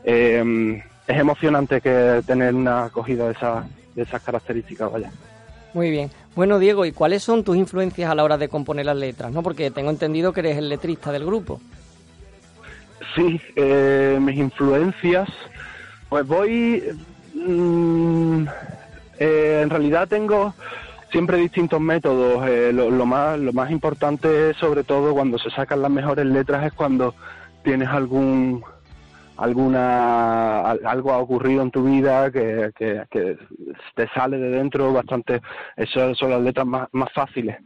eh, 0.03 0.83
es 1.07 1.17
emocionante 1.17 1.81
que 1.81 2.23
tener 2.27 2.55
una 2.55 2.87
acogida 2.87 3.27
de, 3.27 3.33
esa, 3.33 3.65
de 3.95 4.03
esas 4.03 4.23
características 4.23 4.91
vaya. 4.91 5.13
Muy 5.75 5.91
bien. 5.91 6.11
Bueno, 6.37 6.59
Diego, 6.59 6.85
¿y 6.85 6.93
cuáles 6.93 7.23
son 7.23 7.43
tus 7.43 7.57
influencias 7.57 8.11
a 8.11 8.15
la 8.15 8.23
hora 8.23 8.37
de 8.37 8.51
componer 8.51 8.85
las 8.85 8.97
letras? 8.97 9.33
¿no? 9.33 9.43
Porque 9.43 9.71
tengo 9.71 9.89
entendido 9.89 10.35
que 10.35 10.41
eres 10.41 10.59
el 10.59 10.69
letrista 10.69 11.11
del 11.11 11.25
grupo. 11.25 11.63
Sí, 13.15 13.41
eh, 13.57 14.19
mis 14.21 14.37
influencias, 14.37 15.29
pues 16.11 16.27
voy... 16.27 16.85
Mmm, 17.35 18.47
eh, 19.19 19.61
en 19.63 19.71
realidad 19.71 20.09
tengo 20.09 20.55
siempre 21.11 21.39
distintos 21.39 21.81
métodos. 21.81 22.47
Eh, 22.47 22.71
lo, 22.71 23.07
más, 23.07 23.39
lo 23.39 23.55
más 23.55 23.71
importante, 23.71 24.53
sobre 24.61 24.85
todo 24.85 25.15
cuando 25.15 25.39
se 25.39 25.49
sacan 25.49 25.81
las 25.81 25.91
mejores 25.91 26.27
letras, 26.27 26.67
es 26.67 26.73
cuando 26.75 27.15
tienes 27.65 27.89
algún 27.89 28.63
alguna 29.37 30.71
algo 30.71 31.13
ha 31.13 31.19
ocurrido 31.19 31.63
en 31.63 31.71
tu 31.71 31.85
vida 31.85 32.31
que, 32.31 32.71
te 33.95 34.09
sale 34.09 34.39
de 34.39 34.51
dentro 34.51 34.93
bastante 34.93 35.41
esas 35.77 36.17
son 36.17 36.31
las 36.31 36.41
letras 36.41 36.67
más, 36.67 36.89
más 36.93 37.13
fáciles. 37.13 37.57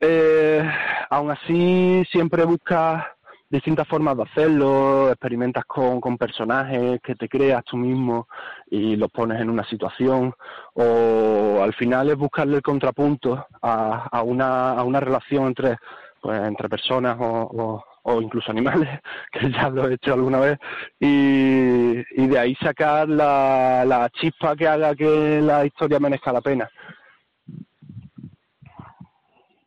Eh, 0.00 0.62
aún 1.10 1.30
así 1.30 2.04
siempre 2.10 2.44
buscas 2.44 3.04
distintas 3.48 3.86
formas 3.86 4.16
de 4.16 4.24
hacerlo 4.24 5.08
experimentas 5.10 5.64
con, 5.64 6.00
con 6.00 6.18
personajes 6.18 7.00
que 7.00 7.14
te 7.14 7.28
creas 7.28 7.64
tú 7.64 7.76
mismo 7.76 8.28
y 8.70 8.96
los 8.96 9.10
pones 9.10 9.40
en 9.40 9.48
una 9.48 9.64
situación 9.64 10.34
o 10.74 11.60
al 11.62 11.72
final 11.74 12.10
es 12.10 12.16
buscarle 12.16 12.56
el 12.56 12.62
contrapunto 12.62 13.46
a, 13.62 14.08
a 14.10 14.22
una 14.22 14.72
a 14.72 14.82
una 14.82 14.98
relación 14.98 15.46
entre 15.46 15.76
pues 16.20 16.40
entre 16.40 16.68
personas 16.68 17.16
o 17.20 17.84
o 18.08 18.20
incluso 18.20 18.52
animales, 18.52 18.88
que 19.32 19.50
ya 19.50 19.68
lo 19.68 19.88
he 19.88 19.94
hecho 19.94 20.14
alguna 20.14 20.38
vez, 20.38 20.58
y, 21.00 21.98
y 22.22 22.26
de 22.28 22.38
ahí 22.38 22.54
sacar 22.56 23.08
la, 23.08 23.84
la, 23.84 24.08
chispa 24.10 24.54
que 24.54 24.68
haga 24.68 24.94
que 24.94 25.40
la 25.42 25.66
historia 25.66 25.98
merezca 25.98 26.32
la 26.32 26.40
pena. 26.40 26.70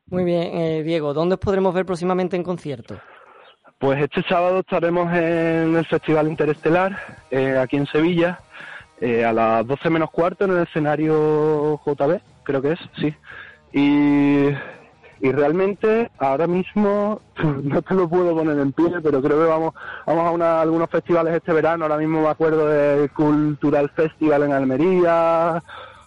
Muy 0.08 0.24
bien, 0.24 0.58
eh, 0.58 0.84
Diego, 0.84 1.14
¿dónde 1.14 1.36
os 1.36 1.40
podremos 1.40 1.74
ver 1.74 1.86
próximamente 1.86 2.36
en 2.38 2.44
concierto? 2.44 3.00
Pues 3.78 4.02
este 4.02 4.24
sábado 4.24 4.60
estaremos 4.60 5.14
en 5.14 5.76
el 5.76 5.86
Festival 5.86 6.28
Interestelar, 6.28 6.98
eh, 7.30 7.58
aquí 7.58 7.76
en 7.76 7.88
Sevilla, 7.88 8.40
eh, 9.02 9.24
a 9.24 9.34
las 9.34 9.68
12 9.68 9.90
menos 9.90 10.12
cuarto 10.12 10.46
en 10.46 10.52
el 10.52 10.64
escenario 10.64 11.80
JB, 11.86 12.22
creo 12.44 12.62
que 12.62 12.72
es, 12.72 12.80
sí. 13.00 13.14
Y 13.74 14.48
y 15.22 15.32
realmente 15.32 16.12
ahora 16.18 16.48
mismo 16.48 17.22
no 17.64 17.82
te 17.82 17.94
lo 17.94 18.08
puedo 18.08 18.36
poner 18.36 18.60
en 18.60 18.72
pie, 18.72 19.02
pero 19.04 19.22
creo 19.22 19.40
que 19.40 19.48
vamos 19.48 19.74
vamos 20.06 20.26
a 20.26 20.32
una, 20.32 20.62
algunos 20.62 20.90
festivales 20.90 21.34
este 21.34 21.54
verano, 21.54 21.86
ahora 21.86 21.98
mismo 21.98 22.22
me 22.22 22.30
acuerdo 22.30 22.68
del 22.68 23.12
Cultural 23.12 23.90
Festival 23.90 24.44
en 24.44 24.54
Almería, 24.54 25.62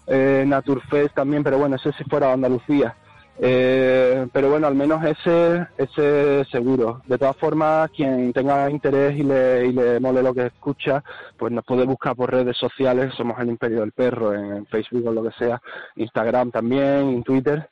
eh, 0.07 0.45
Naturfest 0.47 1.15
también, 1.15 1.43
pero 1.43 1.59
bueno, 1.59 1.77
ese 1.77 1.93
si 1.93 2.05
fuera 2.05 2.33
Andalucía. 2.33 2.97
Eh, 3.39 4.29
pero 4.33 4.51
bueno, 4.51 4.67
al 4.67 4.75
menos 4.75 5.05
ese, 5.05 5.67
ese 5.79 6.45
seguro. 6.51 7.03
De 7.07 7.19
todas 7.19 7.37
formas, 7.37 7.91
quien 7.91 8.33
tenga 8.33 8.71
interés 8.71 9.19
y 9.19 9.23
le, 9.23 9.67
y 9.67 9.73
le 9.73 10.01
mole 10.01 10.23
lo 10.23 10.35
que 10.35 10.47
escucha, 10.47 11.03
pues 11.37 11.53
nos 11.53 11.65
puede 11.65 11.85
buscar 11.85 12.15
por 12.15 12.31
redes 12.31 12.57
sociales, 12.57 13.13
somos 13.17 13.39
el 13.41 13.49
Imperio 13.49 13.81
del 13.81 13.93
Perro, 13.93 14.35
en 14.35 14.67
Facebook 14.67 15.07
o 15.07 15.13
lo 15.13 15.25
que 15.25 15.33
sea, 15.33 15.61
Instagram 15.97 16.51
también, 16.51 17.09
en 17.09 17.23
Twitter. 17.23 17.69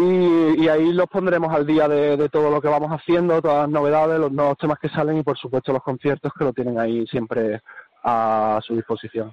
Y, 0.00 0.62
y, 0.62 0.68
ahí 0.68 0.92
los 0.92 1.08
pondremos 1.08 1.52
al 1.52 1.66
día 1.66 1.88
de, 1.88 2.16
de, 2.16 2.28
todo 2.28 2.50
lo 2.50 2.60
que 2.60 2.68
vamos 2.68 2.88
haciendo, 2.92 3.42
todas 3.42 3.62
las 3.62 3.68
novedades, 3.68 4.20
los 4.20 4.30
nuevos 4.30 4.56
temas 4.56 4.78
que 4.78 4.88
salen 4.88 5.18
y 5.18 5.22
por 5.24 5.36
supuesto 5.36 5.72
los 5.72 5.82
conciertos 5.82 6.32
que 6.38 6.44
lo 6.44 6.52
tienen 6.52 6.78
ahí 6.78 7.04
siempre 7.08 7.60
a 8.04 8.60
su 8.64 8.76
disposición. 8.76 9.32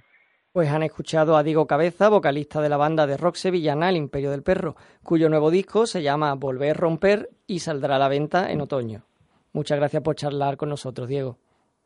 Pues 0.51 0.71
han 0.71 0.81
escuchado 0.81 1.37
a 1.37 1.43
Diego 1.43 1.67
Cabeza, 1.67 2.09
vocalista 2.09 2.61
de 2.61 2.69
la 2.69 2.77
banda 2.77 3.05
de 3.05 3.15
rock 3.15 3.35
sevillana 3.35 3.89
El 3.89 3.97
Imperio 3.97 4.31
del 4.31 4.41
Perro, 4.41 4.75
cuyo 5.03 5.29
nuevo 5.29 5.51
disco 5.51 5.85
se 5.85 6.01
llama 6.01 6.33
Volver 6.33 6.75
Romper 6.75 7.29
y 7.45 7.59
saldrá 7.59 7.97
a 7.97 7.99
la 7.99 8.07
venta 8.07 8.51
en 8.51 8.61
otoño. 8.61 9.03
Muchas 9.53 9.77
gracias 9.77 10.01
por 10.01 10.15
charlar 10.15 10.57
con 10.57 10.69
nosotros, 10.69 11.07
Diego. 11.07 11.37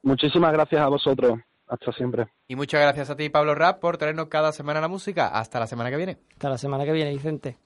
Muchísimas 0.04 0.54
gracias 0.54 0.82
a 0.82 0.88
vosotros. 0.88 1.38
Hasta 1.68 1.92
siempre. 1.92 2.28
Y 2.48 2.56
muchas 2.56 2.80
gracias 2.80 3.10
a 3.10 3.18
ti, 3.18 3.30
Pablo 3.30 3.56
Rap, 3.56 3.82
por 3.82 3.98
traernos 3.98 4.28
cada 4.28 4.54
semana 4.54 4.80
la 4.80 4.88
música. 4.88 5.28
Hasta 5.28 5.60
la 5.60 5.68
semana 5.68 5.90
que 5.90 5.98
viene. 5.98 6.18
Hasta 6.32 6.50
la 6.50 6.58
semana 6.58 6.86
que 6.86 6.94
viene, 6.94 7.12
Vicente. 7.12 7.58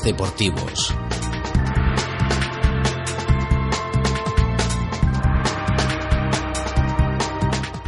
Deportivos. 0.00 0.94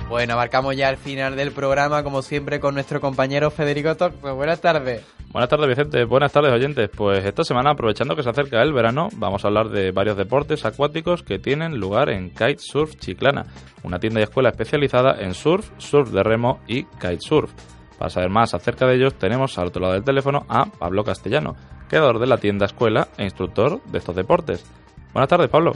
Bueno, 0.09 0.35
abarcamos 0.35 0.77
ya 0.77 0.91
el 0.91 0.97
final 0.97 1.35
del 1.35 1.53
programa, 1.53 2.05
como 2.05 2.23
siempre, 2.23 2.61
con 2.61 2.75
nuestro 2.75 3.01
compañero 3.01 3.51
Federico 3.51 3.97
Toc. 3.97 4.13
Pues 4.21 4.35
buenas 4.35 4.61
tardes. 4.61 5.03
Buenas 5.33 5.49
tardes, 5.49 5.67
Vicente. 5.67 6.05
Buenas 6.05 6.31
tardes, 6.31 6.53
oyentes. 6.53 6.89
Pues 6.95 7.25
esta 7.25 7.43
semana, 7.43 7.71
aprovechando 7.71 8.15
que 8.15 8.23
se 8.23 8.31
acerca 8.31 8.63
el 8.63 8.73
verano, 8.73 9.09
vamos 9.17 9.45
a 9.45 9.49
hablar 9.49 9.71
de 9.71 9.91
varios 9.91 10.17
deportes 10.17 10.65
acuáticos 10.65 11.23
que 11.23 11.39
tienen 11.39 11.81
lugar 11.81 12.11
en 12.11 12.31
Kitesurf 12.31 12.97
Chiclana, 12.97 13.47
una 13.83 13.99
tienda 13.99 14.21
y 14.21 14.23
escuela 14.23 14.51
especializada 14.51 15.21
en 15.21 15.35
surf, 15.35 15.71
surf 15.79 16.11
de 16.11 16.23
remo 16.23 16.61
y 16.69 16.85
kitesurf. 16.85 17.53
Para 17.99 18.11
saber 18.11 18.31
más 18.31 18.55
acerca 18.55 18.87
de 18.87 18.97
ellos, 18.97 19.15
tenemos 19.15 19.59
al 19.59 19.69
otro 19.69 19.83
lado 19.83 19.95
del 19.95 20.05
teléfono 20.05 20.45
a 20.49 20.67
Pablo 20.67 21.05
Castellano, 21.05 21.57
creador 21.95 22.19
de 22.19 22.27
la 22.27 22.39
tienda 22.39 22.67
escuela 22.67 23.07
e 23.17 23.23
instructor 23.23 23.81
de 23.85 23.99
estos 23.99 24.17
deportes. 24.17 24.65
Buenas 25.13 25.29
tardes, 25.29 25.49
Pablo. 25.49 25.73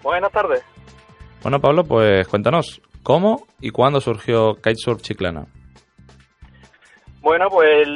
Buenas 0.00 0.30
tardes. 0.30 0.62
Bueno, 1.42 1.60
Pablo, 1.60 1.82
pues 1.82 2.28
cuéntanos, 2.28 2.80
¿cómo 3.02 3.44
y 3.60 3.70
cuándo 3.70 4.00
surgió 4.00 4.54
Kitesurf 4.54 5.02
Chiclana? 5.02 5.46
Bueno, 7.20 7.48
pues 7.50 7.88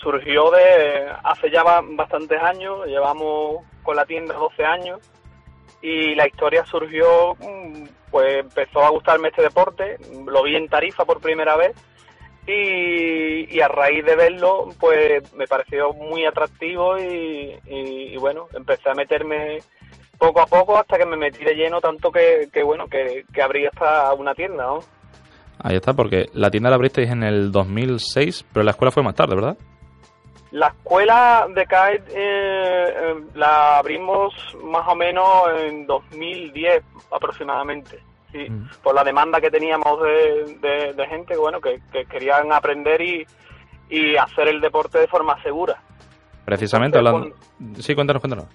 surgió 0.00 0.50
de 0.50 1.10
hace 1.24 1.50
ya 1.50 1.62
ba- 1.62 1.82
bastantes 1.84 2.40
años, 2.42 2.86
llevamos 2.86 3.58
con 3.82 3.94
la 3.96 4.06
tienda 4.06 4.34
12 4.34 4.64
años 4.64 5.00
y 5.82 6.14
la 6.14 6.26
historia 6.26 6.64
surgió, 6.64 7.34
mm, 7.34 7.84
pues 8.10 8.38
empezó 8.38 8.82
a 8.82 8.88
gustarme 8.90 9.28
este 9.28 9.42
deporte, 9.42 9.96
lo 10.26 10.42
vi 10.44 10.56
en 10.56 10.68
Tarifa 10.68 11.04
por 11.04 11.20
primera 11.20 11.54
vez 11.56 11.72
y, 12.46 13.54
y 13.56 13.60
a 13.60 13.68
raíz 13.68 14.04
de 14.04 14.16
verlo, 14.16 14.68
pues 14.78 15.32
me 15.34 15.46
pareció 15.46 15.92
muy 15.92 16.24
atractivo 16.24 16.98
y, 16.98 17.54
y- 17.66 18.14
y 18.14 18.16
bueno, 18.18 18.46
empecé 18.54 18.90
a 18.90 18.94
meterme 18.94 19.58
poco 20.18 20.40
a 20.40 20.46
poco 20.46 20.78
hasta 20.78 20.96
que 20.98 21.06
me 21.06 21.16
metí 21.16 21.44
de 21.44 21.54
lleno 21.54 21.80
tanto 21.80 22.10
que, 22.10 22.48
que 22.52 22.62
bueno, 22.62 22.86
que, 22.86 23.24
que 23.32 23.42
abrí 23.42 23.66
hasta 23.66 24.12
una 24.14 24.34
tienda, 24.34 24.64
¿no? 24.64 24.78
Ahí 25.62 25.76
está, 25.76 25.94
porque 25.94 26.26
la 26.34 26.50
tienda 26.50 26.70
la 26.70 26.76
abristeis 26.76 27.10
en 27.10 27.22
el 27.22 27.50
2006, 27.52 28.46
pero 28.52 28.62
la 28.64 28.70
escuela 28.72 28.90
fue 28.92 29.02
más 29.02 29.14
tarde, 29.14 29.34
¿verdad? 29.34 29.56
La 30.52 30.68
escuela 30.68 31.46
de 31.54 31.62
kite 31.64 32.04
eh, 32.14 32.94
eh, 32.94 33.14
la 33.34 33.78
abrimos 33.78 34.32
más 34.62 34.86
o 34.88 34.94
menos 34.94 35.26
en 35.60 35.86
2010 35.86 36.82
aproximadamente. 37.10 37.98
Sí, 38.36 38.52
por 38.82 38.94
la 38.94 39.02
demanda 39.04 39.40
que 39.40 39.50
teníamos 39.50 40.00
de, 40.02 40.58
de- 40.60 40.92
de 40.92 41.06
gente 41.06 41.36
bueno 41.36 41.60
que, 41.60 41.80
que 41.92 42.04
querían 42.04 42.52
aprender 42.52 43.00
y, 43.00 43.26
y 43.88 44.16
hacer 44.16 44.48
el 44.48 44.60
deporte 44.60 44.98
de 44.98 45.06
forma 45.06 45.40
segura. 45.42 45.80
Precisamente 46.44 46.98
hablando... 46.98 47.34
Sí, 47.78 47.94
cuéntanos, 47.94 48.20
cuéntanos. 48.20 48.46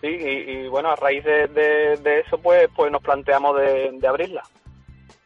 Sí, 0.00 0.06
y, 0.08 0.50
y, 0.52 0.68
bueno, 0.68 0.90
a 0.90 0.96
raíz 0.96 1.24
de, 1.24 1.46
de- 1.48 1.96
de 1.96 2.20
eso 2.20 2.38
pues 2.38 2.68
pues 2.76 2.92
nos 2.92 3.02
planteamos 3.02 3.56
de, 3.56 3.90
de 3.92 4.06
abrirla. 4.08 4.42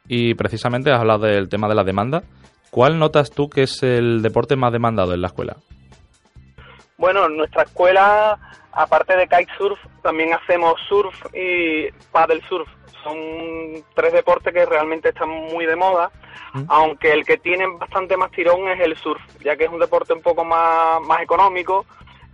Y 0.09 0.35
precisamente 0.35 0.91
has 0.91 1.01
hablado 1.01 1.27
del 1.27 1.49
tema 1.49 1.69
de 1.69 1.75
la 1.75 1.85
demanda. 1.85 2.23
¿Cuál 2.71 2.99
notas 2.99 3.31
tú 3.31 3.49
que 3.51 3.63
es 3.65 3.83
el 3.83 4.23
deporte 4.23 4.57
más 4.57 4.73
demandado 4.73 5.13
en 5.13 5.21
la 5.21 5.27
escuela? 5.29 5.57
Bueno, 6.97 7.27
en 7.27 7.37
nuestra 7.37 7.65
escuela, 7.65 8.39
aparte 8.73 9.17
de 9.17 9.27
kitesurf, 9.29 9.79
también 10.03 10.33
hacemos 10.33 10.75
surf 10.89 11.15
y 11.35 11.91
paddle 12.13 12.41
surf. 12.49 12.69
Son 13.03 13.17
tres 13.95 14.13
deportes 14.13 14.53
que 14.53 14.65
realmente 14.67 15.09
están 15.11 15.29
muy 15.29 15.67
de 15.67 15.77
moda, 15.77 16.11
aunque 16.69 17.13
el 17.13 17.25
que 17.25 17.37
tiene 17.39 17.67
bastante 17.79 18.17
más 18.17 18.31
tirón 18.31 18.69
es 18.69 18.81
el 18.81 18.97
surf, 18.97 19.21
ya 19.43 19.57
que 19.57 19.65
es 19.65 19.71
un 19.71 19.81
deporte 19.81 20.13
un 20.13 20.23
poco 20.23 20.45
más, 20.45 21.01
más 21.07 21.21
económico 21.23 21.85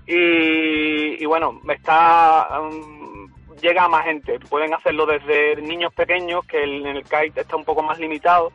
y, 0.07 1.23
y 1.23 1.27
bueno, 1.27 1.61
está 1.69 2.61
um, 2.61 3.29
llega 3.61 3.85
a 3.85 3.89
más 3.89 4.05
gente. 4.05 4.39
Pueden 4.49 4.73
hacerlo 4.75 5.07
desde 5.07 5.57
niños 5.63 5.93
pequeños, 5.95 6.45
que 6.47 6.63
el- 6.63 6.87
en 6.87 6.97
el 6.97 7.05
kite 7.05 7.41
está 7.41 7.57
un 7.57 7.65
poco 7.65 7.83
más 7.83 7.99
limitado. 7.99 8.53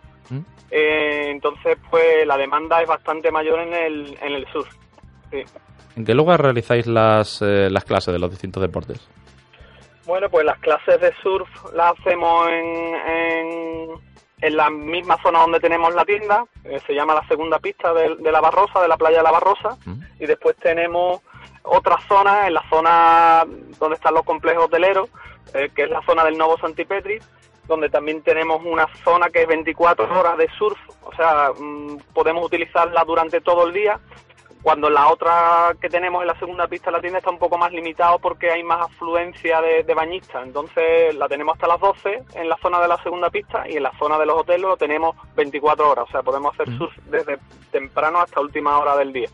Eh, 0.72 1.30
entonces, 1.30 1.78
pues 1.91 2.26
la 2.26 2.36
demanda 2.38 2.82
es 2.82 2.88
bastante 2.88 3.32
mayor 3.32 3.59
en 3.59 3.74
el, 3.74 4.18
en 4.22 4.34
el 4.34 4.47
surf. 4.51 4.68
Sí. 5.30 5.43
¿En 5.95 6.03
qué 6.05 6.16
lugar 6.16 6.41
realizáis 6.41 6.88
las, 6.88 7.41
eh, 7.43 7.70
las 7.70 7.86
clases 7.86 8.11
de 8.11 8.20
los 8.20 8.32
distintos 8.32 8.61
deportes? 8.64 9.07
Bueno, 10.06 10.30
pues 10.30 10.45
las 10.45 10.60
clases 10.60 10.99
de 10.99 11.14
surf 11.22 11.47
las 11.74 11.97
hacemos 11.97 12.47
en, 12.49 12.95
en, 12.95 13.89
en 14.41 14.58
la 14.58 14.70
misma 14.70 15.18
zona 15.22 15.39
donde 15.39 15.62
tenemos 15.62 15.95
la 15.95 16.04
tienda, 16.04 16.45
eh, 16.66 16.80
se 16.86 16.93
llama 16.93 17.14
la 17.14 17.26
segunda 17.28 17.60
pista 17.60 17.93
de, 17.93 18.18
de 18.18 18.32
la 18.32 18.41
Barrosa, 18.41 18.82
de 18.82 18.89
la 18.89 18.97
playa 18.97 19.18
de 19.18 19.24
la 19.24 19.32
Barrosa, 19.32 19.78
y 20.20 20.26
después 20.26 20.58
tenemos 20.58 21.22
otra 21.64 21.97
zona, 22.08 22.47
en 22.47 22.54
la 22.54 22.64
zona 22.70 23.45
donde 23.80 23.95
están 23.95 24.14
los 24.14 24.24
complejos 24.24 24.66
hoteleros, 24.66 25.10
eh, 25.54 25.70
que 25.74 25.84
es 25.84 25.89
la 25.89 26.01
zona 26.06 26.26
del 26.26 26.38
Novo 26.38 26.58
Santipetri, 26.58 27.20
donde 27.68 27.89
también 27.89 28.22
tenemos 28.22 28.62
una 28.66 28.88
zona 29.06 29.30
que 29.30 29.43
es 29.43 29.47
24 29.47 30.20
horas 30.20 30.38
de 30.38 30.49
surf, 30.58 30.78
o 31.04 31.16
sea, 31.16 31.51
mm, 31.58 31.97
podemos 32.14 32.45
utilizarla 32.45 33.06
durante 33.06 33.39
todo 33.39 33.68
el 33.68 33.74
día, 33.74 33.99
cuando 34.64 34.89
la 34.89 35.11
otra 35.11 35.76
que 35.80 35.89
tenemos 35.89 36.22
en 36.22 36.28
la 36.28 36.39
segunda 36.39 36.68
pista 36.68 36.89
de 36.89 36.93
la 36.97 37.01
tienda 37.01 37.20
está 37.20 37.30
un 37.30 37.38
poco 37.38 37.57
más 37.57 37.72
limitado 37.74 38.18
porque 38.20 38.49
hay 38.49 38.64
más 38.64 38.82
afluencia 38.82 39.59
de, 39.61 39.84
de 39.84 39.93
bañistas. 39.93 40.41
Entonces 40.45 41.14
la 41.16 41.28
tenemos 41.28 41.53
hasta 41.53 41.68
las 41.68 41.82
12 41.82 42.24
en 42.36 42.47
la 42.49 42.57
zona 42.57 42.80
de 42.80 42.88
la 42.88 42.97
segunda 43.03 43.30
pista 43.30 43.66
y 43.70 43.76
en 43.76 43.84
la 43.84 43.91
zona 43.99 44.18
de 44.18 44.26
los 44.26 44.38
hoteles 44.39 44.61
lo 44.61 44.78
tenemos 44.78 45.16
24 45.36 45.91
horas. 45.91 46.05
O 46.07 46.11
sea, 46.11 46.24
podemos 46.24 46.53
hacer 46.53 46.78
surf 46.78 46.95
desde 47.09 47.38
temprano 47.72 48.20
hasta 48.20 48.39
última 48.39 48.80
hora 48.80 48.95
del 48.95 49.11
día. 49.11 49.28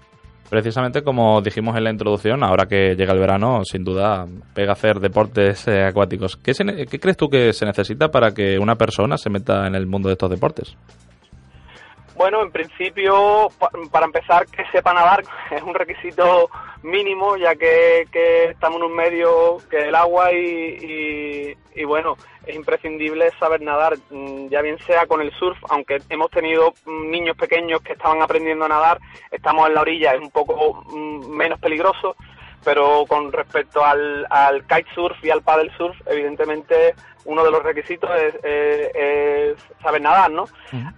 Precisamente 0.50 1.04
como 1.04 1.42
dijimos 1.44 1.78
en 1.78 1.84
la 1.84 1.92
introducción, 1.92 2.44
ahora 2.44 2.66
que 2.66 2.96
llega 2.96 3.14
el 3.14 3.20
verano, 3.20 3.64
sin 3.64 3.84
duda 3.84 4.26
pega 4.56 4.72
hacer 4.72 5.00
deportes 5.00 5.68
eh, 5.68 5.84
acuáticos. 5.84 6.38
¿Qué, 6.38 6.56
se 6.56 6.66
¿Qué 6.88 7.00
crees 7.00 7.18
tú 7.18 7.30
que 7.30 7.54
se 7.54 7.68
necesita 7.68 8.10
para 8.10 8.34
que 8.34 8.58
una 8.58 8.76
persona 8.76 9.16
se 9.18 9.30
meta 9.30 9.68
en 9.68 9.76
el 9.76 9.86
mundo 9.86 10.10
de 10.10 10.14
estos 10.14 10.32
deportes? 10.32 10.76
Bueno, 12.20 12.42
en 12.44 12.52
principio, 12.52 13.48
pa- 13.58 13.72
para 13.90 14.06
empezar, 14.06 14.46
que 14.48 14.66
sepa 14.74 14.94
nadar 14.94 15.24
es 15.52 15.62
un 15.64 15.74
requisito 15.74 16.50
mínimo, 16.84 17.38
ya 17.38 17.56
que, 17.56 18.06
estamos 18.50 18.80
en 18.82 18.88
un 18.88 18.94
medio 18.94 19.58
que 19.70 19.88
el 19.88 19.96
agua 19.96 20.34
y, 20.34 20.36
y- 20.44 21.58
y, 21.82 21.86
bueno, 21.86 22.18
es 22.46 22.54
imprescindible 22.58 23.32
saber 23.40 23.62
nadar, 23.62 23.96
mm, 24.10 24.50
ya 24.50 24.62
bien 24.62 24.78
sea 24.86 25.06
con 25.06 25.22
el 25.22 25.32
surf, 25.40 25.58
aunque 25.70 26.00
hemos 26.10 26.30
tenido 26.30 26.74
mm, 26.86 27.10
niños 27.10 27.38
pequeños 27.38 27.82
que 27.82 27.94
estaban 27.94 28.22
aprendiendo 28.22 28.66
a 28.66 28.70
nadar, 28.70 29.00
estamos 29.32 29.70
en 29.70 29.76
la 29.76 29.82
orilla, 29.82 30.14
es 30.14 30.20
un 30.20 30.32
poco 30.32 30.84
mm, 30.90 31.26
menos 31.26 31.58
peligroso, 31.60 32.18
pero 32.64 33.06
con 33.08 33.32
respecto 33.32 33.84
al, 33.84 34.26
al 34.30 34.64
kitesurf 34.66 35.24
y 35.24 35.30
al 35.30 35.42
paddle 35.42 35.72
surf, 35.78 35.96
evidentemente 36.08 36.94
uno 37.26 37.44
de 37.44 37.52
los 37.52 37.62
requisitos 37.64 38.10
es, 38.20 38.36
es- 38.44 38.92
es 38.96 39.58
saber 39.84 40.02
nadar, 40.02 40.32
¿no? 40.32 40.46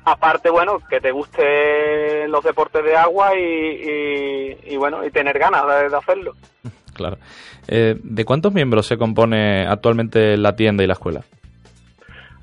Aparte, 0.05 0.49
bueno, 0.49 0.79
que 0.89 1.01
te 1.01 1.11
guste 1.11 2.27
los 2.27 2.43
deportes 2.43 2.83
de 2.83 2.95
agua 2.95 3.35
y, 3.35 3.41
y- 3.43 4.57
y, 4.73 4.77
bueno, 4.77 5.05
y 5.05 5.11
tener 5.11 5.37
ganas 5.39 5.65
de, 5.67 5.89
de 5.89 5.97
hacerlo. 5.97 6.33
Claro. 6.93 7.17
Eh, 7.69 7.95
¿De 8.03 8.25
cuántos 8.25 8.53
miembros 8.53 8.85
se 8.85 8.97
compone 8.97 9.65
actualmente 9.65 10.35
la 10.35 10.55
tienda 10.57 10.83
y 10.83 10.87
la 10.87 10.93
escuela? 10.93 11.21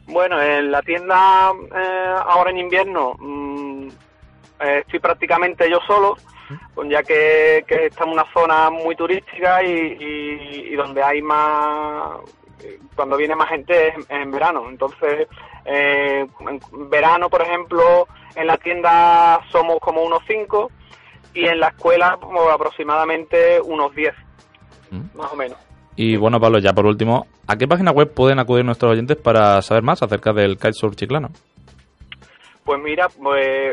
Bueno, 0.07 0.41
en 0.41 0.71
la 0.73 0.81
tienda 0.81 1.53
eh, 1.77 2.15
ahora 2.27 2.51
en 2.51 2.59
invierno 2.59 3.15
mm, 3.19 3.89
eh, 4.61 4.79
estoy 4.81 5.01
prácticamente 5.01 5.71
yo 5.71 5.79
solo, 5.87 6.17
ya 6.89 7.03
que, 7.03 7.65
que 7.67 7.87
está 7.87 8.05
en 8.05 8.11
una 8.11 8.25
zona 8.33 8.71
muy 8.71 8.95
turística 8.97 9.63
y, 9.63 9.97
y- 10.01 10.69
y 10.73 10.75
donde 10.77 11.03
hay 11.03 11.21
más, 11.23 12.19
cuando 12.97 13.17
viene 13.17 13.35
más 13.37 13.49
gente 13.49 13.89
es 13.89 13.95
en, 14.11 14.31
verano. 14.31 14.65
Entonces, 14.69 15.29
eh, 15.65 16.27
en 16.41 16.91
verano, 16.91 17.29
por 17.29 17.43
ejemplo, 17.43 18.09
en 18.35 18.47
la 18.47 18.57
tienda 18.57 19.41
somos 19.53 19.79
como 19.81 20.03
unos 20.03 20.21
cinco 20.27 20.71
y 21.35 21.45
en 21.47 21.61
la 21.61 21.69
escuela 21.69 22.17
como 22.21 22.49
aproximadamente 22.49 23.61
unos 23.61 23.95
diez, 23.95 24.15
más 25.15 25.33
o 25.33 25.37
menos. 25.37 25.59
Y 25.97 26.17
bueno, 26.17 26.41
Pablo, 26.41 26.59
ya 26.61 26.73
por 26.73 26.87
último, 26.87 27.27
¿a 27.49 27.57
qué 27.57 27.67
página 27.67 27.91
web 27.91 28.13
pueden 28.15 28.39
acudir 28.39 28.65
nuestros 28.65 28.93
oyentes 28.93 29.17
para 29.17 29.61
saber 29.63 29.83
más 29.83 30.03
acerca 30.03 30.33
del 30.33 30.57
kitesurf 30.57 30.95
chiclano? 30.95 31.31
Pues 32.65 32.81
mira, 32.81 33.09
pues 33.09 33.47
eh, 33.47 33.73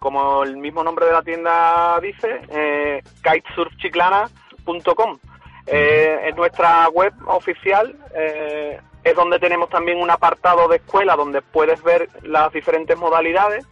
como 0.00 0.42
el 0.42 0.56
mismo 0.56 0.82
nombre 0.82 1.06
de 1.06 1.12
la 1.12 1.22
tienda 1.22 2.00
dice, 2.00 2.40
eh, 2.48 3.02
kitesurfchiclana.com. 3.22 5.18
Eh, 5.66 6.20
es 6.26 6.34
nuestra 6.36 6.88
web 6.88 7.12
oficial, 7.26 7.94
eh, 8.14 8.80
es 9.04 9.14
donde 9.14 9.38
tenemos 9.38 9.68
también 9.68 10.00
un 10.00 10.10
apartado 10.10 10.66
de 10.68 10.76
escuela 10.76 11.16
donde 11.16 11.42
puedes 11.42 11.82
ver 11.82 12.08
las 12.22 12.50
diferentes 12.52 12.96
modalidades. 12.96 13.66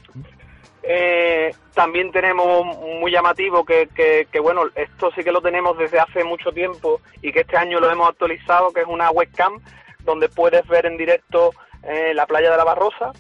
Eh, 0.83 1.51
también 1.75 2.13
tenemos 2.13 2.77
muy 3.01 3.11
llamativo 3.11 3.65
que, 3.65 3.89
que, 3.95 4.29
que, 4.31 4.39
bueno, 4.41 4.65
esto 4.75 5.11
sí 5.15 5.25
que 5.25 5.33
lo 5.33 5.41
tenemos 5.41 5.79
desde 5.79 5.99
hace 5.99 6.25
mucho 6.25 6.53
tiempo 6.53 7.01
y 7.23 7.33
que 7.33 7.41
este 7.41 7.57
año 7.57 7.81
lo 7.81 7.91
hemos 7.91 8.09
actualizado, 8.09 8.71
que 8.73 8.83
es 8.83 8.87
una 8.87 9.11
webcam 9.11 9.61
donde 10.01 10.29
puedes 10.29 10.67
ver 10.69 10.85
en 10.85 10.99
directo 10.99 11.53
eh, 11.83 12.13
la 12.15 12.27
playa 12.27 12.51
de 12.51 12.57
la 12.59 12.65
Barrosa 12.65 13.13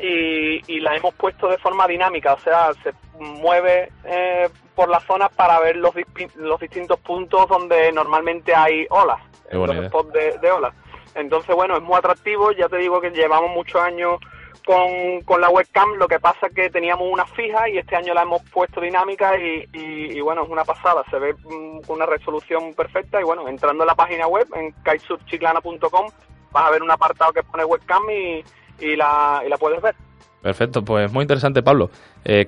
y, 0.00 0.62
y 0.72 0.80
la 0.80 0.94
hemos 0.96 1.14
puesto 1.14 1.48
de 1.48 1.58
forma 1.58 1.86
dinámica, 1.86 2.34
o 2.34 2.38
sea, 2.40 2.72
se 2.82 2.92
mueve 3.18 3.90
eh, 4.04 4.48
por 4.74 4.88
la 4.88 5.00
zona 5.00 5.28
para 5.28 5.58
ver 5.60 5.76
los, 5.76 5.94
los 6.36 6.60
distintos 6.60 7.00
puntos 7.00 7.48
donde 7.48 7.90
normalmente 7.92 8.54
hay 8.54 8.86
olas, 8.90 9.20
los 9.66 9.86
spots 9.88 10.12
de, 10.12 10.38
de 10.38 10.50
olas. 10.50 10.74
Entonces, 11.14 11.54
bueno, 11.56 11.76
es 11.76 11.82
muy 11.82 11.96
atractivo, 11.96 12.52
ya 12.52 12.68
te 12.68 12.76
digo 12.76 13.00
que 13.00 13.10
llevamos 13.10 13.50
muchos 13.52 13.80
años 13.80 14.20
con, 14.66 15.20
con 15.24 15.40
la 15.40 15.48
webcam, 15.48 15.94
lo 15.94 16.08
que 16.08 16.18
pasa 16.20 16.48
es 16.48 16.54
que 16.54 16.68
teníamos 16.68 17.08
una 17.10 17.24
fija 17.24 17.68
y 17.68 17.78
este 17.78 17.96
año 17.96 18.12
la 18.12 18.22
hemos 18.22 18.42
puesto 18.50 18.80
dinámica 18.80 19.38
y, 19.38 19.66
y- 19.72 20.18
y, 20.18 20.20
bueno, 20.20 20.42
es 20.42 20.48
una 20.50 20.64
pasada, 20.64 21.04
se 21.08 21.18
ve 21.18 21.32
mm, 21.34 21.80
con 21.86 21.96
una 21.96 22.06
resolución 22.06 22.74
perfecta 22.74 23.20
y 23.20 23.24
bueno, 23.24 23.48
entrando 23.48 23.84
en 23.84 23.86
la 23.86 23.94
página 23.94 24.26
web, 24.26 24.46
en 24.56 24.72
kitesurfchiclana.com, 24.84 26.08
vas 26.52 26.64
a 26.64 26.70
ver 26.70 26.82
un 26.82 26.90
apartado 26.90 27.32
que 27.32 27.42
pone 27.44 27.64
webcam 27.64 28.02
y, 28.10 28.44
y, 28.80 28.96
la, 28.96 29.42
y 29.44 29.48
la 29.48 29.56
puedes 29.56 29.80
ver. 29.80 29.94
Perfecto, 30.42 30.82
pues 30.82 31.12
muy 31.12 31.22
interesante, 31.22 31.62
Pablo. 31.62 31.90
Eh. 32.24 32.46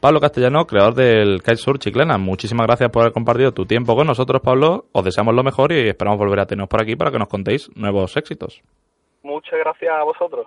Pablo 0.00 0.20
Castellano, 0.20 0.66
creador 0.66 0.94
del 0.94 1.42
Kitesurf 1.42 1.78
Chiclana. 1.78 2.18
Muchísimas 2.18 2.66
gracias 2.66 2.90
por 2.90 3.02
haber 3.02 3.12
compartido 3.12 3.52
tu 3.52 3.66
tiempo 3.66 3.96
con 3.96 4.06
nosotros, 4.06 4.40
Pablo. 4.42 4.86
Os 4.92 5.04
deseamos 5.04 5.34
lo 5.34 5.42
mejor 5.42 5.72
y 5.72 5.88
esperamos 5.88 6.18
volver 6.18 6.40
a 6.40 6.46
teneros 6.46 6.68
por 6.68 6.82
aquí 6.82 6.96
para 6.96 7.10
que 7.10 7.18
nos 7.18 7.28
contéis 7.28 7.70
nuevos 7.74 8.16
éxitos. 8.16 8.62
Muchas 9.22 9.58
gracias 9.58 9.90
a 9.90 10.04
vosotros. 10.04 10.46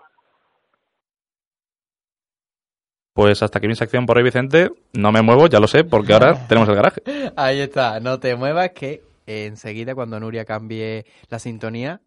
Pues 3.14 3.44
hasta 3.44 3.58
aquí 3.58 3.68
mi 3.68 3.76
sección 3.76 4.06
por 4.06 4.18
hoy, 4.18 4.24
Vicente. 4.24 4.70
No 4.94 5.12
me 5.12 5.22
muevo, 5.22 5.48
ya 5.48 5.60
lo 5.60 5.68
sé, 5.68 5.84
porque 5.84 6.14
ahora 6.14 6.36
tenemos 6.48 6.70
el 6.70 6.76
garaje. 6.76 7.02
Ahí 7.36 7.60
está, 7.60 8.00
no 8.00 8.20
te 8.20 8.36
muevas 8.36 8.70
que 8.70 9.02
enseguida 9.26 9.96
cuando 9.96 10.20
Nuria 10.20 10.46
cambie 10.46 11.06
la 11.30 11.40
sintonía 11.40 12.02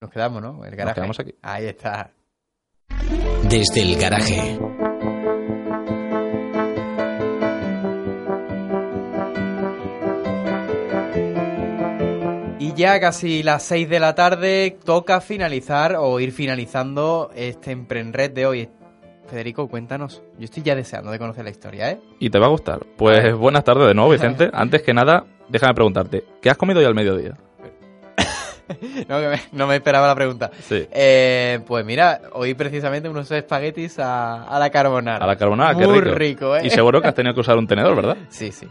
nos 0.00 0.10
quedamos, 0.10 0.40
¿no? 0.40 0.64
El 0.64 0.74
garaje. 0.76 0.94
quedamos 0.94 1.20
aquí. 1.20 1.34
Ahí 1.42 1.66
está. 1.66 2.10
Desde 3.48 3.82
el 3.82 3.96
garaje. 4.00 4.58
Y 12.58 12.74
ya 12.74 13.00
casi 13.00 13.42
las 13.42 13.62
6 13.64 13.88
de 13.88 14.00
la 14.00 14.14
tarde 14.14 14.78
toca 14.84 15.20
finalizar 15.20 15.96
o 15.96 16.20
ir 16.20 16.32
finalizando 16.32 17.30
este 17.34 17.72
Emprenred 17.72 18.32
de 18.32 18.46
hoy. 18.46 18.68
Federico, 19.26 19.68
cuéntanos. 19.68 20.22
Yo 20.38 20.44
estoy 20.44 20.62
ya 20.62 20.74
deseando 20.74 21.10
de 21.10 21.18
conocer 21.18 21.44
la 21.44 21.50
historia, 21.50 21.90
¿eh? 21.90 22.00
Y 22.18 22.30
te 22.30 22.38
va 22.38 22.46
a 22.46 22.50
gustar. 22.50 22.80
Pues 22.96 23.34
buenas 23.36 23.64
tardes 23.64 23.86
de 23.88 23.94
nuevo, 23.94 24.10
Vicente. 24.12 24.50
Antes 24.52 24.82
que 24.82 24.92
nada, 24.92 25.24
déjame 25.48 25.74
preguntarte, 25.74 26.24
¿qué 26.40 26.50
has 26.50 26.56
comido 26.56 26.80
hoy 26.80 26.86
al 26.86 26.94
mediodía? 26.94 27.36
No, 29.08 29.18
que 29.20 29.28
me, 29.28 29.40
no 29.52 29.66
me 29.66 29.76
esperaba 29.76 30.06
la 30.06 30.14
pregunta. 30.14 30.50
Sí. 30.60 30.86
Eh, 30.92 31.60
pues 31.66 31.84
mira, 31.84 32.20
hoy 32.32 32.54
precisamente 32.54 33.08
unos 33.08 33.30
espaguetis 33.30 33.98
a, 33.98 34.44
a 34.44 34.58
la 34.58 34.70
carbonara. 34.70 35.24
A 35.24 35.26
la 35.26 35.36
carbonara, 35.36 35.74
qué 35.76 35.86
Muy 35.86 36.00
rico. 36.00 36.14
rico, 36.16 36.56
¿eh? 36.56 36.62
Y 36.64 36.70
seguro 36.70 37.00
que 37.00 37.08
has 37.08 37.14
tenido 37.14 37.34
que 37.34 37.40
usar 37.40 37.56
un 37.56 37.66
tenedor, 37.66 37.96
¿verdad? 37.96 38.16
Sí, 38.28 38.52
sí. 38.52 38.66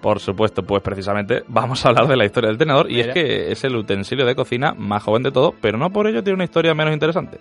Por 0.00 0.20
supuesto, 0.20 0.62
pues 0.62 0.80
precisamente 0.82 1.42
vamos 1.48 1.84
a 1.84 1.88
hablar 1.88 2.06
de 2.06 2.16
la 2.16 2.24
historia 2.24 2.48
del 2.48 2.56
tenedor 2.58 2.88
y 2.88 2.94
Mira. 2.96 3.08
es 3.08 3.14
que 3.14 3.50
es 3.52 3.64
el 3.64 3.74
utensilio 3.74 4.24
de 4.24 4.36
cocina 4.36 4.72
más 4.76 5.02
joven 5.02 5.24
de 5.24 5.32
todo, 5.32 5.54
pero 5.60 5.76
no 5.76 5.90
por 5.90 6.06
ello 6.06 6.22
tiene 6.22 6.34
una 6.36 6.44
historia 6.44 6.72
menos 6.72 6.92
interesante. 6.94 7.40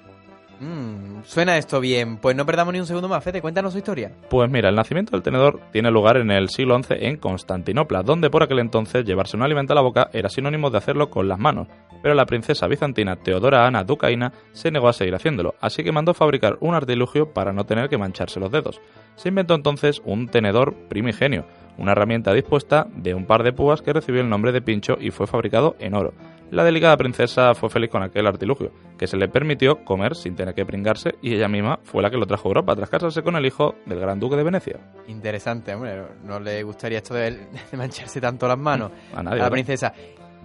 Suena 1.24 1.58
esto 1.58 1.80
bien. 1.80 2.18
Pues 2.18 2.36
no 2.36 2.46
perdamos 2.46 2.74
ni 2.74 2.80
un 2.80 2.86
segundo 2.86 3.08
más, 3.08 3.24
Fede. 3.24 3.42
Cuéntanos 3.42 3.74
su 3.74 3.80
historia. 3.80 4.12
Pues 4.30 4.50
mira, 4.50 4.70
el 4.70 4.76
nacimiento 4.76 5.12
del 5.12 5.24
tenedor 5.24 5.60
tiene 5.72 5.92
lugar 5.92 6.18
en 6.18 6.32
el 6.32 6.50
siglo 6.50 6.78
XI 6.82 6.96
en 7.00 7.18
Constantinopla, 7.18 8.04
donde 8.04 8.30
por 8.30 8.44
aquel 8.44 8.60
entonces 8.60 9.06
llevarse 9.06 9.38
un 9.38 9.44
alimento 9.44 9.74
a 9.74 9.76
la 9.76 9.82
boca 9.82 10.10
era 10.14 10.30
sinónimo 10.30 10.70
de 10.70 10.78
hacerlo 10.78 11.10
con 11.10 11.28
las 11.28 11.40
manos, 11.40 11.68
pero 12.02 12.16
la 12.16 12.26
princesa 12.26 12.68
bizantina 12.68 13.16
Teodora 13.18 13.66
Ana 13.66 13.84
Ducaina 13.84 14.32
se 14.52 14.72
negó 14.72 14.88
a 14.88 14.94
seguir 14.94 15.16
haciéndolo, 15.16 15.56
así 15.62 15.84
que 15.84 15.92
mandó 15.92 16.14
fabricar 16.14 16.58
un 16.62 16.76
artilugio 16.76 17.34
para 17.34 17.54
no 17.54 17.66
tener 17.66 17.90
que 17.90 17.98
mancharse 17.98 18.40
los 18.40 18.52
dedos. 18.52 18.82
Se 19.16 19.30
inventó 19.30 19.56
entonces 19.56 20.02
un 20.06 20.28
tenedor 20.28 20.76
primigenio, 20.88 21.46
una 21.78 21.92
herramienta 21.92 22.34
dispuesta 22.34 22.88
de 22.96 23.14
un 23.14 23.26
par 23.26 23.44
de 23.44 23.54
púas 23.54 23.82
que 23.82 23.94
recibió 23.94 24.22
el 24.22 24.30
nombre 24.30 24.52
de 24.52 24.62
pincho 24.62 24.98
y 25.00 25.12
fue 25.12 25.28
fabricado 25.28 25.76
en 25.80 25.94
oro. 25.94 26.14
La 26.50 26.64
delicada 26.64 26.96
princesa 26.96 27.54
fue 27.56 27.70
feliz 27.70 27.90
con 27.90 28.04
aquel 28.04 28.26
artilugio, 28.26 28.72
que 28.98 29.06
se 29.06 29.18
le 29.18 29.28
permitió 29.28 29.84
comer 29.84 30.16
sin 30.16 30.36
tener 30.36 30.56
que 30.56 30.66
pringarse 30.66 31.16
y 31.22 31.36
ella 31.36 31.50
misma 31.50 31.80
fue 31.84 32.02
la 32.02 32.10
que 32.10 32.16
lo 32.18 32.26
trajo 32.26 32.48
a 32.48 32.52
Europa 32.52 32.74
tras 32.74 32.90
casarse 32.90 33.22
con 33.22 33.36
el 33.36 33.46
hijo 33.46 33.76
del 33.86 34.00
gran 34.00 34.18
duque 34.18 34.38
de 34.38 34.44
Venecia. 34.44 34.80
Interesante, 35.08 35.76
hombre. 35.76 36.04
No 36.24 36.40
le 36.40 36.64
gustaría 36.64 37.00
esto 37.00 37.16
de, 37.16 37.38
mancharse 37.78 38.22
tanto 38.22 38.48
las 38.48 38.58
manos 38.58 38.92
A 39.14 39.22
nadie, 39.22 39.40
la 39.40 39.50
¿verdad? 39.50 39.94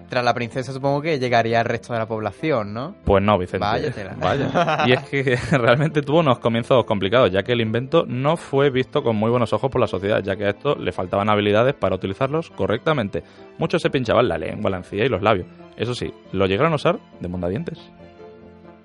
Tras 0.09 0.25
la 0.25 0.35
princesa 0.35 0.73
supongo 0.73 1.03
que 1.03 1.19
llegaría 1.19 1.61
al 1.61 1.67
resto 1.67 1.93
de 1.93 1.99
la 1.99 2.07
población, 2.07 2.73
¿no? 2.73 2.95
Pues 3.05 3.23
no, 3.23 3.39
Vicente. 3.39 3.67
Váyatela. 3.67 4.15
Vaya. 4.19 4.85
Y 4.87 4.93
es 4.93 5.01
que 5.09 5.37
realmente 5.57 6.03
tuvo 6.03 6.21
unos 6.21 6.39
comienzos 6.39 6.85
complicados, 6.85 7.31
ya 7.31 7.43
que 7.43 7.53
el 7.53 7.61
invento 7.61 8.05
no 8.07 8.37
fue 8.37 8.71
visto 8.71 9.03
con 9.03 9.17
muy 9.17 9.31
buenos 9.31 9.53
ojos 9.53 9.71
por 9.71 9.81
la 9.81 9.87
sociedad, 9.87 10.23
ya 10.23 10.37
que 10.37 10.45
a 10.45 10.51
esto 10.51 10.75
le 10.75 10.93
faltaban 10.93 11.31
habilidades 11.31 11.75
para 11.75 11.97
utilizarlos 11.97 12.51
correctamente. 12.51 13.23
Muchos 13.59 13.83
se 13.83 13.91
pinchaban 13.91 14.29
la 14.29 14.39
lengua, 14.39 14.71
la 14.71 14.79
encía 14.79 15.05
y 15.05 15.09
los 15.09 15.23
labios. 15.23 15.47
Eso 15.77 15.95
sí, 15.95 16.13
lo 16.33 16.47
llegaron 16.47 16.73
a 16.73 16.77
usar 16.77 16.99
de 17.21 17.29
mondadientes. 17.29 17.79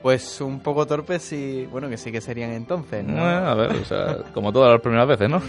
Pues 0.02 0.40
un 0.42 0.60
poco 0.60 0.86
torpes 0.86 1.24
sí, 1.24 1.68
bueno, 1.72 1.90
que 1.90 1.98
sí 1.98 2.12
que 2.12 2.22
serían 2.22 2.52
entonces, 2.52 3.04
¿no? 3.04 3.14
Bueno, 3.14 3.50
a 3.50 3.56
ver, 3.56 3.72
o 3.72 3.86
sea, 3.86 4.18
como 4.34 4.54
todas 4.54 4.72
las 4.72 4.82
primeras 4.82 5.08
veces, 5.08 5.30
¿no? 5.30 5.42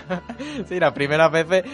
sí, 0.68 0.78
las 0.78 0.92
primeras 0.92 1.30
veces 1.30 1.64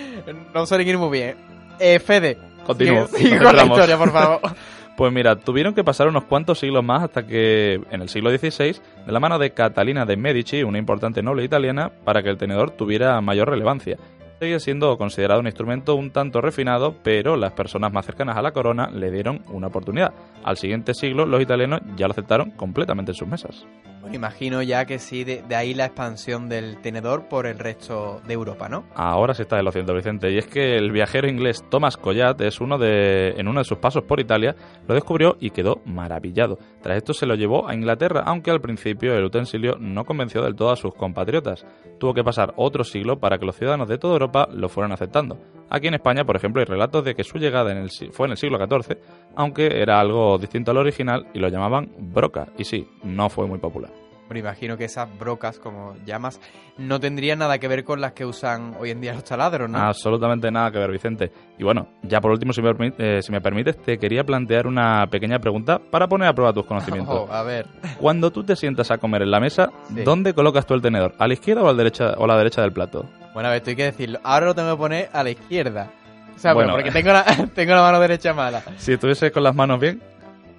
no 0.54 0.66
suelen 0.66 0.88
ir 0.88 0.98
muy 0.98 1.10
bien. 1.10 1.36
Eh, 1.78 1.98
Fede. 1.98 2.38
Continúo. 2.66 3.06
Con 3.08 3.56
la 3.56 3.64
historia, 3.64 3.96
por 3.96 4.12
favor. 4.12 4.40
Pues 4.96 5.12
mira, 5.12 5.36
tuvieron 5.36 5.74
que 5.74 5.84
pasar 5.84 6.08
unos 6.08 6.24
cuantos 6.24 6.58
siglos 6.58 6.82
más 6.82 7.02
hasta 7.02 7.26
que, 7.26 7.74
en 7.90 8.00
el 8.00 8.08
siglo 8.08 8.30
XVI, 8.30 8.80
de 9.04 9.12
la 9.12 9.20
mano 9.20 9.38
de 9.38 9.50
Catalina 9.50 10.06
de 10.06 10.16
Medici, 10.16 10.62
una 10.62 10.78
importante 10.78 11.22
noble 11.22 11.44
italiana, 11.44 11.92
para 12.02 12.22
que 12.22 12.30
el 12.30 12.38
tenedor 12.38 12.70
tuviera 12.70 13.20
mayor 13.20 13.50
relevancia. 13.50 13.98
Sigue 14.40 14.58
siendo 14.58 14.96
considerado 14.96 15.40
un 15.40 15.46
instrumento 15.46 15.94
un 15.96 16.12
tanto 16.12 16.40
refinado, 16.40 16.94
pero 17.02 17.36
las 17.36 17.52
personas 17.52 17.92
más 17.92 18.06
cercanas 18.06 18.38
a 18.38 18.42
la 18.42 18.52
corona 18.52 18.88
le 18.90 19.10
dieron 19.10 19.42
una 19.48 19.66
oportunidad. 19.66 20.14
Al 20.44 20.56
siguiente 20.56 20.94
siglo, 20.94 21.26
los 21.26 21.42
italianos 21.42 21.80
ya 21.96 22.06
lo 22.06 22.12
aceptaron 22.12 22.52
completamente 22.52 23.12
en 23.12 23.16
sus 23.16 23.28
mesas. 23.28 23.66
Bueno, 24.06 24.16
imagino 24.18 24.62
ya 24.62 24.84
que 24.84 25.00
sí, 25.00 25.24
de, 25.24 25.42
de, 25.42 25.56
ahí 25.56 25.74
la 25.74 25.86
expansión 25.86 26.48
del 26.48 26.80
tenedor 26.80 27.28
por 27.28 27.44
el 27.44 27.58
resto 27.58 28.20
de 28.24 28.34
Europa, 28.34 28.68
¿no? 28.68 28.84
Ahora 28.94 29.34
se 29.34 29.42
está 29.42 29.60
lo 29.60 29.72
Vicente. 29.72 30.30
Y 30.30 30.38
es 30.38 30.46
que 30.46 30.76
el 30.76 30.92
viajero 30.92 31.28
inglés 31.28 31.64
Thomas 31.68 31.96
Collat 31.96 32.40
es 32.40 32.60
uno 32.60 32.78
de, 32.78 33.30
en 33.30 33.48
uno 33.48 33.60
de 33.60 33.64
sus 33.64 33.78
pasos 33.78 34.04
por 34.04 34.20
Italia, 34.20 34.54
lo 34.86 34.94
descubrió 34.94 35.36
y 35.40 35.50
quedó 35.50 35.80
maravillado. 35.84 36.56
Tras 36.82 36.98
esto 36.98 37.14
se 37.14 37.26
lo 37.26 37.34
llevó 37.34 37.68
a 37.68 37.74
Inglaterra, 37.74 38.22
aunque 38.26 38.52
al 38.52 38.60
principio 38.60 39.14
el 39.14 39.24
utensilio 39.24 39.76
no 39.80 40.04
convenció 40.04 40.40
del 40.42 40.54
todo 40.54 40.70
a 40.70 40.76
sus 40.76 40.94
compatriotas. 40.94 41.66
Tuvo 41.98 42.14
que 42.14 42.22
pasar 42.22 42.54
otro 42.56 42.84
siglo 42.84 43.18
para 43.18 43.38
que 43.38 43.46
los 43.46 43.56
ciudadanos 43.56 43.88
de 43.88 43.98
toda 43.98 44.12
Europa 44.12 44.48
lo 44.52 44.68
fueran 44.68 44.92
aceptando. 44.92 45.36
Aquí 45.68 45.88
en 45.88 45.94
España, 45.94 46.24
por 46.24 46.36
ejemplo, 46.36 46.60
hay 46.60 46.66
relatos 46.66 47.04
de 47.04 47.14
que 47.14 47.24
su 47.24 47.38
llegada 47.38 47.72
en 47.72 47.78
el, 47.78 47.90
fue 48.12 48.26
en 48.26 48.32
el 48.32 48.36
siglo 48.36 48.58
XIV, 48.58 48.98
aunque 49.34 49.66
era 49.80 49.98
algo 50.00 50.38
distinto 50.38 50.70
al 50.70 50.76
original 50.78 51.26
y 51.34 51.38
lo 51.38 51.48
llamaban 51.48 51.90
broca. 51.98 52.48
Y 52.56 52.64
sí, 52.64 52.88
no 53.02 53.28
fue 53.28 53.46
muy 53.46 53.58
popular. 53.58 53.90
Me 54.28 54.40
imagino 54.40 54.76
que 54.76 54.84
esas 54.84 55.08
brocas, 55.18 55.60
como 55.60 55.94
llamas, 56.04 56.40
no 56.78 56.98
tendrían 56.98 57.38
nada 57.38 57.58
que 57.58 57.68
ver 57.68 57.84
con 57.84 58.00
las 58.00 58.12
que 58.12 58.24
usan 58.24 58.74
hoy 58.80 58.90
en 58.90 59.00
día 59.00 59.14
los 59.14 59.22
taladros, 59.22 59.70
¿no? 59.70 59.78
Absolutamente 59.78 60.50
nada 60.50 60.72
que 60.72 60.78
ver, 60.78 60.90
Vicente. 60.90 61.30
Y 61.58 61.62
bueno, 61.62 61.88
ya 62.02 62.20
por 62.20 62.32
último, 62.32 62.52
si 62.52 62.60
me, 62.60 62.92
eh, 62.98 63.22
si 63.22 63.30
me 63.30 63.40
permites, 63.40 63.76
te 63.78 63.98
quería 63.98 64.24
plantear 64.24 64.66
una 64.66 65.06
pequeña 65.06 65.38
pregunta 65.38 65.78
para 65.78 66.08
poner 66.08 66.28
a 66.28 66.34
prueba 66.34 66.52
tus 66.52 66.66
conocimientos. 66.66 67.06
Oh, 67.16 67.32
a 67.32 67.42
ver. 67.44 67.66
Cuando 68.00 68.30
tú 68.32 68.42
te 68.44 68.56
sientas 68.56 68.90
a 68.90 68.98
comer 68.98 69.22
en 69.22 69.30
la 69.30 69.38
mesa, 69.40 69.70
sí. 69.88 70.02
¿dónde 70.02 70.34
colocas 70.34 70.66
tú 70.66 70.74
el 70.74 70.82
tenedor? 70.82 71.14
¿A 71.18 71.28
la 71.28 71.34
izquierda 71.34 71.62
o 71.62 71.68
a 71.68 71.72
la 71.72 71.78
derecha, 71.78 72.14
o 72.18 72.24
a 72.24 72.26
la 72.26 72.36
derecha 72.36 72.62
del 72.62 72.72
plato? 72.72 73.08
Bueno, 73.36 73.48
a 73.48 73.52
ver, 73.52 73.58
estoy 73.58 73.76
que 73.76 73.84
decirlo. 73.84 74.18
Ahora 74.22 74.46
lo 74.46 74.54
tengo 74.54 74.70
que 74.70 74.78
poner 74.78 75.10
a 75.12 75.22
la 75.22 75.28
izquierda. 75.28 75.90
O 76.34 76.38
sea, 76.38 76.54
bueno, 76.54 76.72
porque 76.72 76.90
tengo 76.90 77.12
la, 77.12 77.22
tengo 77.54 77.74
la 77.74 77.82
mano 77.82 78.00
derecha 78.00 78.32
mala. 78.32 78.62
Si 78.78 78.94
estuviese 78.94 79.30
con 79.30 79.42
las 79.42 79.54
manos 79.54 79.78
bien, 79.78 80.00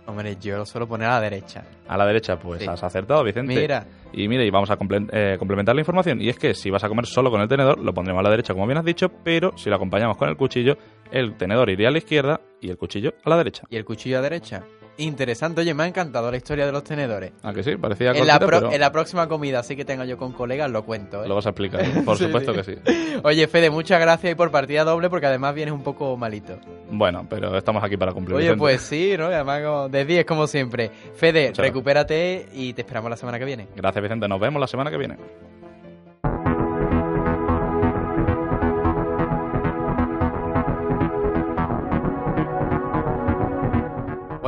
Hombre, 0.06 0.38
yo 0.40 0.58
lo 0.58 0.66
suelo 0.68 0.88
poner 0.88 1.08
a 1.10 1.14
la 1.16 1.22
derecha. 1.22 1.64
A 1.88 1.98
la 1.98 2.06
derecha, 2.06 2.38
pues 2.38 2.62
Sí. 2.62 2.68
has 2.70 2.84
acertado, 2.84 3.24
Vicente. 3.24 3.56
Mira. 3.56 3.84
Y 4.14 4.28
mira, 4.28 4.44
y 4.44 4.52
vamos 4.52 4.70
a 4.70 4.78
comple- 4.78 5.10
eh, 5.12 5.38
complementar 5.40 5.74
la 5.74 5.82
información. 5.82 6.22
Y 6.22 6.30
es 6.30 6.38
que 6.38 6.54
si 6.54 6.70
vas 6.70 6.84
a 6.84 6.88
comer 6.88 7.08
solo 7.08 7.32
con 7.32 7.42
el 7.42 7.48
tenedor, 7.48 7.80
lo 7.80 7.96
pondremos 7.96 8.20
a 8.20 8.24
la 8.24 8.30
derecha, 8.30 8.54
como 8.54 8.68
bien 8.68 8.78
has 8.78 8.86
dicho, 8.86 9.10
pero 9.24 9.58
si 9.58 9.72
lo 9.72 9.76
acompañamos 9.76 10.16
con 10.18 10.30
el 10.30 10.38
cuchillo, 10.38 10.78
el 11.12 11.36
tenedor 11.36 11.72
iría 11.72 11.88
a 11.88 11.92
la 11.92 11.98
izquierda 11.98 12.40
y 12.62 12.70
el 12.70 12.78
cuchillo 12.78 13.16
a 13.26 13.30
la 13.32 13.38
derecha. 13.38 13.64
¿Y 13.72 13.76
el 13.76 13.84
cuchillo 13.86 14.20
a 14.20 14.22
la 14.22 14.30
derecha? 14.30 14.64
Interesante, 14.98 15.62
oye, 15.62 15.74
me 15.74 15.84
ha 15.84 15.88
encantado 15.88 16.32
la 16.32 16.38
historia 16.38 16.66
de 16.66 16.72
los 16.72 16.84
tenedores. 16.84 17.32
¿A 17.44 17.54
que 17.54 17.64
sí? 17.64 17.76
Parecía 17.78 18.12
En 18.12 18.26
la, 18.26 18.40
cortita, 18.40 18.48
pro- 18.48 18.60
pero 18.62 18.72
en 18.74 18.82
la 18.82 18.92
próxima 18.92 19.28
comida, 19.28 19.60
así 19.60 19.76
que 19.76 19.86
tenga 19.86 20.06
yo 20.06 20.18
con 20.18 20.32
colegas, 20.34 20.72
lo 20.72 20.84
cuento. 20.86 21.24
¿eh? 21.24 21.28
lo 21.28 21.36
vas 21.36 21.46
a 21.46 21.50
explicar. 21.50 21.82
Por 22.04 22.18
Sí, 22.18 22.26
supuesto 22.26 22.54
sí. 22.64 22.76
que 22.76 22.82
sí. 22.94 23.20
Oye, 23.24 23.48
Fede, 23.48 23.70
muchas 23.70 24.00
gracias 24.02 24.32
y 24.32 24.36
por 24.36 24.50
partida 24.52 24.84
doble, 24.84 25.10
porque 25.10 25.28
además 25.28 25.54
vienes 25.54 25.74
un 25.74 25.84
poco 25.84 26.18
malito. 26.18 26.58
Bueno, 26.90 27.26
pero 27.30 27.56
estamos 27.58 27.84
aquí 27.84 27.96
para 27.98 28.12
cumplir. 28.14 28.38
Oye, 28.38 28.56
pues 28.56 28.82
sí, 28.82 29.14
¿no? 29.18 29.26
Además 29.28 29.62
como 29.64 29.90
de 29.90 30.06
10 30.06 30.26
como 30.26 30.48
siempre. 30.48 30.90
Fede, 31.16 31.50
Muchas 31.50 31.66
recupérate 31.66 32.48
y 32.54 32.74
te 32.74 32.82
esperamos 32.82 33.10
la 33.10 33.18
semana 33.18 33.38
que 33.38 33.46
viene. 33.46 33.68
Gracias, 33.76 34.02
Vicente. 34.02 34.28
Nos 34.28 34.40
vemos 34.40 34.60
la 34.60 34.68
semana 34.68 34.90
que 34.90 34.98
viene. 34.98 35.18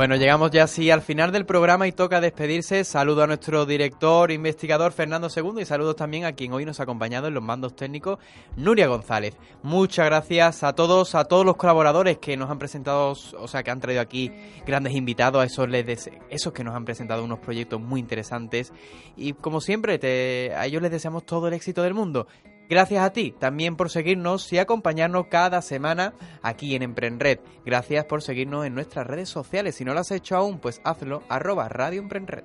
Bueno, 0.00 0.16
llegamos 0.16 0.50
ya 0.50 0.62
así 0.64 0.90
al 0.90 1.02
final 1.02 1.30
del 1.30 1.44
programa 1.44 1.86
y 1.86 1.92
toca 1.92 2.22
despedirse. 2.22 2.84
Saludo 2.84 3.22
a 3.22 3.26
nuestro 3.26 3.66
director, 3.66 4.30
investigador 4.30 4.92
Fernando 4.92 5.28
II 5.28 5.60
y 5.60 5.66
saludos 5.66 5.94
también 5.94 6.24
a 6.24 6.32
quien 6.32 6.54
hoy 6.54 6.64
nos 6.64 6.80
ha 6.80 6.84
acompañado 6.84 7.28
en 7.28 7.34
los 7.34 7.42
mandos 7.42 7.76
técnicos, 7.76 8.18
Nuria 8.56 8.86
González. 8.86 9.36
Muchas 9.62 10.06
gracias 10.06 10.64
a 10.64 10.72
todos, 10.72 11.14
a 11.14 11.26
todos 11.26 11.44
los 11.44 11.56
colaboradores 11.56 12.16
que 12.16 12.34
nos 12.38 12.48
han 12.48 12.58
presentado, 12.58 13.10
o 13.10 13.46
sea, 13.46 13.62
que 13.62 13.70
han 13.70 13.80
traído 13.80 14.00
aquí 14.00 14.32
grandes 14.66 14.94
invitados, 14.94 15.42
a 15.42 15.44
esos, 15.44 15.68
les 15.68 16.10
esos 16.30 16.54
que 16.54 16.64
nos 16.64 16.74
han 16.74 16.86
presentado 16.86 17.22
unos 17.22 17.40
proyectos 17.40 17.78
muy 17.78 18.00
interesantes. 18.00 18.72
Y 19.18 19.34
como 19.34 19.60
siempre, 19.60 19.98
te- 19.98 20.54
a 20.56 20.64
ellos 20.64 20.80
les 20.80 20.92
deseamos 20.92 21.26
todo 21.26 21.46
el 21.48 21.52
éxito 21.52 21.82
del 21.82 21.92
mundo. 21.92 22.26
Gracias 22.70 23.02
a 23.04 23.12
ti 23.12 23.34
también 23.36 23.74
por 23.74 23.90
seguirnos 23.90 24.52
y 24.52 24.58
acompañarnos 24.58 25.26
cada 25.26 25.60
semana 25.60 26.14
aquí 26.40 26.76
en 26.76 26.84
Emprenred. 26.84 27.40
Gracias 27.66 28.04
por 28.04 28.22
seguirnos 28.22 28.64
en 28.64 28.76
nuestras 28.76 29.08
redes 29.08 29.28
sociales. 29.28 29.74
Si 29.74 29.84
no 29.84 29.92
lo 29.92 29.98
has 29.98 30.12
hecho 30.12 30.36
aún, 30.36 30.60
pues 30.60 30.80
hazlo, 30.84 31.24
arroba 31.28 31.68
Radio 31.68 32.00
Emprenred. 32.00 32.44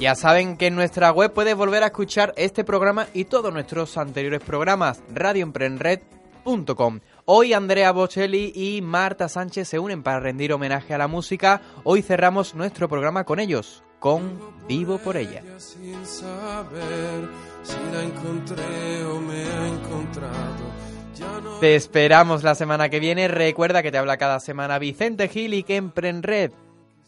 Ya 0.00 0.14
saben 0.14 0.56
que 0.56 0.68
en 0.68 0.76
nuestra 0.76 1.12
web 1.12 1.30
puedes 1.34 1.54
volver 1.54 1.82
a 1.82 1.88
escuchar 1.88 2.32
este 2.38 2.64
programa 2.64 3.08
y 3.12 3.26
todos 3.26 3.52
nuestros 3.52 3.98
anteriores 3.98 4.40
programas, 4.40 5.02
radioemprenred.com. 5.12 7.00
Hoy 7.26 7.52
Andrea 7.52 7.92
Bocelli 7.92 8.50
y 8.54 8.80
Marta 8.80 9.28
Sánchez 9.28 9.68
se 9.68 9.78
unen 9.78 10.02
para 10.02 10.18
rendir 10.18 10.54
homenaje 10.54 10.94
a 10.94 10.98
la 10.98 11.06
música. 11.06 11.60
Hoy 11.84 12.00
cerramos 12.00 12.54
nuestro 12.54 12.88
programa 12.88 13.24
con 13.24 13.40
ellos, 13.40 13.82
con 13.98 14.40
Vivo 14.66 14.96
por 14.96 15.18
ella. 15.18 15.42
sin 15.58 16.06
saber 16.06 17.28
si 17.62 17.76
la 17.92 18.02
encontré 18.02 19.04
o 19.04 19.20
me 19.20 19.44
ha 19.44 19.68
encontrado. 19.68 20.80
Ya 21.14 21.40
no 21.44 21.58
Te 21.58 21.74
esperamos 21.74 22.42
la 22.42 22.54
semana 22.54 22.88
que 22.88 23.00
viene. 23.00 23.28
Recuerda 23.28 23.82
que 23.82 23.92
te 23.92 23.98
habla 23.98 24.16
cada 24.16 24.40
semana 24.40 24.78
Vicente 24.78 25.28
Gil 25.28 25.52
y 25.52 25.62
que 25.62 25.76
Emprenred 25.76 26.52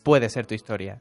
puede 0.02 0.28
ser 0.28 0.44
tu 0.44 0.52
historia. 0.52 1.00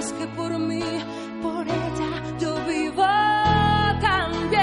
Más 0.00 0.12
que 0.14 0.26
por 0.28 0.58
mí, 0.58 0.82
por 1.42 1.68
ella 1.68 2.10
yo 2.38 2.54
vivo 2.64 3.06
también. 4.00 4.62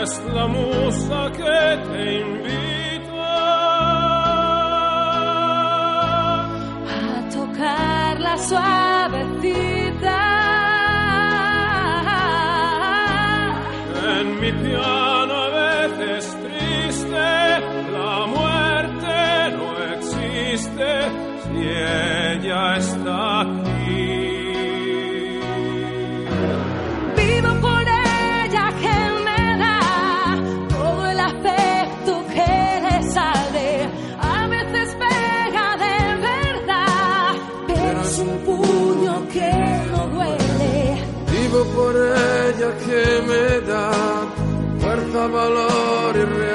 Es 0.00 0.12
la 0.32 0.46
musa 0.46 1.32
que 1.32 1.60
te 1.88 2.20
invita 2.20 3.32
a 6.86 7.28
tocar 7.32 8.20
la 8.20 8.36
suavecita. 8.38 8.87
Me 45.26 46.47